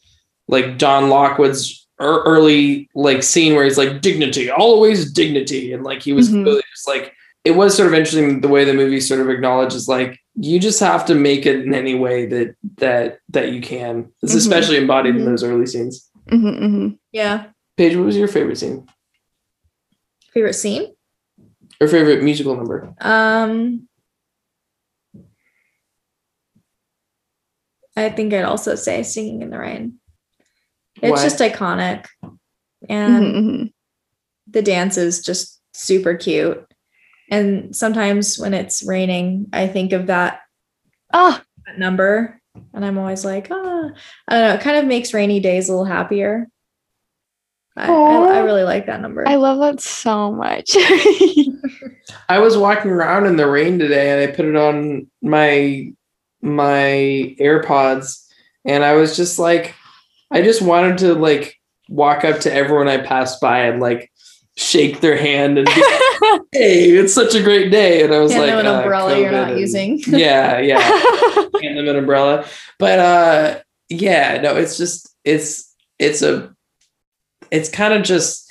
like 0.47 0.77
Don 0.77 1.09
Lockwood's 1.09 1.87
ear- 2.01 2.23
early 2.23 2.89
like 2.95 3.23
scene 3.23 3.53
where 3.55 3.63
he's 3.65 3.77
like 3.77 4.01
dignity, 4.01 4.49
always 4.49 5.11
dignity, 5.11 5.73
and 5.73 5.83
like 5.83 6.01
he 6.01 6.13
was 6.13 6.29
Mhm. 6.29 6.45
really 6.45 6.63
just 6.73 6.87
like 6.87 7.13
it 7.45 7.51
was 7.51 7.75
sort 7.75 7.87
of 7.87 7.93
interesting 7.93 8.41
the 8.41 8.47
way 8.47 8.65
the 8.65 8.73
movie 8.73 8.99
sort 8.99 9.21
of 9.21 9.29
acknowledges 9.29 9.87
like 9.87 10.19
you 10.35 10.59
just 10.59 10.79
have 10.79 11.05
to 11.05 11.15
make 11.15 11.45
it 11.45 11.61
in 11.65 11.73
any 11.73 11.95
way 11.95 12.25
that 12.25 12.55
that 12.77 13.19
that 13.29 13.51
you 13.53 13.61
can. 13.61 14.09
It's 14.23 14.33
Mhm. 14.33 14.37
especially 14.37 14.77
embodied 14.77 15.15
in 15.15 15.21
Mhm. 15.21 15.25
those 15.25 15.43
early 15.43 15.65
scenes. 15.65 16.09
Mhm, 16.31 16.59
mhm. 16.59 16.97
Yeah. 17.11 17.45
Paige, 17.77 17.95
what 17.95 18.05
was 18.05 18.17
your 18.17 18.27
favorite 18.27 18.57
scene 18.57 18.85
Favorite 20.33 20.53
scene? 20.53 20.93
or 21.81 21.87
favorite 21.87 22.23
musical 22.23 22.55
number? 22.55 22.93
Um, 23.01 23.87
I 27.99 28.09
think 28.09 28.33
I'd 28.33 28.43
also 28.43 28.75
say 28.75 29.03
"Singing 29.03 29.41
in 29.41 29.49
the 29.49 29.59
Rain." 29.59 29.95
It's 31.01 31.11
Why? 31.11 31.23
just 31.23 31.39
iconic, 31.39 32.05
and 32.89 33.23
Mhm, 33.23 33.33
mhm. 33.35 33.73
the 34.47 34.61
dance 34.61 34.97
is 34.97 35.21
just 35.21 35.61
super 35.73 36.15
cute. 36.15 36.65
And 37.31 37.75
sometimes 37.75 38.39
when 38.39 38.53
it's 38.53 38.83
raining, 38.83 39.47
I 39.53 39.67
think 39.67 39.93
of 39.93 40.07
that, 40.07 40.41
Oh, 41.13 41.39
that 41.65 41.77
number, 41.79 42.41
and 42.73 42.83
I'm 42.83 42.97
always 42.97 43.23
like, 43.23 43.47
ah, 43.51 43.55
I 44.27 44.33
don't 44.35 44.47
know. 44.49 44.53
It 44.55 44.61
kind 44.61 44.77
of 44.77 44.85
makes 44.85 45.13
rainy 45.13 45.39
days 45.39 45.69
a 45.69 45.71
little 45.71 45.85
happier. 45.85 46.47
I, 47.77 47.91
I, 47.91 48.15
I 48.15 48.39
really 48.39 48.63
like 48.63 48.87
that 48.87 48.99
number. 49.01 49.25
I 49.27 49.35
love 49.35 49.59
that 49.59 49.79
so 49.79 50.31
much. 50.33 50.75
I 52.29 52.39
was 52.39 52.57
walking 52.57 52.91
around 52.91 53.25
in 53.25 53.37
the 53.37 53.47
rain 53.47 53.79
today 53.79 54.11
and 54.11 54.19
I 54.29 54.35
put 54.35 54.45
it 54.45 54.55
on 54.55 55.07
my 55.21 55.93
my 56.41 57.35
AirPods 57.39 58.25
and 58.65 58.83
I 58.83 58.93
was 58.93 59.15
just 59.15 59.39
like 59.39 59.75
I 60.31 60.41
just 60.41 60.61
wanted 60.61 60.99
to 60.99 61.15
like 61.15 61.55
walk 61.89 62.23
up 62.23 62.39
to 62.41 62.53
everyone 62.53 62.87
I 62.87 62.97
passed 62.97 63.41
by 63.41 63.61
and 63.61 63.81
like 63.81 64.11
shake 64.55 64.99
their 64.99 65.17
hand 65.17 65.57
and 65.57 65.65
be 65.65 65.71
like, 65.81 66.41
hey, 66.51 66.89
it's 66.91 67.13
such 67.13 67.33
a 67.33 67.41
great 67.41 67.71
day. 67.71 68.03
And 68.03 68.13
I 68.13 68.19
was 68.19 68.31
Can't 68.31 68.45
like, 68.47 68.59
an 68.59 68.67
uh, 68.67 68.79
umbrella 68.81 69.17
you're 69.17 69.31
not 69.31 69.51
and- 69.51 69.59
using. 69.59 69.99
Yeah, 70.07 70.59
yeah. 70.59 70.79
Hand 71.61 71.77
them 71.77 71.87
an 71.87 71.95
umbrella. 71.95 72.45
But 72.77 72.99
uh 72.99 73.59
yeah, 73.89 74.39
no, 74.41 74.55
it's 74.55 74.77
just 74.77 75.09
it's 75.23 75.73
it's 75.97 76.21
a 76.21 76.53
it's 77.51 77.69
kind 77.69 77.93
of 77.93 78.03
just 78.03 78.49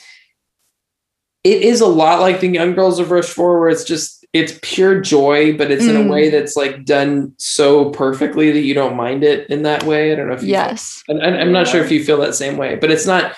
it 1.44 1.62
is 1.62 1.80
a 1.80 1.86
lot 1.86 2.20
like 2.20 2.40
the 2.40 2.48
Young 2.48 2.74
Girls 2.74 2.98
of 2.98 3.10
Rochefort, 3.10 3.60
where 3.60 3.68
it's 3.68 3.84
just 3.84 4.17
it's 4.32 4.58
pure 4.62 5.00
joy, 5.00 5.56
but 5.56 5.70
it's 5.70 5.86
in 5.86 5.96
a 5.96 6.00
Mm. 6.00 6.10
way 6.10 6.28
that's 6.30 6.54
like 6.56 6.84
done 6.84 7.32
so 7.38 7.90
perfectly 7.90 8.50
that 8.52 8.60
you 8.60 8.74
don't 8.74 8.96
mind 8.96 9.24
it 9.24 9.48
in 9.48 9.62
that 9.62 9.84
way. 9.84 10.12
I 10.12 10.14
don't 10.14 10.28
know 10.28 10.34
if 10.34 10.42
you 10.42 10.48
yes. 10.50 11.02
and 11.08 11.20
and 11.22 11.36
I'm 11.36 11.52
not 11.52 11.66
sure 11.66 11.82
if 11.82 11.90
you 11.90 12.04
feel 12.04 12.18
that 12.18 12.34
same 12.34 12.56
way, 12.56 12.76
but 12.76 12.90
it's 12.90 13.06
not 13.06 13.34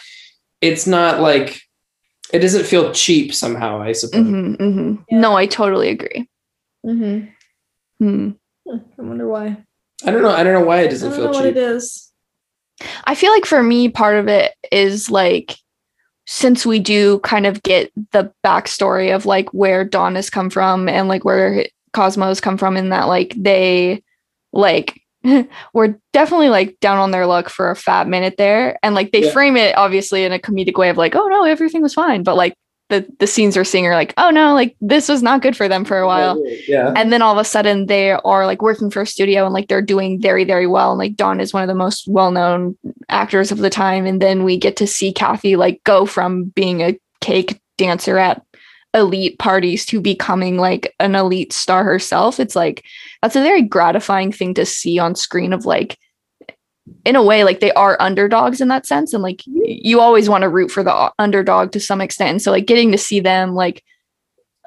it's 0.60 0.86
not 0.86 1.20
like 1.20 1.60
it 2.32 2.40
doesn't 2.40 2.64
feel 2.66 2.92
cheap 2.92 3.32
somehow, 3.34 3.80
I 3.80 3.92
suppose. 3.92 4.24
Mhm, 4.26 4.56
mhm. 4.58 5.04
Yeah. 5.08 5.20
No, 5.20 5.36
I 5.36 5.46
totally 5.46 5.88
agree. 5.88 6.28
hmm 6.84 7.20
Hmm. 7.98 8.30
I 8.68 8.80
wonder 9.02 9.28
why. 9.28 9.56
I 10.06 10.10
don't 10.10 10.22
know. 10.22 10.30
I 10.30 10.42
don't 10.42 10.54
know 10.54 10.64
why 10.64 10.80
it 10.82 10.88
doesn't 10.90 11.10
don't 11.10 11.16
feel 11.18 11.26
know 11.26 11.32
what 11.32 11.44
cheap. 11.44 11.56
it 11.56 11.58
is. 11.58 12.10
I 13.04 13.14
feel 13.14 13.30
like 13.30 13.44
for 13.46 13.62
me, 13.62 13.88
part 13.90 14.16
of 14.16 14.26
it 14.28 14.52
is 14.72 15.10
like 15.10 15.56
since 16.32 16.64
we 16.64 16.78
do 16.78 17.18
kind 17.20 17.44
of 17.44 17.60
get 17.64 17.90
the 18.12 18.32
backstory 18.46 19.12
of 19.12 19.26
like 19.26 19.52
where 19.52 19.84
Don 19.84 20.14
has 20.14 20.30
come 20.30 20.48
from 20.48 20.88
and 20.88 21.08
like 21.08 21.24
where 21.24 21.66
Cosmo's 21.92 22.40
come 22.40 22.56
from, 22.56 22.76
in 22.76 22.90
that 22.90 23.08
like 23.08 23.34
they 23.36 24.00
like 24.52 25.02
were 25.74 25.98
definitely 26.12 26.48
like 26.48 26.78
down 26.78 26.98
on 26.98 27.10
their 27.10 27.26
luck 27.26 27.48
for 27.48 27.68
a 27.68 27.74
fat 27.74 28.06
minute 28.06 28.36
there, 28.38 28.78
and 28.84 28.94
like 28.94 29.10
they 29.10 29.24
Yeah. 29.24 29.32
frame 29.32 29.56
it 29.56 29.76
obviously 29.76 30.22
in 30.22 30.30
a 30.30 30.38
comedic 30.38 30.78
way 30.78 30.88
of 30.88 30.96
like, 30.96 31.16
oh 31.16 31.26
no, 31.26 31.42
everything 31.42 31.82
was 31.82 31.94
fine, 31.94 32.22
but 32.22 32.36
like 32.36 32.54
the 32.90 33.06
the 33.18 33.26
scenes 33.26 33.56
we're 33.56 33.64
seeing 33.64 33.86
are 33.86 33.94
like, 33.94 34.12
oh 34.18 34.30
no, 34.30 34.52
like 34.52 34.76
this 34.80 35.08
was 35.08 35.22
not 35.22 35.40
good 35.40 35.56
for 35.56 35.68
them 35.68 35.84
for 35.84 35.98
a 35.98 36.06
while. 36.06 36.42
Yeah. 36.68 36.92
and 36.94 37.12
then 37.12 37.22
all 37.22 37.32
of 37.32 37.40
a 37.40 37.44
sudden 37.44 37.86
they 37.86 38.10
are 38.10 38.44
like 38.44 38.60
working 38.60 38.90
for 38.90 39.00
a 39.00 39.06
studio 39.06 39.44
and 39.46 39.54
like 39.54 39.68
they're 39.68 39.80
doing 39.80 40.20
very 40.20 40.44
very 40.44 40.66
well. 40.66 40.90
And 40.90 40.98
like 40.98 41.16
Don 41.16 41.40
is 41.40 41.54
one 41.54 41.62
of 41.62 41.68
the 41.68 41.74
most 41.74 42.06
well-known 42.08 42.76
actors 43.08 43.50
of 43.50 43.58
the 43.58 43.70
time. 43.70 44.04
And 44.04 44.20
then 44.20 44.44
we 44.44 44.58
get 44.58 44.76
to 44.76 44.86
see 44.86 45.12
Kathy 45.12 45.56
like 45.56 45.82
go 45.84 46.04
from 46.04 46.44
being 46.44 46.82
a 46.82 46.98
cake 47.20 47.60
dancer 47.78 48.18
at 48.18 48.42
elite 48.92 49.38
parties 49.38 49.86
to 49.86 50.00
becoming 50.00 50.56
like 50.56 50.94
an 50.98 51.14
elite 51.14 51.52
star 51.52 51.84
herself. 51.84 52.40
It's 52.40 52.56
like 52.56 52.84
that's 53.22 53.36
a 53.36 53.42
very 53.42 53.62
gratifying 53.62 54.32
thing 54.32 54.54
to 54.54 54.66
see 54.66 54.98
on 54.98 55.14
screen 55.14 55.52
of 55.52 55.64
like 55.64 55.96
in 57.04 57.16
a 57.16 57.22
way 57.22 57.44
like 57.44 57.60
they 57.60 57.72
are 57.72 57.96
underdogs 58.00 58.60
in 58.60 58.68
that 58.68 58.86
sense 58.86 59.12
and 59.12 59.22
like 59.22 59.42
you 59.46 60.00
always 60.00 60.28
want 60.28 60.42
to 60.42 60.48
root 60.48 60.70
for 60.70 60.82
the 60.82 60.92
uh, 60.92 61.10
underdog 61.18 61.72
to 61.72 61.80
some 61.80 62.00
extent 62.00 62.30
and 62.30 62.42
so 62.42 62.50
like 62.50 62.66
getting 62.66 62.92
to 62.92 62.98
see 62.98 63.20
them 63.20 63.54
like 63.54 63.82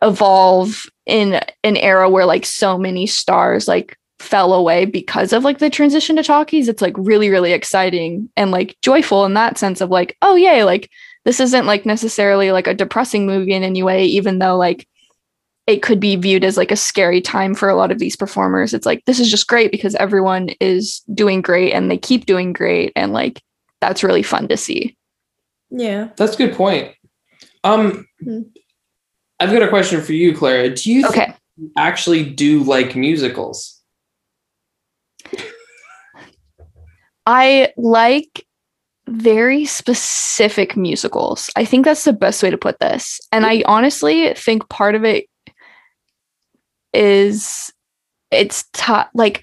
evolve 0.01 0.86
in 1.05 1.39
an 1.63 1.78
era 1.78 2.09
where 2.09 2.26
like 2.26 2.45
so 2.45 2.78
many 2.78 3.05
stars 3.05 3.67
like 3.67 3.97
fell 4.19 4.53
away 4.53 4.86
because 4.86 5.34
of 5.34 5.43
like 5.43 5.59
the 5.59 5.69
transition 5.69 6.15
to 6.15 6.24
talkies 6.24 6.67
it's 6.67 6.82
like 6.82 6.95
really 6.97 7.30
really 7.30 7.51
exciting 7.51 8.30
and 8.38 8.51
like 8.51 8.78
joyful 8.82 9.26
in 9.26 9.34
that 9.34 9.57
sense 9.57 9.82
of 9.82 9.89
like 9.89 10.15
oh 10.21 10.36
yay 10.36 10.63
like 10.63 10.89
this 11.26 11.39
isn't 11.39 11.65
like 11.65 11.86
necessarily 11.86 12.51
like 12.51 12.67
a 12.67 12.74
depressing 12.74 13.26
movie 13.26 13.53
in 13.53 13.63
any 13.63 13.84
way 13.84 14.05
even 14.05 14.39
though 14.39 14.57
like 14.57 14.88
it 15.66 15.82
could 15.82 15.99
be 15.99 16.16
viewed 16.16 16.43
as 16.43 16.57
like 16.57 16.72
a 16.72 16.76
scary 16.76 17.22
time 17.22 17.55
for 17.55 17.70
a 17.70 17.76
lot 17.76 17.91
of 17.91 17.99
these 17.99 18.16
performers 18.16 18.74
it's 18.74 18.86
like 18.86 19.03
this 19.05 19.20
is 19.20 19.30
just 19.30 19.47
great 19.47 19.72
because 19.72 19.95
everyone 19.95 20.49
is 20.59 21.01
doing 21.14 21.41
great 21.41 21.74
and 21.74 21.89
they 21.89 21.97
keep 21.97 22.26
doing 22.26 22.53
great 22.53 22.91
and 22.95 23.14
like 23.14 23.41
that's 23.82 24.03
really 24.03 24.24
fun 24.24 24.47
to 24.47 24.57
see 24.57 24.95
Yeah. 25.70 26.09
That's 26.16 26.36
a 26.36 26.38
good 26.38 26.55
point. 26.55 26.93
Um, 27.64 28.07
Hmm. 28.24 28.41
I've 29.39 29.51
got 29.51 29.64
a 29.64 29.68
question 29.68 30.01
for 30.01 30.14
you, 30.14 30.36
Clara. 30.36 30.70
Do 30.70 30.91
you 30.91 31.01
think 31.01 31.30
okay 31.30 31.34
you 31.57 31.72
actually 31.78 32.24
do 32.30 32.64
like 32.64 32.95
musicals? 32.95 33.80
I 37.26 37.72
like 37.78 38.45
very 39.07 39.66
specific 39.66 40.76
musicals. 40.76 41.49
I 41.55 41.66
think 41.66 41.86
that's 41.86 42.03
the 42.03 42.14
best 42.14 42.41
way 42.41 42.49
to 42.49 42.57
put 42.57 42.80
this. 42.80 43.20
And 43.32 43.45
I 43.45 43.64
honestly 43.66 44.34
think 44.34 44.68
part 44.70 44.95
of 44.95 45.03
it 45.03 45.26
is 46.94 47.72
it's 48.32 48.66
ti- 48.74 49.10
like 49.14 49.39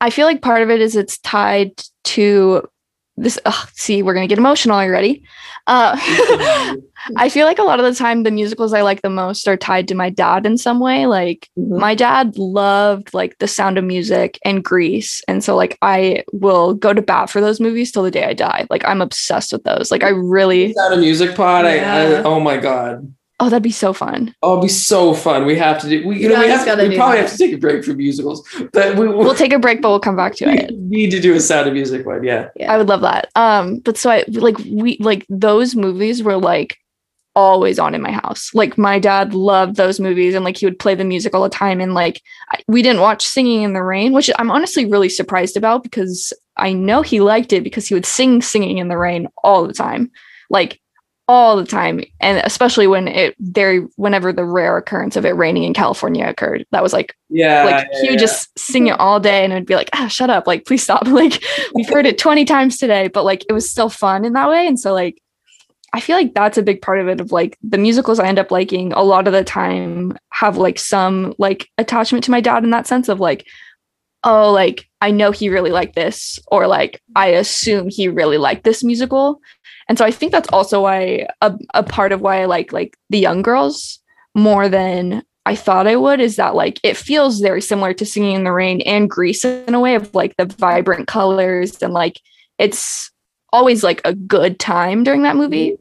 I 0.00 0.10
feel 0.10 0.26
like 0.26 0.42
part 0.42 0.62
of 0.62 0.70
it 0.70 0.80
is 0.80 0.96
it's 0.96 1.18
tied 1.18 1.72
to 2.04 2.68
this. 3.16 3.38
ugh, 3.46 3.68
see, 3.72 4.02
we're 4.02 4.14
gonna 4.14 4.26
get 4.26 4.38
emotional. 4.38 4.76
Are 4.76 4.86
you 4.86 4.92
ready? 4.92 5.24
Uh, 5.66 5.96
I 7.16 7.28
feel 7.28 7.46
like 7.46 7.58
a 7.58 7.64
lot 7.64 7.80
of 7.80 7.86
the 7.86 7.94
time 7.94 8.22
the 8.22 8.30
musicals 8.30 8.72
I 8.72 8.82
like 8.82 9.02
the 9.02 9.10
most 9.10 9.48
are 9.48 9.56
tied 9.56 9.88
to 9.88 9.94
my 9.94 10.10
dad 10.10 10.44
in 10.44 10.58
some 10.58 10.80
way. 10.80 11.06
Like 11.06 11.48
my 11.56 11.94
dad 11.94 12.36
loved 12.36 13.14
like 13.14 13.38
The 13.38 13.48
Sound 13.48 13.78
of 13.78 13.84
Music 13.84 14.38
and 14.44 14.62
Grease, 14.62 15.22
and 15.28 15.42
so 15.42 15.56
like 15.56 15.78
I 15.80 16.24
will 16.32 16.74
go 16.74 16.92
to 16.92 17.02
bat 17.02 17.30
for 17.30 17.40
those 17.40 17.58
movies 17.58 17.90
till 17.90 18.02
the 18.02 18.10
day 18.10 18.24
I 18.24 18.34
die. 18.34 18.66
Like 18.68 18.84
I'm 18.84 19.00
obsessed 19.00 19.52
with 19.52 19.64
those. 19.64 19.90
Like 19.90 20.04
I 20.04 20.10
really, 20.10 20.66
Is 20.66 20.74
that 20.74 20.92
a 20.92 20.98
music 20.98 21.34
pod? 21.34 21.64
I, 21.64 21.78
I, 21.78 22.04
oh 22.22 22.38
my 22.38 22.58
god. 22.58 23.15
Oh, 23.40 23.50
that'd 23.50 23.62
be 23.62 23.70
so 23.70 23.92
fun. 23.92 24.34
Oh, 24.42 24.52
it'd 24.54 24.62
be 24.62 24.68
so 24.68 25.12
fun. 25.14 25.44
We 25.46 25.56
have 25.56 25.80
to 25.82 25.88
do. 25.88 26.06
We, 26.06 26.16
you 26.16 26.22
You 26.22 26.28
know, 26.30 26.40
we 26.40 26.48
have. 26.48 26.64
gotta 26.64 26.88
we 26.88 26.96
probably 26.96 27.16
that. 27.16 27.22
have 27.28 27.32
to 27.32 27.38
take 27.38 27.52
a 27.54 27.58
break 27.58 27.84
from 27.84 27.98
musicals, 27.98 28.46
but 28.72 28.96
we, 28.96 29.08
We'll 29.08 29.34
take 29.34 29.52
a 29.52 29.58
break, 29.58 29.82
but 29.82 29.90
we'll 29.90 30.00
come 30.00 30.16
back 30.16 30.34
to 30.36 30.46
we 30.46 30.58
it. 30.58 30.74
need 30.78 31.10
to 31.10 31.20
do 31.20 31.34
a 31.34 31.40
Sound 31.40 31.68
of 31.68 31.74
Music 31.74 32.06
one. 32.06 32.24
Yeah. 32.24 32.48
Yeah. 32.56 32.72
I 32.72 32.78
would 32.78 32.88
love 32.88 33.02
that. 33.02 33.28
Um, 33.36 33.78
but 33.80 33.96
so 33.98 34.10
I 34.10 34.24
like 34.28 34.58
we 34.58 34.96
like 35.00 35.26
those 35.28 35.74
movies 35.76 36.22
were 36.22 36.36
like 36.36 36.78
always 37.34 37.78
on 37.78 37.94
in 37.94 38.00
my 38.00 38.12
house. 38.12 38.50
Like 38.54 38.78
my 38.78 38.98
dad 38.98 39.34
loved 39.34 39.76
those 39.76 40.00
movies 40.00 40.34
and 40.34 40.42
like 40.42 40.56
he 40.56 40.64
would 40.64 40.78
play 40.78 40.94
the 40.94 41.04
music 41.04 41.34
all 41.34 41.42
the 41.42 41.50
time. 41.50 41.82
And 41.82 41.92
like 41.92 42.22
I, 42.50 42.60
we 42.66 42.80
didn't 42.80 43.02
watch 43.02 43.26
Singing 43.26 43.60
in 43.62 43.74
the 43.74 43.82
Rain, 43.82 44.14
which 44.14 44.30
I'm 44.38 44.50
honestly 44.50 44.86
really 44.86 45.10
surprised 45.10 45.54
about 45.58 45.82
because 45.82 46.32
I 46.56 46.72
know 46.72 47.02
he 47.02 47.20
liked 47.20 47.52
it 47.52 47.62
because 47.62 47.86
he 47.86 47.92
would 47.94 48.06
sing 48.06 48.40
Singing 48.40 48.78
in 48.78 48.88
the 48.88 48.96
Rain 48.96 49.28
all 49.44 49.66
the 49.66 49.74
time, 49.74 50.10
like 50.48 50.80
all 51.28 51.56
the 51.56 51.64
time, 51.64 52.02
and 52.20 52.40
especially 52.44 52.86
when 52.86 53.08
it 53.08 53.34
there 53.38 53.80
whenever 53.96 54.32
the 54.32 54.44
rare 54.44 54.76
occurrence 54.76 55.16
of 55.16 55.24
it 55.26 55.30
raining 55.30 55.64
in 55.64 55.74
California 55.74 56.24
occurred. 56.26 56.64
That 56.70 56.82
was 56.84 56.92
like 56.92 57.16
Yeah. 57.28 57.64
like 57.64 57.88
yeah, 57.92 58.00
he 58.00 58.08
would 58.08 58.20
yeah. 58.20 58.26
just 58.26 58.56
sing 58.58 58.86
it 58.86 58.98
all 59.00 59.18
day 59.18 59.42
and 59.42 59.52
it 59.52 59.56
would 59.56 59.66
be 59.66 59.74
like 59.74 59.90
ah 59.92 60.06
shut 60.06 60.30
up 60.30 60.46
like 60.46 60.66
please 60.66 60.82
stop 60.84 61.06
like 61.08 61.42
we've 61.74 61.88
heard 61.88 62.06
it 62.06 62.18
20 62.18 62.44
times 62.44 62.76
today 62.78 63.08
but 63.08 63.24
like 63.24 63.44
it 63.48 63.52
was 63.52 63.68
still 63.68 63.88
fun 63.88 64.24
in 64.24 64.34
that 64.34 64.48
way 64.48 64.66
and 64.66 64.78
so 64.78 64.92
like 64.92 65.20
i 65.92 66.00
feel 66.00 66.16
like 66.16 66.32
that's 66.34 66.58
a 66.58 66.62
big 66.62 66.80
part 66.80 67.00
of 67.00 67.08
it 67.08 67.20
of 67.20 67.32
like 67.32 67.58
the 67.62 67.78
musicals 67.78 68.20
i 68.20 68.26
end 68.26 68.38
up 68.38 68.50
liking 68.52 68.92
a 68.92 69.02
lot 69.02 69.26
of 69.26 69.32
the 69.32 69.42
time 69.44 70.16
have 70.32 70.56
like 70.56 70.78
some 70.78 71.34
like 71.38 71.68
attachment 71.78 72.22
to 72.24 72.30
my 72.30 72.40
dad 72.40 72.62
in 72.62 72.70
that 72.70 72.86
sense 72.86 73.08
of 73.08 73.18
like 73.18 73.44
oh 74.22 74.52
like 74.52 74.88
i 75.00 75.10
know 75.10 75.30
he 75.32 75.48
really 75.48 75.70
liked 75.70 75.94
this 75.96 76.38
or 76.48 76.66
like 76.68 77.00
i 77.16 77.26
assume 77.28 77.88
he 77.88 78.06
really 78.08 78.38
liked 78.38 78.62
this 78.64 78.84
musical 78.84 79.40
and 79.88 79.98
so 79.98 80.04
i 80.04 80.10
think 80.10 80.32
that's 80.32 80.48
also 80.52 80.82
why 80.82 81.26
a, 81.40 81.54
a 81.74 81.82
part 81.82 82.12
of 82.12 82.20
why 82.20 82.42
i 82.42 82.44
like 82.44 82.72
like 82.72 82.96
the 83.10 83.18
young 83.18 83.42
girls 83.42 84.00
more 84.34 84.68
than 84.68 85.22
I 85.46 85.54
thought 85.54 85.86
I 85.86 85.94
would 85.94 86.18
is 86.18 86.34
that 86.36 86.56
like 86.56 86.80
it 86.82 86.96
feels 86.96 87.38
very 87.38 87.62
similar 87.62 87.94
to 87.94 88.04
Singing 88.04 88.34
in 88.34 88.42
the 88.42 88.50
Rain 88.50 88.80
and 88.80 89.08
Grease 89.08 89.44
in 89.44 89.74
a 89.74 89.80
way 89.80 89.94
of 89.94 90.12
like 90.12 90.36
the 90.36 90.44
vibrant 90.44 91.06
colors 91.06 91.80
and 91.80 91.94
like 91.94 92.20
it's 92.58 93.12
always 93.52 93.84
like 93.84 94.00
a 94.04 94.12
good 94.12 94.58
time 94.58 95.04
during 95.04 95.22
that 95.22 95.36
movie. 95.36 95.78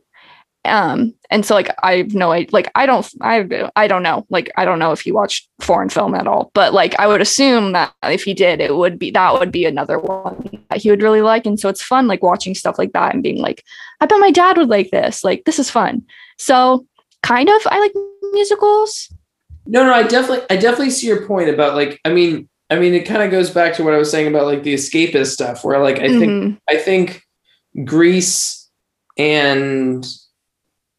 Um 0.65 1.13
and 1.29 1.45
so 1.45 1.53
like 1.55 1.69
I 1.83 1.97
have 1.97 2.13
no 2.13 2.31
idea 2.31 2.49
like 2.51 2.71
I 2.75 2.85
don't 2.85 3.07
I 3.21 3.69
I 3.75 3.87
don't 3.87 4.03
know. 4.03 4.25
Like 4.29 4.51
I 4.57 4.65
don't 4.65 4.79
know 4.79 4.91
if 4.91 5.01
he 5.01 5.11
watched 5.11 5.47
foreign 5.61 5.89
film 5.89 6.15
at 6.15 6.27
all 6.27 6.51
but 6.53 6.73
like 6.73 6.99
I 6.99 7.07
would 7.07 7.21
assume 7.21 7.71
that 7.73 7.93
if 8.03 8.23
he 8.23 8.33
did 8.33 8.59
it 8.59 8.75
would 8.75 8.99
be 8.99 9.11
that 9.11 9.39
would 9.39 9.51
be 9.51 9.65
another 9.65 9.99
one 9.99 10.63
that 10.69 10.81
he 10.81 10.89
would 10.89 11.01
really 11.01 11.21
like. 11.21 11.45
And 11.45 11.59
so 11.59 11.69
it's 11.69 11.81
fun 11.81 12.07
like 12.07 12.23
watching 12.23 12.55
stuff 12.55 12.77
like 12.77 12.93
that 12.93 13.13
and 13.13 13.23
being 13.23 13.37
like 13.37 13.63
I 14.01 14.05
bet 14.05 14.19
my 14.19 14.31
dad 14.31 14.57
would 14.57 14.69
like 14.69 14.91
this. 14.91 15.23
Like 15.23 15.45
this 15.45 15.59
is 15.59 15.69
fun. 15.69 16.03
So 16.37 16.85
kind 17.23 17.49
of 17.49 17.61
I 17.67 17.79
like 17.79 17.93
musicals. 18.33 19.09
No, 19.67 19.83
no, 19.83 19.93
I 19.93 20.03
definitely, 20.03 20.45
I 20.51 20.57
definitely 20.57 20.91
see 20.91 21.07
your 21.07 21.25
point 21.25 21.49
about 21.49 21.73
like, 21.73 21.99
I 22.05 22.09
mean, 22.13 22.47
I 22.69 22.77
mean, 22.77 22.93
it 22.93 23.05
kind 23.07 23.23
of 23.23 23.31
goes 23.31 23.49
back 23.49 23.73
to 23.75 23.83
what 23.83 23.95
I 23.95 23.97
was 23.97 24.11
saying 24.11 24.27
about 24.27 24.45
like 24.45 24.61
the 24.61 24.75
escapist 24.75 25.27
stuff, 25.31 25.63
where 25.63 25.81
like 25.81 25.97
I 25.99 26.07
think, 26.07 26.23
Mhm. 26.31 26.57
I 26.69 26.77
think 26.77 27.23
Grease 27.83 28.69
and 29.17 30.05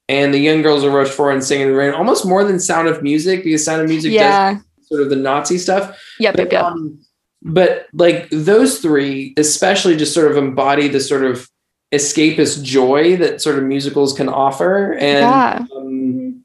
and 0.09 0.33
the 0.33 0.39
Young 0.39 0.63
Girls 0.63 0.85
of 0.85 0.93
Rochefort 0.93 1.35
and 1.35 1.45
Singing 1.45 1.69
in 1.69 1.73
the 1.73 1.79
Rain 1.79 1.93
almost 1.93 2.27
more 2.27 2.45
than 2.45 2.61
Sound 2.61 2.89
of 2.89 3.03
Music 3.03 3.45
because 3.45 3.65
Sound 3.65 3.83
of 3.83 3.89
Music 3.89 4.13
yeah 4.13 4.55
does 4.55 4.63
sort 4.89 5.03
of 5.03 5.11
the 5.11 5.17
Nazi 5.17 5.59
stuff. 5.59 5.99
yep 6.19 6.37
But, 6.37 6.45
yep 6.45 6.53
yep 6.53 6.65
um, 6.65 6.99
but 7.43 7.87
like 7.93 8.29
those 8.31 8.81
three, 8.81 9.35
especially, 9.37 9.97
just 9.97 10.15
sort 10.15 10.31
of 10.31 10.37
embody 10.37 10.89
the 10.89 11.01
sort 11.01 11.25
of 11.25 11.49
escapist 11.93 12.63
joy 12.65 13.17
that 13.17 13.41
sort 13.41 13.59
of 13.59 13.65
musicals 13.65 14.13
can 14.13 14.29
offer, 14.29 14.95
and 14.95 15.21
yeah 15.21 15.67
um, 15.77 16.45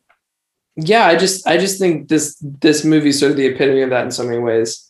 yeah, 0.76 1.06
I 1.06 1.16
just 1.16 1.46
I 1.48 1.58
just 1.58 1.80
think 1.80 2.08
this 2.08 2.38
this 2.42 2.84
movie 2.84 3.12
sort 3.12 3.32
of 3.32 3.38
the 3.38 3.48
epitome 3.48 3.82
of 3.82 3.90
that 3.90 4.06
in 4.06 4.12
so 4.12 4.24
many 4.24 4.40
ways. 4.40 4.90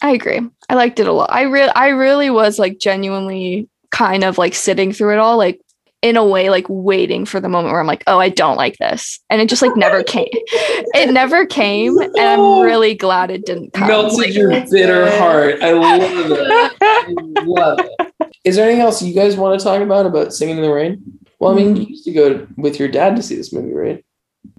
I 0.00 0.10
agree. 0.10 0.40
I 0.68 0.74
liked 0.74 0.98
it 0.98 1.06
a 1.06 1.12
lot. 1.12 1.32
I 1.32 1.42
really, 1.42 1.72
I 1.76 1.88
really 1.88 2.28
was 2.28 2.58
like 2.58 2.78
genuinely 2.78 3.68
kind 3.90 4.24
of 4.24 4.36
like 4.36 4.54
sitting 4.54 4.92
through 4.92 5.12
it 5.12 5.18
all, 5.18 5.36
like 5.36 5.60
in 6.02 6.16
a 6.16 6.26
way, 6.26 6.50
like 6.50 6.66
waiting 6.68 7.24
for 7.24 7.40
the 7.40 7.48
moment 7.48 7.72
where 7.72 7.80
I'm 7.80 7.86
like, 7.86 8.02
oh, 8.06 8.18
I 8.18 8.28
don't 8.28 8.56
like 8.56 8.76
this, 8.78 9.20
and 9.30 9.40
it 9.40 9.48
just 9.48 9.62
like 9.62 9.76
never 9.76 10.02
came. 10.04 10.28
It 10.32 11.12
never 11.12 11.46
came, 11.46 11.96
and 11.98 12.18
I'm 12.18 12.60
really 12.60 12.94
glad 12.94 13.30
it 13.30 13.46
didn't 13.46 13.72
come. 13.72 13.88
Melted 13.88 14.18
Like, 14.18 14.34
your 14.34 14.50
bitter 14.70 15.10
heart. 15.18 15.62
I 15.62 15.72
love 15.72 16.00
it. 16.02 16.72
I 16.82 17.42
love 17.44 17.78
it. 17.80 18.32
Is 18.44 18.56
there 18.56 18.66
anything 18.66 18.82
else 18.82 19.00
you 19.00 19.14
guys 19.14 19.36
want 19.36 19.58
to 19.58 19.64
talk 19.64 19.80
about 19.80 20.04
about 20.04 20.34
Singing 20.34 20.56
in 20.56 20.62
the 20.62 20.72
Rain? 20.72 21.20
Well, 21.38 21.52
I 21.52 21.54
mean, 21.54 21.76
you 21.76 21.86
used 21.86 22.04
to 22.04 22.12
go 22.12 22.46
with 22.56 22.78
your 22.78 22.88
dad 22.88 23.16
to 23.16 23.22
see 23.22 23.36
this 23.36 23.52
movie, 23.52 23.72
right? 23.72 24.04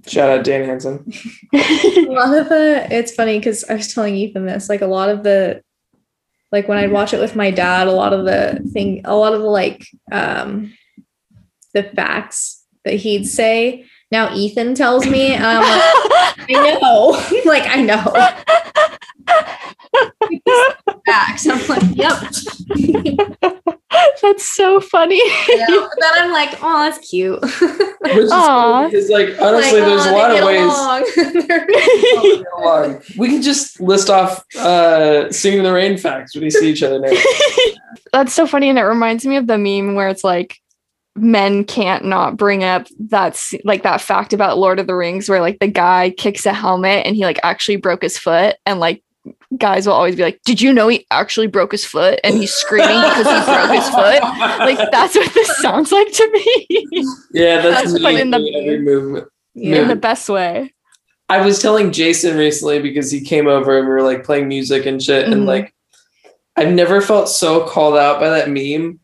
Shout 0.06 0.30
out 0.30 0.44
Dan 0.44 0.66
Hansen. 0.66 1.12
a 1.54 2.02
lot 2.10 2.38
of 2.38 2.50
the 2.50 2.88
it's 2.90 3.14
funny 3.14 3.38
because 3.40 3.64
I 3.66 3.76
was 3.76 3.94
telling 3.94 4.16
Ethan 4.16 4.46
this, 4.46 4.70
like 4.70 4.82
a 4.82 4.88
lot 4.88 5.10
of 5.10 5.24
the 5.24 5.62
like 6.52 6.68
when 6.68 6.78
I'd 6.78 6.92
watch 6.92 7.14
it 7.14 7.20
with 7.20 7.36
my 7.36 7.52
dad, 7.52 7.88
a 7.88 7.92
lot 7.92 8.14
of 8.14 8.26
the 8.26 8.62
thing 8.74 9.02
a 9.06 9.16
lot 9.16 9.34
of 9.34 9.42
the 9.42 9.48
like 9.48 9.86
um 10.12 10.74
the 11.74 11.84
facts 11.84 12.64
that 12.86 12.96
he'd 12.96 13.26
say. 13.26 13.86
Now 14.12 14.34
Ethan 14.36 14.76
tells 14.76 15.06
me, 15.08 15.34
and 15.34 15.44
I'm 15.46 15.62
like, 15.64 16.50
I 16.50 16.78
know. 16.82 17.20
like 17.46 17.64
I 17.68 17.82
know. 17.82 18.04
facts. 21.06 21.48
I'm 21.48 21.66
like, 21.68 21.84
yep. 21.96 22.20
That's 24.22 24.46
so 24.56 24.80
funny. 24.82 25.22
Yeah. 25.50 25.66
But 25.70 25.92
then 26.00 26.12
I'm 26.16 26.32
like, 26.32 26.58
oh, 26.62 26.80
that's 26.84 27.10
cute. 27.10 27.40
Which 27.42 27.52
is 27.52 28.32
cool 28.32 28.86
because, 28.86 29.10
like, 29.10 29.40
honestly, 29.40 29.80
Like, 29.82 29.90
there's 29.90 30.06
a 30.06 30.10
oh, 30.10 30.14
lot 30.14 30.32
of 30.36 30.46
ways. 30.46 30.64
along. 30.64 31.04
They're- 31.48 31.68
Get 31.68 32.46
along. 32.58 33.02
we 33.18 33.28
can 33.30 33.42
just 33.42 33.80
list 33.80 34.10
off 34.10 34.44
uh, 34.58 35.32
Singing 35.32 35.64
the 35.64 35.72
Rain 35.74 35.98
facts 35.98 36.34
when 36.36 36.44
we 36.44 36.50
see 36.50 36.72
each 36.72 36.84
other 36.84 37.00
next. 37.00 37.26
That's 38.12 38.34
so 38.34 38.46
funny, 38.48 38.70
and 38.70 38.80
it 38.80 38.84
reminds 38.84 39.26
me 39.26 39.38
of 39.38 39.48
the 39.48 39.58
meme 39.58 39.96
where 39.96 40.10
it's 40.10 40.24
like 40.24 40.58
men 41.16 41.64
can't 41.64 42.06
not 42.06 42.38
bring 42.38 42.64
up 42.64 42.88
that's 43.00 43.54
like 43.64 43.84
that 43.84 44.02
fact 44.02 44.34
about 44.34 44.58
Lord 44.58 44.80
of 44.80 44.88
the 44.88 44.96
Rings 44.96 45.30
where 45.30 45.42
like 45.42 45.60
the 45.60 45.68
guy 45.68 46.10
kicks 46.18 46.46
a 46.46 46.54
helmet 46.54 47.06
and 47.06 47.16
he 47.16 47.24
like 47.24 47.40
actually 47.44 47.76
broke 47.76 48.02
his 48.02 48.18
foot 48.18 48.56
and 48.66 48.80
like 48.80 49.04
guys 49.58 49.86
will 49.86 49.94
always 49.94 50.16
be 50.16 50.24
like, 50.24 50.42
Did 50.44 50.60
you 50.60 50.74
know 50.74 50.88
he 50.88 51.06
actually 51.12 51.48
broke 51.48 51.72
his 51.72 51.86
foot? 51.86 52.20
And 52.24 52.36
he's 52.36 52.52
screaming 52.54 52.88
because 53.00 53.26
he 53.28 53.52
broke 53.54 53.72
his 53.72 53.90
foot. 53.90 54.22
Like 54.60 54.92
that's 54.92 55.16
what 55.16 55.34
this 55.34 55.56
sounds 55.60 55.92
like 55.92 56.12
to 56.12 56.32
me. 56.32 57.06
Yeah, 57.32 57.62
that's, 57.62 57.94
That's 57.94 58.04
in 58.20 58.32
the- 58.32 58.38
every 58.38 58.80
movement. 58.80 59.28
in 59.56 59.88
the 59.88 59.96
best 59.96 60.28
way. 60.30 60.74
I 61.30 61.46
was 61.46 61.62
telling 61.62 61.92
Jason 61.94 62.38
recently 62.38 62.82
because 62.82 63.10
he 63.12 63.22
came 63.22 63.48
over 63.48 63.78
and 63.78 63.88
we 63.88 63.94
were 63.94 64.02
like 64.02 64.24
playing 64.26 64.48
music 64.48 64.86
and 64.86 65.02
shit, 65.02 65.26
and 65.26 65.44
Mhm. 65.44 65.46
like 65.48 65.74
I've 66.58 66.74
never 66.74 67.00
felt 67.02 67.30
so 67.30 67.66
called 67.66 67.96
out 67.98 68.20
by 68.20 68.30
that 68.30 68.50
meme, 68.50 69.00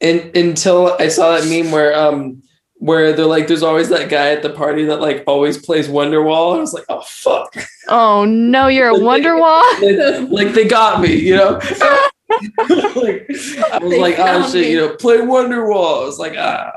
and 0.00 0.34
until 0.36 0.96
I 0.98 1.08
saw 1.08 1.36
that 1.38 1.48
meme 1.48 1.72
where 1.72 1.94
um 1.98 2.42
where 2.76 3.12
they're 3.12 3.26
like, 3.26 3.46
there's 3.46 3.62
always 3.62 3.90
that 3.90 4.08
guy 4.08 4.30
at 4.30 4.42
the 4.42 4.48
party 4.50 4.84
that 4.86 5.00
like 5.00 5.22
always 5.26 5.58
plays 5.58 5.86
Wonderwall. 5.88 6.56
I 6.56 6.60
was 6.60 6.72
like, 6.72 6.84
oh 6.88 7.02
fuck, 7.02 7.54
Oh 7.88 8.24
no, 8.24 8.68
you're 8.68 8.88
a 8.88 8.94
Wonderwall. 8.98 9.62
like, 10.22 10.30
like 10.46 10.54
they 10.54 10.66
got 10.66 11.00
me, 11.02 11.14
you 11.14 11.36
know. 11.36 11.60
like 12.30 13.26
I 13.28 13.78
was 13.82 13.90
They 13.90 14.00
like, 14.00 14.14
oh 14.18 14.50
shit, 14.50 14.62
me. 14.62 14.70
you 14.72 14.76
know, 14.78 14.96
play 14.96 15.18
Wonderwall. 15.18 16.02
I 16.02 16.06
was 16.06 16.18
like, 16.18 16.34
ah, 16.38 16.72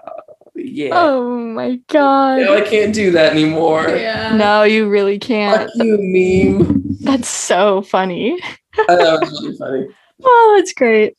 yeah. 0.56 0.90
Oh 0.94 1.38
my 1.38 1.78
god. 1.88 2.42
No, 2.42 2.56
I 2.56 2.62
can't 2.62 2.94
do 2.94 3.12
that 3.12 3.32
anymore. 3.34 3.88
Yeah. 3.90 4.36
No, 4.36 4.64
you 4.64 4.90
really 4.90 5.20
can't. 5.20 5.62
Fuck 5.62 5.70
you, 5.76 5.98
meme. 6.00 6.98
That's 7.02 7.30
so 7.30 7.82
funny. 7.82 8.40
I 8.78 8.96
thought 8.96 9.24
it 9.24 9.30
was 9.30 9.42
really 9.44 9.58
funny. 9.58 9.88
Oh, 10.24 10.56
that's 10.58 10.74
great. 10.74 11.16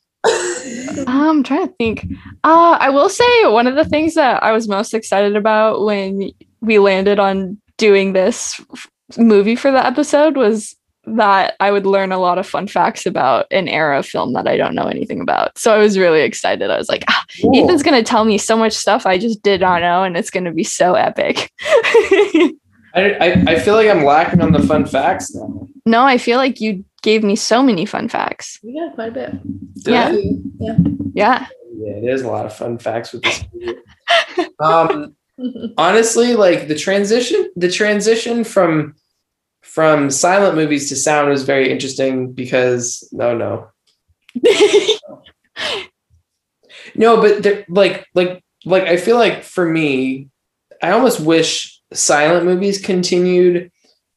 I'm 1.07 1.43
trying 1.43 1.67
to 1.67 1.73
think. 1.77 2.05
Uh, 2.43 2.77
I 2.79 2.89
will 2.89 3.09
say 3.09 3.45
one 3.47 3.67
of 3.67 3.75
the 3.75 3.85
things 3.85 4.13
that 4.15 4.41
I 4.43 4.51
was 4.51 4.67
most 4.67 4.93
excited 4.93 5.35
about 5.35 5.83
when 5.83 6.31
we 6.61 6.79
landed 6.79 7.19
on 7.19 7.57
doing 7.77 8.13
this 8.13 8.59
f- 8.73 8.87
movie 9.17 9.55
for 9.55 9.71
the 9.71 9.85
episode 9.85 10.37
was 10.37 10.75
that 11.07 11.55
I 11.59 11.71
would 11.71 11.85
learn 11.85 12.11
a 12.11 12.17
lot 12.17 12.39
of 12.39 12.47
fun 12.47 12.67
facts 12.67 13.05
about 13.05 13.45
an 13.51 13.67
era 13.67 13.99
of 13.99 14.07
film 14.07 14.33
that 14.33 14.47
I 14.47 14.57
don't 14.57 14.73
know 14.73 14.85
anything 14.87 15.21
about. 15.21 15.55
So 15.57 15.73
I 15.73 15.77
was 15.77 15.99
really 15.99 16.21
excited. 16.21 16.71
I 16.71 16.77
was 16.77 16.89
like, 16.89 17.03
ah, 17.07 17.25
Ethan's 17.53 17.83
going 17.83 17.97
to 17.97 18.03
tell 18.03 18.25
me 18.25 18.39
so 18.39 18.57
much 18.57 18.73
stuff 18.73 19.05
I 19.05 19.19
just 19.19 19.43
did 19.43 19.61
not 19.61 19.81
know, 19.81 20.03
and 20.03 20.17
it's 20.17 20.31
going 20.31 20.45
to 20.45 20.51
be 20.51 20.63
so 20.63 20.95
epic. 20.95 21.51
I, 21.61 22.53
I, 22.95 23.43
I 23.47 23.59
feel 23.59 23.75
like 23.75 23.89
I'm 23.89 24.03
lacking 24.05 24.41
on 24.41 24.51
the 24.53 24.63
fun 24.63 24.85
facts 24.85 25.35
now. 25.35 25.67
no, 25.85 26.03
I 26.05 26.17
feel 26.17 26.37
like 26.37 26.59
you 26.61 26.83
gave 27.05 27.23
me 27.23 27.35
so 27.35 27.61
many 27.63 27.85
fun 27.85 28.09
facts. 28.09 28.59
We 28.63 28.73
got 28.79 28.95
quite 28.95 29.09
a 29.09 29.11
bit. 29.11 29.31
Did 29.83 29.93
Yeah. 29.93 30.07
I? 30.09 30.21
Yeah. 30.59 30.77
Yeah. 31.13 31.47
Yeah, 31.77 31.99
there's 32.01 32.23
a 32.23 32.27
lot 32.27 32.45
of 32.47 32.53
fun 32.55 32.77
facts 32.79 33.13
with 33.13 33.21
this 33.21 33.43
movie. 33.53 33.77
um, 34.59 35.15
honestly, 35.77 36.33
like 36.35 36.67
the 36.67 36.75
transition, 36.75 37.51
the 37.55 37.69
transition 37.69 38.43
from 38.43 38.95
from 39.61 40.09
silent 40.09 40.55
movies 40.55 40.89
to 40.89 40.95
sound 40.95 41.29
was 41.29 41.43
very 41.43 41.69
interesting 41.71 42.31
because 42.31 43.07
no, 43.11 43.35
no, 43.35 43.67
no, 46.95 47.21
but 47.21 47.43
there- 47.43 47.65
like 47.67 48.05
like 48.15 48.41
like 48.65 48.83
I 48.83 48.97
feel 48.97 49.17
like 49.17 49.43
for 49.43 49.65
me, 49.67 50.29
I 50.81 50.91
almost 50.91 51.19
wish 51.19 51.81
silent 51.93 52.45
movies 52.45 52.81
continued 52.81 53.71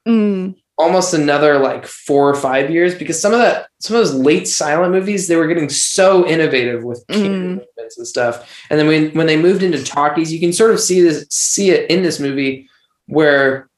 Mm, 0.07 0.55
almost 0.79 1.13
another 1.13 1.59
like 1.59 1.85
four 1.87 2.29
or 2.29 2.35
five 2.37 2.71
years 2.71 2.95
because 2.95 3.21
some 3.21 3.33
of 3.33 3.41
that 3.41 3.69
some 3.81 3.97
of 3.97 4.01
those 4.01 4.15
late 4.15 4.47
silent 4.47 4.93
movies 4.93 5.27
they 5.27 5.35
were 5.37 5.49
getting 5.49 5.69
so 5.69 6.25
innovative 6.27 6.85
with 6.85 7.05
Mm. 7.09 7.31
movements 7.57 7.99
and 7.99 8.07
stuff. 8.07 8.49
And 8.71 8.79
then 8.79 8.87
when 8.87 9.11
when 9.11 9.27
they 9.27 9.37
moved 9.37 9.63
into 9.65 9.83
talkies 9.83 10.33
you 10.33 10.39
can 10.39 10.53
sort 10.53 10.71
of 10.71 10.79
see 10.81 11.01
this 11.01 11.27
see 11.31 11.71
it 11.71 11.91
in 11.91 12.03
this 12.03 12.21
movie 12.21 12.69
where 13.07 13.69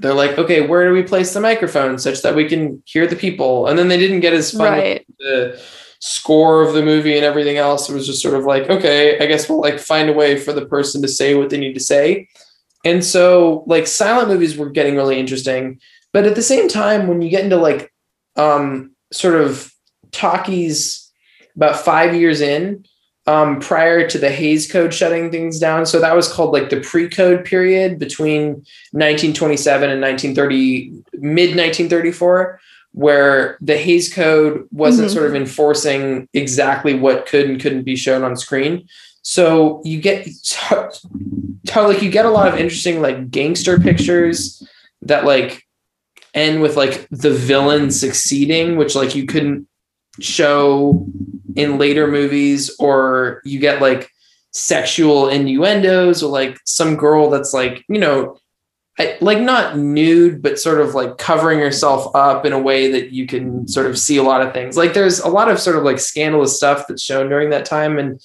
they're 0.00 0.14
like 0.14 0.38
okay 0.38 0.66
where 0.66 0.88
do 0.88 0.94
we 0.94 1.02
place 1.02 1.34
the 1.34 1.40
microphone 1.40 1.98
such 1.98 2.22
that 2.22 2.34
we 2.34 2.48
can 2.48 2.82
hear 2.86 3.06
the 3.06 3.16
people? 3.16 3.66
And 3.66 3.78
then 3.78 3.88
they 3.88 3.98
didn't 3.98 4.20
get 4.20 4.32
as 4.32 4.50
fun 4.50 4.72
right. 4.72 5.06
the 5.18 5.60
score 6.00 6.62
of 6.62 6.72
the 6.74 6.82
movie 6.82 7.16
and 7.16 7.24
everything 7.24 7.58
else. 7.58 7.88
It 7.90 7.94
was 7.94 8.06
just 8.06 8.22
sort 8.22 8.34
of 8.34 8.44
like 8.44 8.70
okay 8.70 9.18
i 9.18 9.26
guess 9.26 9.48
we'll 9.48 9.60
like 9.60 9.78
find 9.78 10.08
a 10.08 10.12
way 10.14 10.38
for 10.38 10.52
the 10.54 10.64
person 10.66 11.02
to 11.02 11.08
say 11.08 11.34
what 11.34 11.50
they 11.50 11.58
need 11.58 11.74
to 11.74 11.80
say. 11.80 12.28
And 12.86 13.02
so 13.04 13.64
like 13.66 13.86
silent 13.86 14.28
movies 14.28 14.56
were 14.56 14.68
getting 14.70 14.96
really 14.96 15.18
interesting 15.18 15.80
but 16.14 16.24
at 16.24 16.36
the 16.36 16.42
same 16.42 16.68
time 16.68 17.06
when 17.08 17.20
you 17.20 17.28
get 17.28 17.44
into 17.44 17.56
like 17.58 17.92
um 18.36 18.92
sort 19.12 19.34
of 19.34 19.70
talkies 20.12 21.10
about 21.56 21.76
five 21.76 22.14
years 22.14 22.40
in 22.40 22.84
um 23.26 23.60
prior 23.60 24.08
to 24.08 24.18
the 24.18 24.30
Hays 24.30 24.70
Code 24.70 24.94
shutting 24.94 25.30
things 25.30 25.58
down 25.58 25.84
so 25.86 26.00
that 26.00 26.16
was 26.16 26.32
called 26.32 26.52
like 26.52 26.70
the 26.70 26.80
pre-code 26.80 27.44
period 27.44 27.98
between 27.98 28.64
1927 28.92 29.90
and 29.90 30.00
1930 30.00 30.90
mid 31.20 31.50
1934 31.56 32.60
where 32.92 33.58
the 33.60 33.76
Hays 33.76 34.12
Code 34.12 34.68
wasn't 34.70 35.08
Mhm. 35.08 35.14
sort 35.14 35.26
of 35.26 35.34
enforcing 35.34 36.28
exactly 36.32 36.94
what 36.94 37.26
could 37.26 37.46
and 37.50 37.60
couldn't 37.60 37.82
be 37.82 37.96
shown 37.96 38.22
on 38.22 38.36
screen. 38.36 38.86
So 39.22 39.80
you 39.84 40.00
get 40.00 40.28
like 41.74 42.02
you 42.02 42.10
get 42.10 42.24
a 42.26 42.30
lot 42.30 42.46
of 42.46 42.54
interesting 42.60 43.02
like 43.02 43.30
gangster 43.32 43.80
pictures 43.80 44.62
that 45.02 45.24
like 45.24 45.62
end 46.34 46.60
with 46.60 46.76
like 46.76 47.08
the 47.10 47.30
villain 47.30 47.90
succeeding, 47.90 48.76
which 48.76 48.94
like 48.94 49.14
you 49.14 49.26
couldn't 49.26 49.66
show 50.20 51.06
in 51.56 51.78
later 51.78 52.06
movies, 52.06 52.74
or 52.78 53.40
you 53.44 53.58
get 53.60 53.80
like 53.80 54.10
sexual 54.50 55.28
innuendos 55.28 56.22
or 56.22 56.30
like 56.30 56.58
some 56.64 56.96
girl 56.96 57.30
that's 57.30 57.52
like, 57.52 57.84
you 57.88 57.98
know, 57.98 58.36
I, 58.98 59.18
like 59.20 59.40
not 59.40 59.76
nude, 59.76 60.40
but 60.40 60.60
sort 60.60 60.80
of 60.80 60.94
like 60.94 61.18
covering 61.18 61.58
herself 61.58 62.14
up 62.14 62.46
in 62.46 62.52
a 62.52 62.58
way 62.58 62.92
that 62.92 63.10
you 63.10 63.26
can 63.26 63.66
sort 63.66 63.86
of 63.86 63.98
see 63.98 64.16
a 64.16 64.22
lot 64.22 64.40
of 64.40 64.52
things. 64.52 64.76
Like 64.76 64.94
there's 64.94 65.18
a 65.18 65.28
lot 65.28 65.50
of 65.50 65.58
sort 65.58 65.76
of 65.76 65.82
like 65.82 65.98
scandalous 65.98 66.56
stuff 66.56 66.86
that's 66.86 67.02
shown 67.02 67.28
during 67.28 67.50
that 67.50 67.64
time, 67.64 67.98
and 67.98 68.20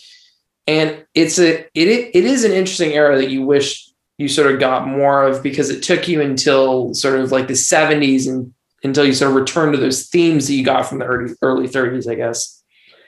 and 0.67 1.03
it's 1.15 1.39
a 1.39 1.61
it 1.73 2.11
it 2.13 2.25
is 2.25 2.43
an 2.43 2.51
interesting 2.51 2.91
era 2.91 3.17
that 3.17 3.31
you 3.31 3.41
wish 3.43 3.88
you 4.19 4.27
sort 4.27 4.53
of 4.53 4.59
got 4.59 4.85
more 4.87 5.23
of 5.23 5.41
because 5.41 5.71
it 5.71 5.81
took 5.81 6.07
you 6.07 6.21
until 6.21 6.93
sort 6.93 7.19
of 7.19 7.31
like 7.31 7.47
the 7.47 7.53
70s 7.53 8.27
and 8.27 8.53
until 8.83 9.05
you 9.05 9.13
sort 9.13 9.31
of 9.31 9.35
returned 9.35 9.73
to 9.73 9.79
those 9.79 10.07
themes 10.07 10.45
that 10.47 10.53
you 10.53 10.63
got 10.63 10.85
from 10.85 10.99
the 10.99 11.05
early 11.05 11.33
early 11.41 11.67
30s, 11.67 12.07
I 12.09 12.15
guess, 12.15 12.61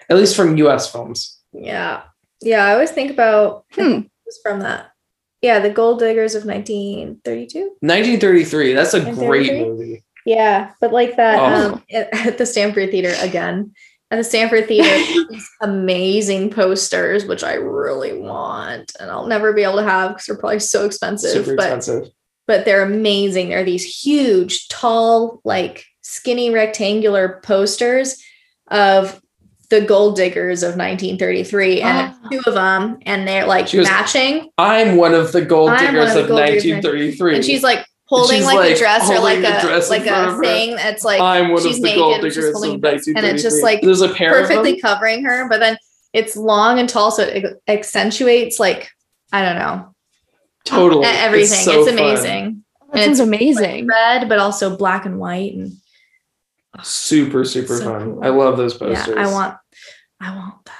at 0.09 0.17
least 0.17 0.35
from 0.35 0.57
U.S. 0.57 0.91
films. 0.91 1.37
Yeah. 1.53 2.03
Yeah. 2.41 2.65
I 2.65 2.73
always 2.73 2.91
think 2.91 3.11
about 3.11 3.65
Hmm. 3.73 3.99
from 4.41 4.61
that. 4.61 4.87
Yeah. 5.41 5.59
The 5.59 5.69
Gold 5.69 5.99
Diggers 5.99 6.33
of 6.33 6.45
1932. 6.45 7.59
1933. 7.81 8.73
That's 8.73 8.93
a 8.93 9.13
great 9.13 9.53
movie. 9.67 10.03
Yeah. 10.25 10.71
But 10.79 10.91
like 10.93 11.17
that 11.17 11.39
Oh. 11.39 11.73
um, 11.73 11.83
at, 11.91 12.09
at 12.27 12.37
the 12.37 12.45
Stanford 12.45 12.91
Theater 12.91 13.13
again. 13.21 13.73
At 14.11 14.17
the 14.17 14.23
Stanford 14.25 14.67
Theater, 14.67 15.25
these 15.29 15.49
amazing 15.61 16.51
posters, 16.51 17.25
which 17.25 17.43
I 17.43 17.53
really 17.53 18.13
want, 18.19 18.91
and 18.99 19.09
I'll 19.09 19.25
never 19.25 19.53
be 19.53 19.63
able 19.63 19.77
to 19.77 19.83
have 19.83 20.11
because 20.11 20.25
they're 20.25 20.37
probably 20.37 20.59
so 20.59 20.85
expensive. 20.85 21.31
Super 21.31 21.55
but 21.55 21.63
expensive. 21.63 22.11
but 22.45 22.65
they're 22.65 22.83
amazing. 22.83 23.49
They're 23.49 23.63
these 23.63 24.03
huge, 24.03 24.67
tall, 24.67 25.39
like 25.45 25.85
skinny 26.01 26.49
rectangular 26.49 27.39
posters 27.41 28.21
of 28.67 29.21
the 29.69 29.81
gold 29.81 30.17
diggers 30.17 30.63
of 30.63 30.75
1933 30.75 31.81
and 31.81 32.13
it's 32.13 32.29
two 32.31 32.41
of 32.45 32.53
them 32.53 32.97
and 33.03 33.25
they're 33.25 33.47
like 33.47 33.71
goes, 33.71 33.87
matching 33.87 34.49
I'm 34.57 34.97
one 34.97 35.13
of 35.13 35.31
the 35.31 35.43
gold 35.45 35.77
diggers 35.79 36.11
of 36.11 36.23
of 36.23 36.27
gold 36.27 36.45
diggers, 36.45 36.65
1933. 36.65 37.35
and 37.35 37.45
she's 37.45 37.63
like 37.63 37.85
holding 38.11 38.43
like, 38.43 38.55
like, 38.57 38.75
a 38.75 38.77
dress 38.77 39.09
or 39.09 39.19
like 39.19 39.37
a 39.39 39.57
a 39.57 39.61
dress 39.61 39.89
like 39.89 40.05
a 40.05 40.37
thing 40.39 40.75
that's 40.75 41.03
like 41.03 41.19
I'm 41.21 41.51
one 41.51 41.61
she's 41.63 41.77
of 41.77 41.81
the 41.83 41.87
naked 41.87 41.99
gold 41.99 42.13
and 42.15 42.21
diggers 42.23 42.37
of 42.45 42.53
holding 42.53 42.81
1933. 42.81 43.15
and 43.17 43.25
it's 43.35 43.41
just, 43.43 43.63
like, 43.63 43.81
there's 43.81 44.01
a 44.01 44.09
pair 44.13 44.37
of 44.39 44.47
perfectly 44.47 44.73
them. 44.73 44.81
covering 44.81 45.23
her 45.23 45.47
but 45.49 45.59
then 45.59 45.77
it's 46.13 46.35
long 46.35 46.77
and 46.79 46.87
tall 46.89 47.09
so 47.09 47.23
it 47.23 47.61
accentuates 47.67 48.59
like 48.59 48.91
i 49.31 49.41
don't 49.43 49.55
know 49.57 49.95
Totally. 50.65 51.05
everything 51.05 51.53
it's, 51.57 51.63
so 51.65 51.85
fun. 51.85 51.93
amazing 51.93 52.63
That 52.91 52.99
And 53.05 53.17
sounds 53.17 53.19
it's, 53.21 53.27
amazing. 53.27 53.87
red 53.87 54.27
but 54.29 54.39
also 54.39 54.75
black 54.75 55.05
and 55.05 55.17
white 55.19 55.53
and 55.55 55.71
Super, 56.83 57.43
super 57.45 57.77
So 57.77 57.83
fun. 57.83 58.03
cool. 58.15 58.23
I 58.23 58.29
love 58.29 58.55
those 58.57 58.73
posters. 58.73 59.13
Yeah, 59.15 59.21
I 59.23 59.31
want, 59.31 59.57
I 60.21 60.35
want 60.35 60.65
that. 60.65 60.73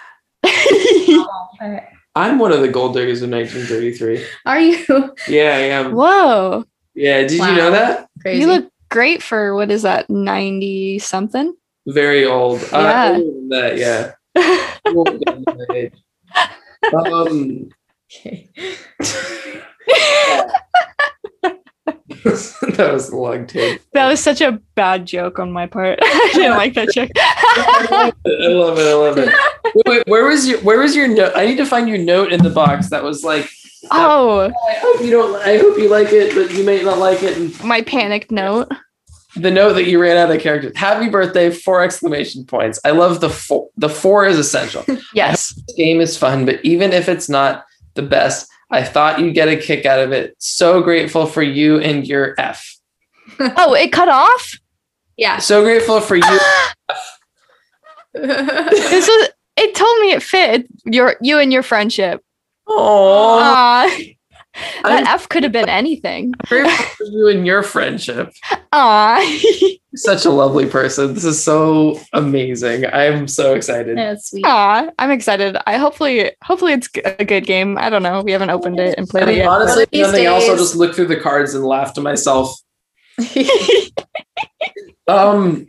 I 0.45 1.25
want 1.61 1.73
it. 1.77 1.83
I'm 2.15 2.39
one 2.39 2.51
of 2.53 2.61
the 2.61 2.67
gold 2.69 2.93
diggers 2.93 3.21
of 3.21 3.29
1933. 3.29 4.25
Are 4.45 4.59
you 4.59 5.13
Yeah, 5.27 5.49
I 5.55 5.59
am. 5.79 5.93
Whoa. 5.93 6.63
Yeah, 6.95 7.21
did 7.21 7.31
you 7.33 7.55
know 7.55 7.71
that? 7.71 8.07
crazy? 8.21 8.41
You 8.41 8.47
look 8.47 8.71
great 8.89 9.23
for 9.23 9.55
what 9.55 9.71
is 9.71 9.83
that, 9.83 10.09
90 10.09 10.99
something? 10.99 11.53
Very 11.87 12.25
old. 12.25 12.61
Uh, 12.71 12.77
Yeah. 12.77 13.11
older 13.15 13.23
than 13.23 13.49
that, 13.49 13.77
yeah. 13.77 14.11
Older 14.95 15.19
than 15.25 15.43
that. 15.45 15.91
Um, 16.93 17.69
Okay. 18.13 18.49
that 22.23 22.89
was 22.91 23.09
the 23.09 23.15
long 23.15 23.47
take. 23.47 23.81
That 23.93 24.07
was 24.09 24.19
such 24.19 24.41
a 24.41 24.59
bad 24.75 25.05
joke 25.05 25.39
on 25.39 25.51
my 25.51 25.65
part. 25.65 25.99
I 26.01 26.31
didn't 26.33 26.57
like 26.57 26.73
that 26.73 26.89
joke. 26.93 27.09
I 27.15 28.11
love 28.25 28.77
it. 28.77 28.87
I 28.87 28.93
love 28.93 29.17
it. 29.17 29.33
Wait, 29.75 29.85
wait, 29.85 30.03
where 30.07 30.25
was 30.25 30.47
your 30.47 30.59
Where 30.59 30.79
was 30.79 30.95
your 30.95 31.07
note? 31.07 31.31
I 31.35 31.45
need 31.45 31.57
to 31.57 31.65
find 31.65 31.87
your 31.87 31.97
note 31.97 32.33
in 32.33 32.43
the 32.43 32.49
box 32.49 32.89
that 32.89 33.03
was 33.03 33.23
like. 33.23 33.49
Oh, 33.89 34.51
I 34.69 34.73
hope 34.75 35.01
you 35.01 35.11
don't. 35.11 35.35
I 35.35 35.57
hope 35.57 35.77
you 35.77 35.89
like 35.89 36.11
it, 36.11 36.35
but 36.35 36.55
you 36.55 36.63
may 36.63 36.83
not 36.83 36.99
like 36.99 37.23
it. 37.23 37.37
And 37.37 37.63
my 37.63 37.81
panicked 37.81 38.31
note. 38.31 38.69
the 39.35 39.49
note 39.49 39.73
that 39.73 39.85
you 39.85 39.99
ran 40.01 40.17
out 40.17 40.33
of 40.35 40.41
characters. 40.41 40.75
Happy 40.75 41.09
birthday! 41.09 41.49
Four 41.49 41.81
exclamation 41.83 42.45
points. 42.45 42.79
I 42.85 42.91
love 42.91 43.21
the 43.21 43.29
four. 43.29 43.69
The 43.77 43.89
four 43.89 44.25
is 44.25 44.37
essential. 44.37 44.85
Yes. 45.13 45.49
This 45.49 45.75
game 45.75 45.99
is 45.99 46.17
fun, 46.17 46.45
but 46.45 46.63
even 46.63 46.93
if 46.93 47.09
it's 47.09 47.27
not 47.27 47.65
the 47.95 48.01
best, 48.01 48.47
I 48.69 48.83
thought 48.83 49.19
you'd 49.19 49.33
get 49.33 49.49
a 49.49 49.57
kick 49.57 49.85
out 49.85 49.99
of 49.99 50.11
it. 50.11 50.35
So 50.37 50.81
grateful 50.81 51.25
for 51.25 51.41
you 51.41 51.79
and 51.79 52.07
your 52.07 52.35
F. 52.37 52.77
Oh, 53.39 53.73
it 53.73 53.91
cut 53.91 54.07
off. 54.07 54.57
Yeah. 55.17 55.39
So 55.39 55.63
grateful 55.63 55.99
for 56.01 56.15
you. 56.15 56.23
This 58.13 59.07
was. 59.07 59.29
It 59.57 59.75
told 59.75 59.99
me 59.99 60.11
it 60.13 60.23
fit 60.23 60.67
your 60.85 61.15
you 61.21 61.39
and 61.39 61.51
your 61.53 61.63
friendship. 61.63 62.23
Oh, 62.73 63.39
Aw. 63.41 63.97
I'm 64.83 65.05
that 65.05 65.07
F 65.07 65.29
could 65.29 65.43
have 65.43 65.51
been 65.51 65.69
anything. 65.69 66.33
grateful 66.45 66.85
for 66.97 67.03
you 67.05 67.27
and 67.29 67.45
your 67.45 67.63
friendship. 67.63 68.33
Aw. 68.73 69.19
You're 69.51 69.77
such 69.95 70.25
a 70.25 70.29
lovely 70.29 70.65
person. 70.65 71.13
This 71.13 71.23
is 71.23 71.41
so 71.41 71.99
amazing. 72.13 72.85
I'm 72.85 73.27
so 73.27 73.55
excited. 73.55 73.97
That's 73.97 74.29
sweet. 74.29 74.45
Aw, 74.45 74.89
I'm 74.99 75.11
excited. 75.11 75.55
I 75.65 75.77
hopefully 75.77 76.31
hopefully 76.43 76.73
it's 76.73 76.89
a 77.05 77.23
good 77.25 77.45
game. 77.45 77.77
I 77.77 77.89
don't 77.89 78.03
know. 78.03 78.21
We 78.21 78.31
haven't 78.33 78.49
opened 78.49 78.79
it 78.79 78.97
and 78.97 79.07
I 79.07 79.11
played 79.11 79.27
it 79.29 79.35
yet. 79.37 79.47
honestly, 79.47 79.85
These 79.91 80.07
nothing 80.07 80.25
else. 80.25 80.47
I'll 80.49 80.57
just 80.57 80.75
look 80.75 80.95
through 80.95 81.07
the 81.07 81.19
cards 81.19 81.53
and 81.53 81.65
laugh 81.65 81.93
to 81.95 82.01
myself. 82.01 82.55
Um, 85.07 85.67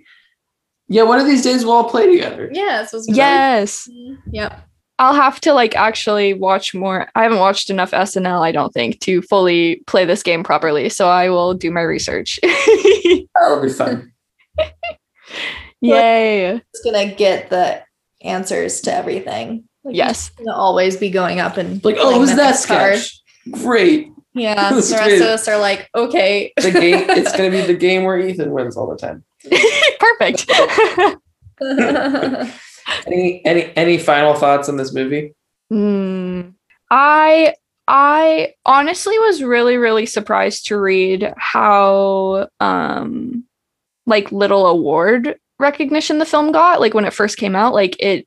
yeah, 0.88 1.02
one 1.02 1.18
of 1.18 1.26
these 1.26 1.42
days 1.42 1.64
we'll 1.64 1.74
all 1.74 1.90
play 1.90 2.06
together. 2.06 2.48
yeah, 2.52 2.86
this 2.90 3.06
yes. 3.08 3.88
Yep. 4.30 4.68
I'll 5.02 5.14
have 5.14 5.40
to 5.40 5.52
like 5.52 5.74
actually 5.74 6.32
watch 6.32 6.74
more. 6.74 7.08
I 7.16 7.24
haven't 7.24 7.40
watched 7.40 7.70
enough 7.70 7.90
SNL, 7.90 8.40
I 8.40 8.52
don't 8.52 8.72
think, 8.72 9.00
to 9.00 9.20
fully 9.22 9.82
play 9.88 10.04
this 10.04 10.22
game 10.22 10.44
properly. 10.44 10.88
So 10.90 11.08
I 11.08 11.28
will 11.28 11.54
do 11.54 11.72
my 11.72 11.80
research. 11.80 12.38
That'll 13.34 13.60
be 13.60 13.68
fun. 13.68 14.12
Yay. 15.80 16.50
It's 16.72 16.84
gonna 16.84 17.12
get 17.12 17.50
the 17.50 17.82
answers 18.22 18.80
to 18.82 18.94
everything. 18.94 19.64
Like, 19.82 19.96
Yes. 19.96 20.30
gonna 20.30 20.54
always 20.54 20.96
be 20.96 21.10
going 21.10 21.40
up 21.40 21.56
and 21.56 21.84
Like, 21.84 21.96
oh, 21.96 22.02
pulling 22.02 22.16
it 22.16 22.20
was 22.20 22.30
that 22.36 22.36
next 22.36 22.66
card. 22.66 22.98
sketch? 22.98 23.20
Great. 23.50 24.12
Yeah, 24.34 24.68
the 24.70 24.76
rest 24.76 24.94
great. 24.94 25.20
of 25.20 25.26
us 25.26 25.48
are 25.48 25.58
like, 25.58 25.90
okay. 25.96 26.52
The 26.56 26.70
game. 26.70 27.04
it's 27.10 27.36
gonna 27.36 27.50
be 27.50 27.62
the 27.62 27.74
game 27.74 28.04
where 28.04 28.20
Ethan 28.20 28.52
wins 28.52 28.76
all 28.76 28.88
the 28.88 28.96
time. 28.96 29.24
Perfect. 29.98 30.48
Any 33.06 33.44
any 33.44 33.72
any 33.76 33.98
final 33.98 34.34
thoughts 34.34 34.68
on 34.68 34.76
this 34.76 34.94
movie? 34.94 35.34
Hmm. 35.70 36.50
I 36.90 37.54
I 37.88 38.54
honestly 38.64 39.18
was 39.18 39.42
really 39.42 39.76
really 39.76 40.06
surprised 40.06 40.66
to 40.66 40.78
read 40.78 41.32
how 41.36 42.48
um 42.60 43.44
like 44.06 44.30
little 44.32 44.66
award 44.66 45.36
recognition 45.58 46.18
the 46.18 46.26
film 46.26 46.52
got 46.52 46.80
like 46.80 46.94
when 46.94 47.04
it 47.04 47.12
first 47.12 47.38
came 47.38 47.56
out 47.56 47.72
like 47.72 47.96
it 48.00 48.26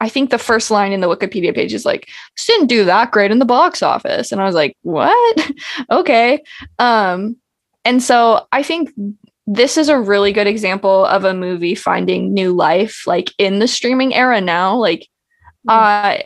I 0.00 0.08
think 0.08 0.30
the 0.30 0.38
first 0.38 0.70
line 0.70 0.92
in 0.92 1.00
the 1.00 1.08
Wikipedia 1.08 1.54
page 1.54 1.72
is 1.72 1.84
like 1.84 2.08
this 2.36 2.46
didn't 2.46 2.66
do 2.66 2.84
that 2.84 3.10
great 3.10 3.30
in 3.30 3.38
the 3.38 3.44
box 3.44 3.82
office 3.82 4.32
and 4.32 4.40
I 4.40 4.44
was 4.44 4.54
like 4.54 4.76
what 4.82 5.50
okay 5.90 6.42
um 6.78 7.36
and 7.84 8.02
so 8.02 8.46
I 8.52 8.62
think 8.62 8.90
this 9.46 9.76
is 9.76 9.88
a 9.88 10.00
really 10.00 10.32
good 10.32 10.46
example 10.46 11.04
of 11.04 11.24
a 11.24 11.34
movie 11.34 11.74
finding 11.74 12.32
new 12.32 12.52
life 12.52 13.06
like 13.06 13.30
in 13.38 13.58
the 13.58 13.68
streaming 13.68 14.14
era 14.14 14.40
now 14.40 14.76
like 14.76 15.08
uh 15.68 16.16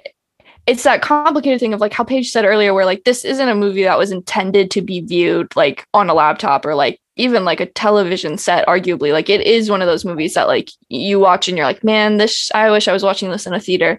it's 0.69 0.83
that 0.83 1.01
complicated 1.01 1.59
thing 1.59 1.73
of 1.73 1.81
like 1.81 1.95
how 1.95 2.05
Paige 2.05 2.31
said 2.31 2.45
earlier 2.45 2.75
where 2.75 2.85
like 2.85 3.05
this 3.05 3.25
isn't 3.25 3.49
a 3.49 3.55
movie 3.55 3.85
that 3.85 3.99
was 3.99 4.12
intended 4.12 4.71
to 4.73 4.83
be 4.83 5.01
viewed 5.01 5.57
like 5.57 5.87
on 5.95 6.11
a 6.11 6.14
laptop 6.14 6.66
or 6.66 6.75
like 6.75 7.01
even 7.16 7.47
like 7.47 7.59
a 7.59 7.66
television 7.66 8.37
set 8.37 8.66
arguably. 8.69 9.11
Like 9.11 9.31
it 9.31 9.41
is 9.41 9.71
one 9.71 9.81
of 9.81 9.89
those 9.89 10.05
movies 10.05 10.35
that 10.35 10.47
like 10.47 10.71
you 10.91 11.19
watch 11.19 11.49
and 11.49 11.57
you're 11.57 11.66
like 11.66 11.83
man 11.83 12.19
this 12.19 12.51
I 12.55 12.71
wish 12.71 12.87
I 12.87 12.93
was 12.93 13.03
watching 13.03 13.31
this 13.31 13.47
in 13.47 13.55
a 13.55 13.61
theater. 13.61 13.99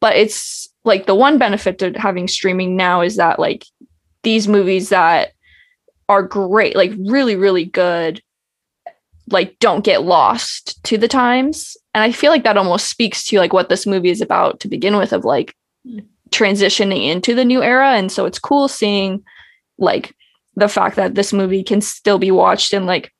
But 0.00 0.16
it's 0.16 0.70
like 0.84 1.04
the 1.04 1.14
one 1.14 1.36
benefit 1.36 1.78
to 1.80 1.92
having 1.92 2.28
streaming 2.28 2.76
now 2.76 3.02
is 3.02 3.16
that 3.16 3.38
like 3.38 3.66
these 4.22 4.48
movies 4.48 4.88
that 4.88 5.32
are 6.08 6.22
great 6.22 6.74
like 6.74 6.92
really 6.98 7.36
really 7.36 7.66
good 7.66 8.22
like 9.30 9.58
don't 9.58 9.84
get 9.84 10.02
lost 10.02 10.82
to 10.84 10.98
the 10.98 11.08
times. 11.08 11.76
And 11.94 12.02
i 12.02 12.12
feel 12.12 12.30
like 12.30 12.44
that 12.44 12.56
almost 12.56 12.88
speaks 12.88 13.24
to 13.24 13.38
like 13.38 13.52
what 13.52 13.68
this 13.68 13.86
movie 13.86 14.10
is 14.10 14.20
about 14.20 14.60
to 14.60 14.68
begin 14.68 14.96
with 14.96 15.12
of 15.12 15.24
like 15.24 15.54
transitioning 16.30 17.08
into 17.08 17.34
the 17.34 17.44
new 17.44 17.62
era. 17.62 17.92
And 17.92 18.10
so 18.10 18.26
it's 18.26 18.38
cool 18.38 18.68
seeing 18.68 19.24
like 19.78 20.14
the 20.54 20.68
fact 20.68 20.96
that 20.96 21.14
this 21.14 21.32
movie 21.32 21.62
can 21.62 21.80
still 21.80 22.18
be 22.18 22.30
watched 22.30 22.72
and 22.72 22.86
like 22.86 23.12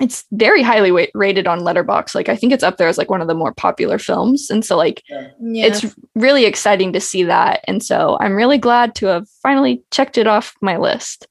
it's 0.00 0.24
very 0.30 0.62
highly 0.62 0.92
wa- 0.92 1.06
rated 1.12 1.48
on 1.48 1.60
Letterboxd. 1.60 2.14
Like 2.14 2.28
i 2.28 2.36
think 2.36 2.52
it's 2.52 2.62
up 2.62 2.76
there 2.76 2.88
as 2.88 2.98
like 2.98 3.10
one 3.10 3.20
of 3.20 3.28
the 3.28 3.34
more 3.34 3.52
popular 3.52 3.98
films. 3.98 4.50
And 4.50 4.64
so 4.64 4.76
like 4.76 5.02
yeah. 5.08 5.66
it's 5.66 5.94
really 6.14 6.44
exciting 6.44 6.92
to 6.92 7.00
see 7.00 7.24
that. 7.24 7.64
And 7.66 7.82
so 7.82 8.16
i'm 8.20 8.34
really 8.34 8.58
glad 8.58 8.94
to 8.96 9.06
have 9.06 9.28
finally 9.42 9.82
checked 9.90 10.18
it 10.18 10.26
off 10.26 10.54
my 10.60 10.76
list. 10.76 11.26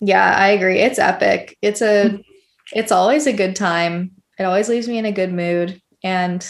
Yeah, 0.00 0.34
I 0.36 0.48
agree. 0.48 0.78
It's 0.80 0.98
epic. 0.98 1.58
It's 1.62 1.80
a 1.80 2.06
mm-hmm. 2.06 2.22
It's 2.72 2.92
always 2.92 3.26
a 3.26 3.32
good 3.32 3.56
time. 3.56 4.12
It 4.38 4.44
always 4.44 4.68
leaves 4.68 4.88
me 4.88 4.98
in 4.98 5.04
a 5.06 5.12
good 5.12 5.32
mood. 5.32 5.80
And 6.02 6.46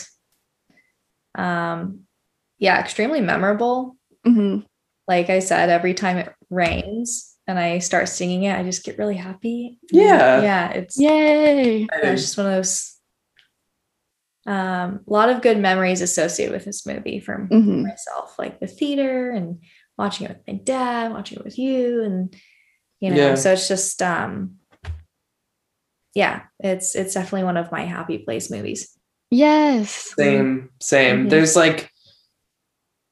um 1.34 2.00
yeah, 2.58 2.80
extremely 2.80 3.20
memorable. 3.20 3.96
Mhm. 4.26 4.64
Like 5.08 5.30
I 5.30 5.38
said, 5.38 5.70
every 5.70 5.94
time 5.94 6.18
it 6.18 6.32
rains 6.50 7.34
and 7.46 7.58
I 7.58 7.78
start 7.78 8.08
singing 8.08 8.44
it, 8.44 8.56
I 8.58 8.62
just 8.62 8.84
get 8.84 8.98
really 8.98 9.16
happy. 9.16 9.78
Yeah. 9.90 10.42
Yeah, 10.42 10.70
it's 10.72 10.98
yay 11.00 11.80
Yeah, 11.80 11.86
it's 12.12 12.22
just 12.22 12.36
one 12.36 12.46
of 12.46 12.52
those 12.52 12.96
um 14.46 15.00
a 15.06 15.12
lot 15.12 15.28
of 15.28 15.42
good 15.42 15.58
memories 15.58 16.00
associated 16.00 16.52
with 16.54 16.64
this 16.64 16.86
movie 16.86 17.20
from 17.20 17.48
Mhm. 17.48 17.82
myself 17.82 18.38
like 18.38 18.58
the 18.58 18.66
theater 18.66 19.30
and 19.30 19.62
watching 19.98 20.26
it 20.26 20.30
with 20.30 20.46
my 20.48 20.54
dad 20.64 21.12
watching 21.12 21.38
it 21.38 21.44
with 21.44 21.58
you 21.58 22.02
and 22.02 22.34
you 23.00 23.10
know 23.10 23.16
Yeah. 23.16 23.34
so 23.34 23.52
it's 23.52 23.68
just 23.68 24.00
um 24.00 24.56
yeah 26.14 26.42
it's 26.58 26.94
it's 26.94 27.14
definitely 27.14 27.44
one 27.44 27.56
of 27.56 27.70
my 27.72 27.82
happy 27.84 28.18
place 28.18 28.50
movies 28.50 28.96
yes 29.30 30.12
Same, 30.16 30.70
same. 30.80 31.26
Mhm. 31.26 31.30
There's 31.30 31.54
like 31.56 31.90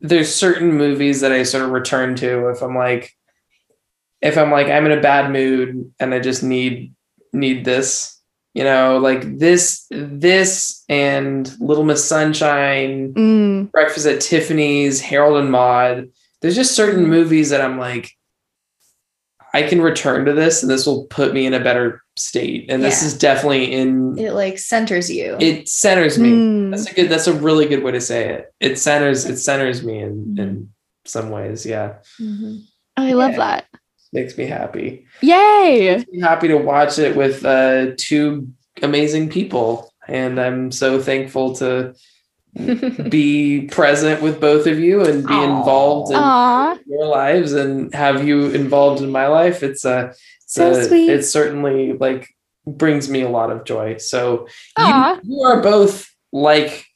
there's 0.01 0.33
certain 0.35 0.73
movies 0.75 1.21
that 1.23 1.33
I 1.33 1.43
sort 1.43 1.65
of 1.65 1.71
return 1.71 2.15
to 2.17 2.49
if 2.49 2.63
I'm 2.63 2.75
like 2.77 3.13
if 4.21 4.37
I'm 4.37 4.51
like 4.51 4.69
I'm 4.69 4.87
in 4.87 4.93
a 4.99 5.01
bad 5.01 5.31
mood 5.33 5.93
and 6.01 6.15
I 6.15 6.19
just 6.21 6.43
need 6.43 6.95
need 7.33 7.65
this. 7.65 8.15
You 8.55 8.65
know, 8.65 8.99
like 8.99 9.39
this 9.39 9.87
this 9.91 10.85
and 10.89 11.49
Little 11.61 11.85
Miss 11.85 12.05
Sunshine, 12.05 13.15
Mm, 13.15 13.71
Breakfast 13.71 14.07
at 14.07 14.21
Tiffany's, 14.21 15.01
Harold 15.01 15.39
and 15.39 15.53
Maude. 15.53 16.11
There's 16.41 16.57
just 16.57 16.75
certain 16.75 17.09
movies 17.09 17.51
that 17.51 17.61
I'm 17.61 17.79
like 17.79 18.11
I 19.59 19.69
can 19.69 19.81
return 19.81 20.25
to 20.27 20.33
this 20.33 20.63
and 20.63 20.71
this 20.71 20.87
will 20.87 21.05
put 21.07 21.33
me 21.35 21.47
in 21.47 21.55
a 21.55 21.61
better 21.61 22.03
state. 22.17 22.71
And 22.71 22.83
this 22.83 23.03
is 23.03 23.17
definitely 23.19 23.73
in 23.73 24.17
it 24.19 24.33
like 24.33 24.59
centers 24.59 25.11
you 25.11 25.37
it 25.41 25.69
centers 25.69 26.19
me. 26.19 26.31
mm. 26.31 26.71
That's 26.71 26.91
a 26.91 26.95
good. 26.95 27.09
That's 27.09 27.27
a 27.27 27.33
really 27.33 27.67
good 27.67 27.83
way 27.83 27.93
to 27.93 28.01
say 28.01 28.29
it. 28.35 28.53
It 28.61 28.79
centers. 28.79 29.25
It 29.25 29.39
centers 29.39 29.83
me 29.85 29.99
in 29.99 30.37
in 30.39 30.69
some 31.05 31.31
ways. 31.31 31.65
Yeah, 31.67 31.95
Mhm. 32.21 32.63
I 32.97 33.13
love 33.15 33.35
that. 33.37 33.67
makes 34.13 34.37
me 34.39 34.47
happy. 34.47 35.07
Yay! 35.21 36.05
Me 36.11 36.21
happy 36.21 36.49
to 36.49 36.57
watch 36.57 36.99
it 36.99 37.15
with 37.17 37.45
uh, 37.45 37.93
two 37.99 38.49
amazing 38.83 39.29
people, 39.31 39.93
and 40.07 40.41
I'm 40.41 40.71
so 40.73 41.01
thankful 41.01 41.55
to 41.57 41.95
be 43.09 43.63
present 43.71 44.23
with 44.23 44.41
both 44.41 44.67
of 44.67 44.79
you 44.79 45.05
and 45.05 45.27
be 45.27 45.35
Aw. 45.35 45.59
involved 45.59 46.13
in 46.13 46.19
Aw. 46.19 46.79
your 46.87 47.07
lives 47.07 47.53
and 47.53 47.93
have 47.95 48.27
you 48.27 48.51
involved 48.51 49.03
in 49.03 49.11
my 49.11 49.27
life. 49.27 49.63
It's 49.63 49.85
a, 49.85 50.09
it's 50.09 50.21
So 50.47 50.71
a- 50.71 50.85
sweet. 50.85 51.11
It 51.11 51.23
certainly 51.25 51.93
like 51.93 52.29
brings 52.67 53.09
me 53.09 53.23
a 53.23 53.29
lot 53.29 53.51
of 53.51 53.65
joy. 53.65 53.97
So 53.99 54.47
you, 54.79 55.21
you 55.25 55.41
are 55.43 55.63
both 55.63 56.09
like 56.33 56.87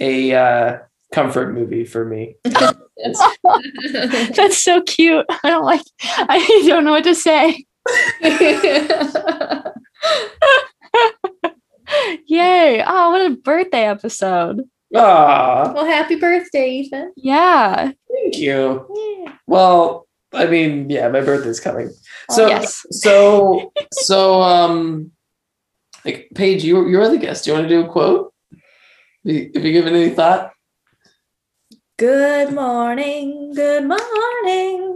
a 0.00 0.34
uh, 0.34 0.78
comfort 1.12 1.54
movie 1.54 1.84
for 1.84 2.04
me. 2.04 2.36
That's 2.44 4.62
so 4.62 4.82
cute. 4.82 5.26
I 5.42 5.50
don't 5.50 5.64
like. 5.64 5.82
I 6.02 6.64
don't 6.66 6.84
know 6.84 6.92
what 6.92 7.04
to 7.04 7.14
say. 7.14 7.64
Yay! 12.26 12.82
Oh, 12.86 13.10
what 13.10 13.30
a 13.30 13.36
birthday 13.36 13.86
episode. 13.86 14.62
Ah, 14.94 15.72
well 15.74 15.86
happy 15.86 16.16
birthday 16.16 16.70
ethan 16.70 17.12
Yeah. 17.16 17.92
thank 18.12 18.36
you. 18.38 18.86
yeah. 19.24 19.32
Well, 19.46 20.06
I 20.34 20.46
mean, 20.46 20.88
yeah, 20.88 21.08
my 21.08 21.20
birthday's 21.20 21.60
coming. 21.60 21.90
So, 22.30 22.46
yes. 22.48 22.86
so, 22.90 23.72
so, 23.92 24.40
um, 24.42 25.10
like, 26.04 26.28
Paige, 26.34 26.64
you 26.64 26.88
you're 26.88 27.08
the 27.08 27.18
guest. 27.18 27.44
Do 27.44 27.50
you 27.50 27.56
want 27.56 27.68
to 27.68 27.74
do 27.74 27.84
a 27.84 27.88
quote? 27.88 28.32
Have 28.52 29.34
you, 29.34 29.50
have 29.54 29.64
you 29.64 29.72
given 29.72 29.94
any 29.94 30.10
thought? 30.10 30.52
Good 31.98 32.52
morning, 32.54 33.52
good 33.54 33.86
morning. 33.86 34.91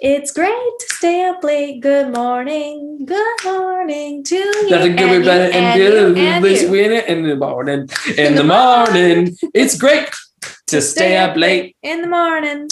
It's 0.00 0.30
great 0.30 0.50
to 0.52 0.86
stay 0.88 1.24
up 1.24 1.42
late. 1.42 1.80
Good 1.80 2.12
morning, 2.12 3.06
good 3.06 3.36
morning 3.44 4.22
to 4.24 4.34
you. 4.34 4.74
And 4.74 4.94
be 4.96 5.02
better 5.02 5.06
you, 5.14 5.30
and 5.30 5.54
and 5.54 5.80
you, 5.80 5.88
good. 5.90 6.18
and 6.18 6.44
you. 6.44 6.50
in 7.06 7.22
the 7.22 7.36
morning. 7.36 7.88
In 8.18 8.34
the 8.34 8.44
morning, 8.44 9.34
it's 9.54 9.78
great 9.78 10.10
to 10.66 10.82
stay 10.82 11.16
up 11.16 11.34
late. 11.36 11.76
in 11.82 12.02
the 12.02 12.08
morning. 12.08 12.68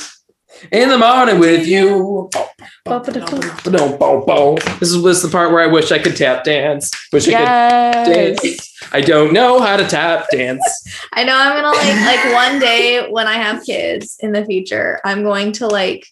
In 0.71 0.91
the 0.91 0.99
morning 0.99 1.39
with 1.39 1.67
you. 1.67 2.29
This 2.85 4.93
is 4.93 5.03
this 5.03 5.17
is 5.17 5.23
the 5.23 5.31
part 5.33 5.51
where 5.51 5.63
I 5.63 5.67
wish 5.67 5.93
I 5.93 5.99
could 5.99 6.17
tap 6.17 6.45
dance. 6.45 6.91
Wish 7.11 7.27
I 7.29 7.33
could 7.33 7.41
Yes. 7.41 8.43
dance. 8.43 8.79
I 8.93 9.01
don't 9.01 9.33
know 9.33 9.61
how 9.61 9.79
to 9.79 9.87
tap 9.87 10.27
dance. 10.31 10.63
I 11.15 11.25
know 11.25 11.35
I'm 11.35 11.57
gonna 11.57 11.75
like 11.75 12.07
like 12.25 12.35
one 12.35 12.59
day 12.61 13.09
when 13.09 13.27
I 13.27 13.35
have 13.35 13.65
kids 13.65 14.17
in 14.21 14.33
the 14.33 14.45
future, 14.45 15.01
I'm 15.07 15.23
going 15.23 15.53
to 15.53 15.67
like 15.67 16.07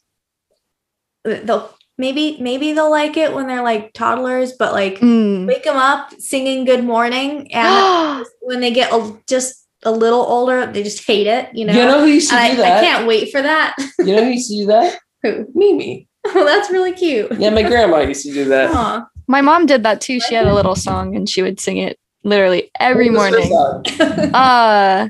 they'll 1.24 1.74
maybe 1.98 2.36
maybe 2.40 2.72
they'll 2.72 2.90
like 2.90 3.16
it 3.16 3.32
when 3.34 3.46
they're 3.46 3.62
like 3.62 3.92
toddlers, 3.92 4.52
but 4.58 4.72
like 4.72 4.98
Mm. 5.00 5.46
wake 5.46 5.64
them 5.64 5.76
up 5.76 6.12
singing 6.18 6.64
good 6.64 6.84
morning 6.84 7.52
and 7.52 8.24
when 8.40 8.60
they 8.60 8.70
get 8.72 8.92
a, 8.92 9.16
just 9.28 9.66
a 9.84 9.90
little 9.90 10.20
older, 10.22 10.66
they 10.66 10.82
just 10.82 11.04
hate 11.06 11.26
it, 11.26 11.48
you 11.54 11.64
know. 11.64 11.72
You 11.72 11.84
know 11.86 12.00
who 12.00 12.06
used 12.06 12.30
to 12.30 12.36
And 12.36 12.56
do 12.56 12.62
I, 12.62 12.78
I 12.78 12.80
can't 12.80 13.06
wait 13.06 13.30
for 13.32 13.42
that. 13.42 13.74
You 13.98 14.14
know 14.16 14.24
who 14.24 14.30
used 14.30 14.48
to 14.50 14.56
do 14.56 14.66
that? 14.66 14.98
Who? 15.22 15.46
Mimi. 15.54 16.08
well 16.34 16.44
that's 16.52 16.68
really 16.70 16.92
cute. 16.92 17.30
Yeah, 17.38 17.50
my 17.50 17.62
grandma 17.62 17.98
used 18.00 18.24
to 18.26 18.32
do 18.32 18.44
that. 18.46 18.70
Aw. 18.70 19.06
My 19.28 19.40
mom 19.40 19.66
did 19.66 19.84
that 19.84 20.00
too. 20.00 20.18
She 20.18 20.34
had 20.34 20.46
a 20.46 20.54
little 20.54 20.74
song 20.74 21.14
and 21.14 21.28
she 21.28 21.42
would 21.42 21.60
sing 21.60 21.76
it 21.78 21.96
literally 22.24 22.70
every 22.80 23.08
What 23.10 23.32
was 23.32 23.50
her 23.50 23.56
morning. 23.56 23.84
song? 23.98 24.30
Uh 24.34 25.08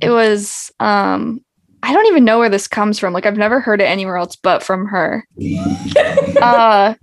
it 0.00 0.10
was 0.10 0.72
um 0.80 1.44
I 1.84 1.92
don't 1.92 2.06
even 2.06 2.24
know 2.24 2.38
where 2.38 2.48
this 2.48 2.66
comes 2.66 2.98
from. 2.98 3.12
Like 3.12 3.26
I've 3.26 3.36
never 3.36 3.60
heard 3.60 3.82
it 3.82 3.84
anywhere 3.84 4.16
else 4.16 4.36
but 4.36 4.62
from 4.62 4.86
her. 4.86 5.26
uh 6.40 6.94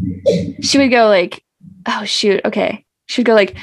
she 0.61 0.79
would 0.79 0.89
go 0.89 1.07
like, 1.07 1.43
oh 1.87 2.03
shoot, 2.03 2.41
okay. 2.45 2.83
She 3.05 3.21
would 3.21 3.27
go 3.27 3.35
like, 3.35 3.55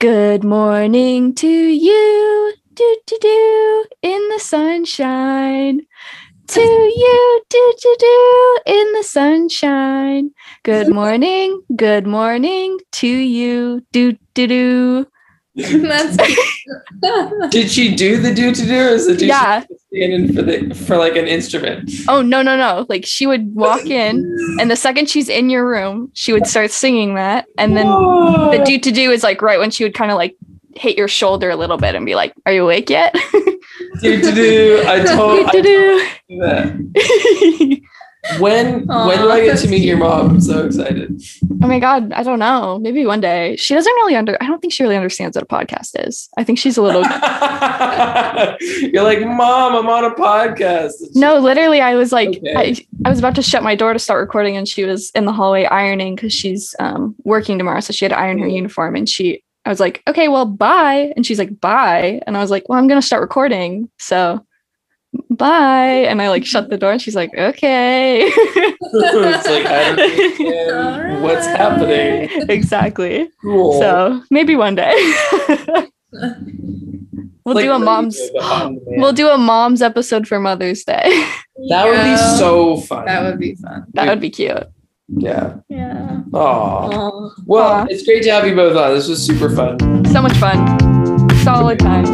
Good 0.00 0.44
morning 0.44 1.34
to 1.34 1.48
you, 1.48 2.54
do 2.72 2.96
do 3.06 3.18
do, 3.20 3.84
in 4.00 4.28
the 4.28 4.38
sunshine. 4.38 5.80
To 6.46 6.60
you, 6.60 7.42
do 7.50 7.74
do 7.82 7.96
do, 7.98 8.58
in 8.64 8.92
the 8.94 9.02
sunshine. 9.02 10.30
Good 10.62 10.88
morning, 10.88 11.60
good 11.76 12.06
morning 12.06 12.78
to 12.92 13.06
you, 13.06 13.84
do 13.92 14.16
do 14.32 14.46
do. 14.46 15.06
That's. 15.58 16.16
Did 17.50 17.70
she 17.70 17.94
do 17.94 18.16
the 18.20 18.32
do 18.34 18.54
to 18.54 18.64
do, 18.66 18.74
or 18.74 18.88
is 18.88 19.06
it 19.08 19.18
did 19.18 19.28
Yeah. 19.28 19.60
she 19.60 19.76
stand 19.98 20.12
in 20.12 20.34
for 20.34 20.42
the 20.42 20.74
for 20.74 20.96
like 20.96 21.16
an 21.16 21.26
instrument? 21.26 21.90
Oh 22.08 22.22
no 22.22 22.42
no 22.42 22.56
no! 22.56 22.86
Like 22.88 23.04
she 23.06 23.26
would 23.26 23.54
walk 23.54 23.86
in, 23.86 24.24
and 24.60 24.70
the 24.70 24.76
second 24.76 25.08
she's 25.08 25.28
in 25.28 25.50
your 25.50 25.66
room, 25.68 26.10
she 26.14 26.32
would 26.32 26.46
start 26.46 26.70
singing 26.70 27.14
that, 27.14 27.46
and 27.58 27.76
then 27.76 27.86
the 27.86 28.62
do 28.64 28.78
to 28.78 28.90
do 28.90 29.10
is 29.10 29.22
like 29.22 29.42
right 29.42 29.58
when 29.58 29.70
she 29.70 29.84
would 29.84 29.94
kind 29.94 30.10
of 30.10 30.16
like 30.16 30.36
hit 30.76 30.96
your 30.96 31.08
shoulder 31.08 31.50
a 31.50 31.56
little 31.56 31.76
bit 31.78 31.94
and 31.94 32.04
be 32.06 32.14
like, 32.14 32.32
"Are 32.46 32.52
you 32.52 32.62
awake 32.64 32.90
yet?" 32.90 33.14
do 34.02 34.20
to 34.20 34.32
do. 34.32 34.82
I 34.86 35.02
told 35.04 35.46
I 35.46 35.52
Do-do-do. 35.52 36.08
do 37.58 37.80
that. 38.30 38.40
When 38.40 38.86
when 38.86 39.18
do 39.18 39.30
I 39.30 39.44
get 39.44 39.58
to 39.58 39.68
meet 39.68 39.82
your 39.82 39.96
mom? 39.96 40.30
I'm 40.30 40.40
so 40.40 40.66
excited. 40.66 41.22
oh 41.62 41.66
my 41.66 41.78
god, 41.78 42.12
I 42.12 42.22
don't 42.22 42.38
know. 42.38 42.78
Maybe 42.78 43.04
one 43.06 43.20
day. 43.20 43.56
She 43.56 43.74
doesn't 43.74 43.92
really 43.92 44.16
under. 44.16 44.36
I 44.40 44.46
don't 44.46 44.60
think 44.60 44.72
she 44.72 44.82
really 44.82 44.96
understands 44.96 45.36
what 45.36 45.42
a 45.42 45.46
podcast 45.46 46.06
is. 46.06 46.28
I 46.36 46.44
think 46.44 46.58
she's 46.58 46.76
a 46.76 46.82
little. 46.82 47.02
You're 48.92 49.02
like, 49.02 49.20
Mom, 49.20 49.74
I'm 49.74 49.88
on 49.88 50.04
a 50.04 50.14
podcast. 50.14 50.92
no, 51.14 51.38
literally, 51.38 51.80
I 51.80 51.94
was 51.94 52.12
like, 52.12 52.28
Okay. 52.28 52.54
I, 52.56 52.76
I 53.04 53.10
was 53.10 53.18
about 53.18 53.34
to 53.36 53.42
shut 53.42 53.62
my 53.62 53.74
door 53.74 53.92
to 53.92 53.98
start 53.98 54.20
recording, 54.20 54.56
and 54.56 54.68
she 54.68 54.84
was 54.84 55.10
in 55.10 55.24
the 55.24 55.32
hallway 55.32 55.64
ironing 55.64 56.14
because 56.14 56.32
she's 56.32 56.74
um, 56.78 57.14
working 57.24 57.58
tomorrow, 57.58 57.80
so 57.80 57.92
she 57.92 58.04
had 58.04 58.10
to 58.10 58.18
iron 58.18 58.38
her 58.38 58.48
uniform, 58.48 58.96
and 58.96 59.08
she. 59.08 59.42
I 59.64 59.70
was 59.70 59.80
like, 59.80 60.02
okay, 60.08 60.28
well, 60.28 60.46
bye. 60.46 61.12
And 61.14 61.26
she's 61.26 61.38
like, 61.38 61.60
bye. 61.60 62.22
And 62.26 62.38
I 62.38 62.40
was 62.40 62.50
like, 62.50 62.66
well, 62.70 62.78
I'm 62.78 62.88
going 62.88 63.00
to 63.00 63.06
start 63.06 63.20
recording. 63.20 63.90
So 63.98 64.42
bye. 65.30 66.04
And 66.08 66.20
I 66.22 66.28
like 66.28 66.44
shut 66.46 66.68
the 66.70 66.76
door 66.78 66.92
and 66.92 67.00
she's 67.00 67.14
like, 67.16 67.30
okay. 67.36 68.20
it's 68.24 69.46
like 69.46 69.66
I 69.66 69.94
don't 69.96 70.00
understand 70.10 71.22
what's 71.22 71.46
happening. 71.46 72.28
exactly. 72.48 73.28
Cool. 73.42 73.78
So 73.80 74.22
maybe 74.30 74.56
one 74.56 74.74
day. 74.74 74.92
we'll 77.44 77.54
Like 77.54 77.64
do 77.64 77.72
a 77.72 77.78
mom's 77.78 78.18
but 78.34 78.42
on 78.42 78.74
demand. 78.78 79.02
we'll 79.02 79.12
do 79.12 79.28
a 79.28 79.38
mom's 79.38 79.82
episode 79.82 80.26
for 80.28 80.38
Mother's 80.40 80.84
Day. 80.84 81.04
That 81.68 81.86
would 81.86 82.02
be 82.04 82.16
so 82.38 82.76
fun. 82.82 83.06
That 83.06 83.22
would 83.24 83.38
be 83.38 83.54
fun. 83.56 83.84
that 83.94 84.08
would 84.08 84.20
be 84.20 84.30
cute. 84.30 84.64
yeah. 85.08 85.56
Yeah. 85.68 86.20
Oh. 86.32 87.32
Well, 87.46 87.62
Aw. 87.68 87.86
it's 87.90 88.04
great 88.04 88.22
to 88.24 88.30
have 88.30 88.46
you 88.46 88.54
both 88.54 88.76
on. 88.76 88.94
This 88.94 89.08
was 89.08 89.24
super 89.24 89.48
fun. 89.50 89.78
So 90.12 90.20
much 90.22 90.36
fun. 90.36 90.58
Solid 91.42 91.78
times. 91.78 92.08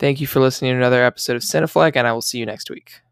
Thank 0.00 0.18
you 0.18 0.26
for 0.26 0.40
listening 0.40 0.72
to 0.72 0.78
another 0.78 1.04
episode 1.04 1.36
of 1.36 1.42
Cineflex, 1.42 1.94
and 1.94 2.06
I 2.06 2.12
will 2.14 2.22
see 2.22 2.38
you 2.38 2.46
next 2.46 2.70
week. 2.70 3.02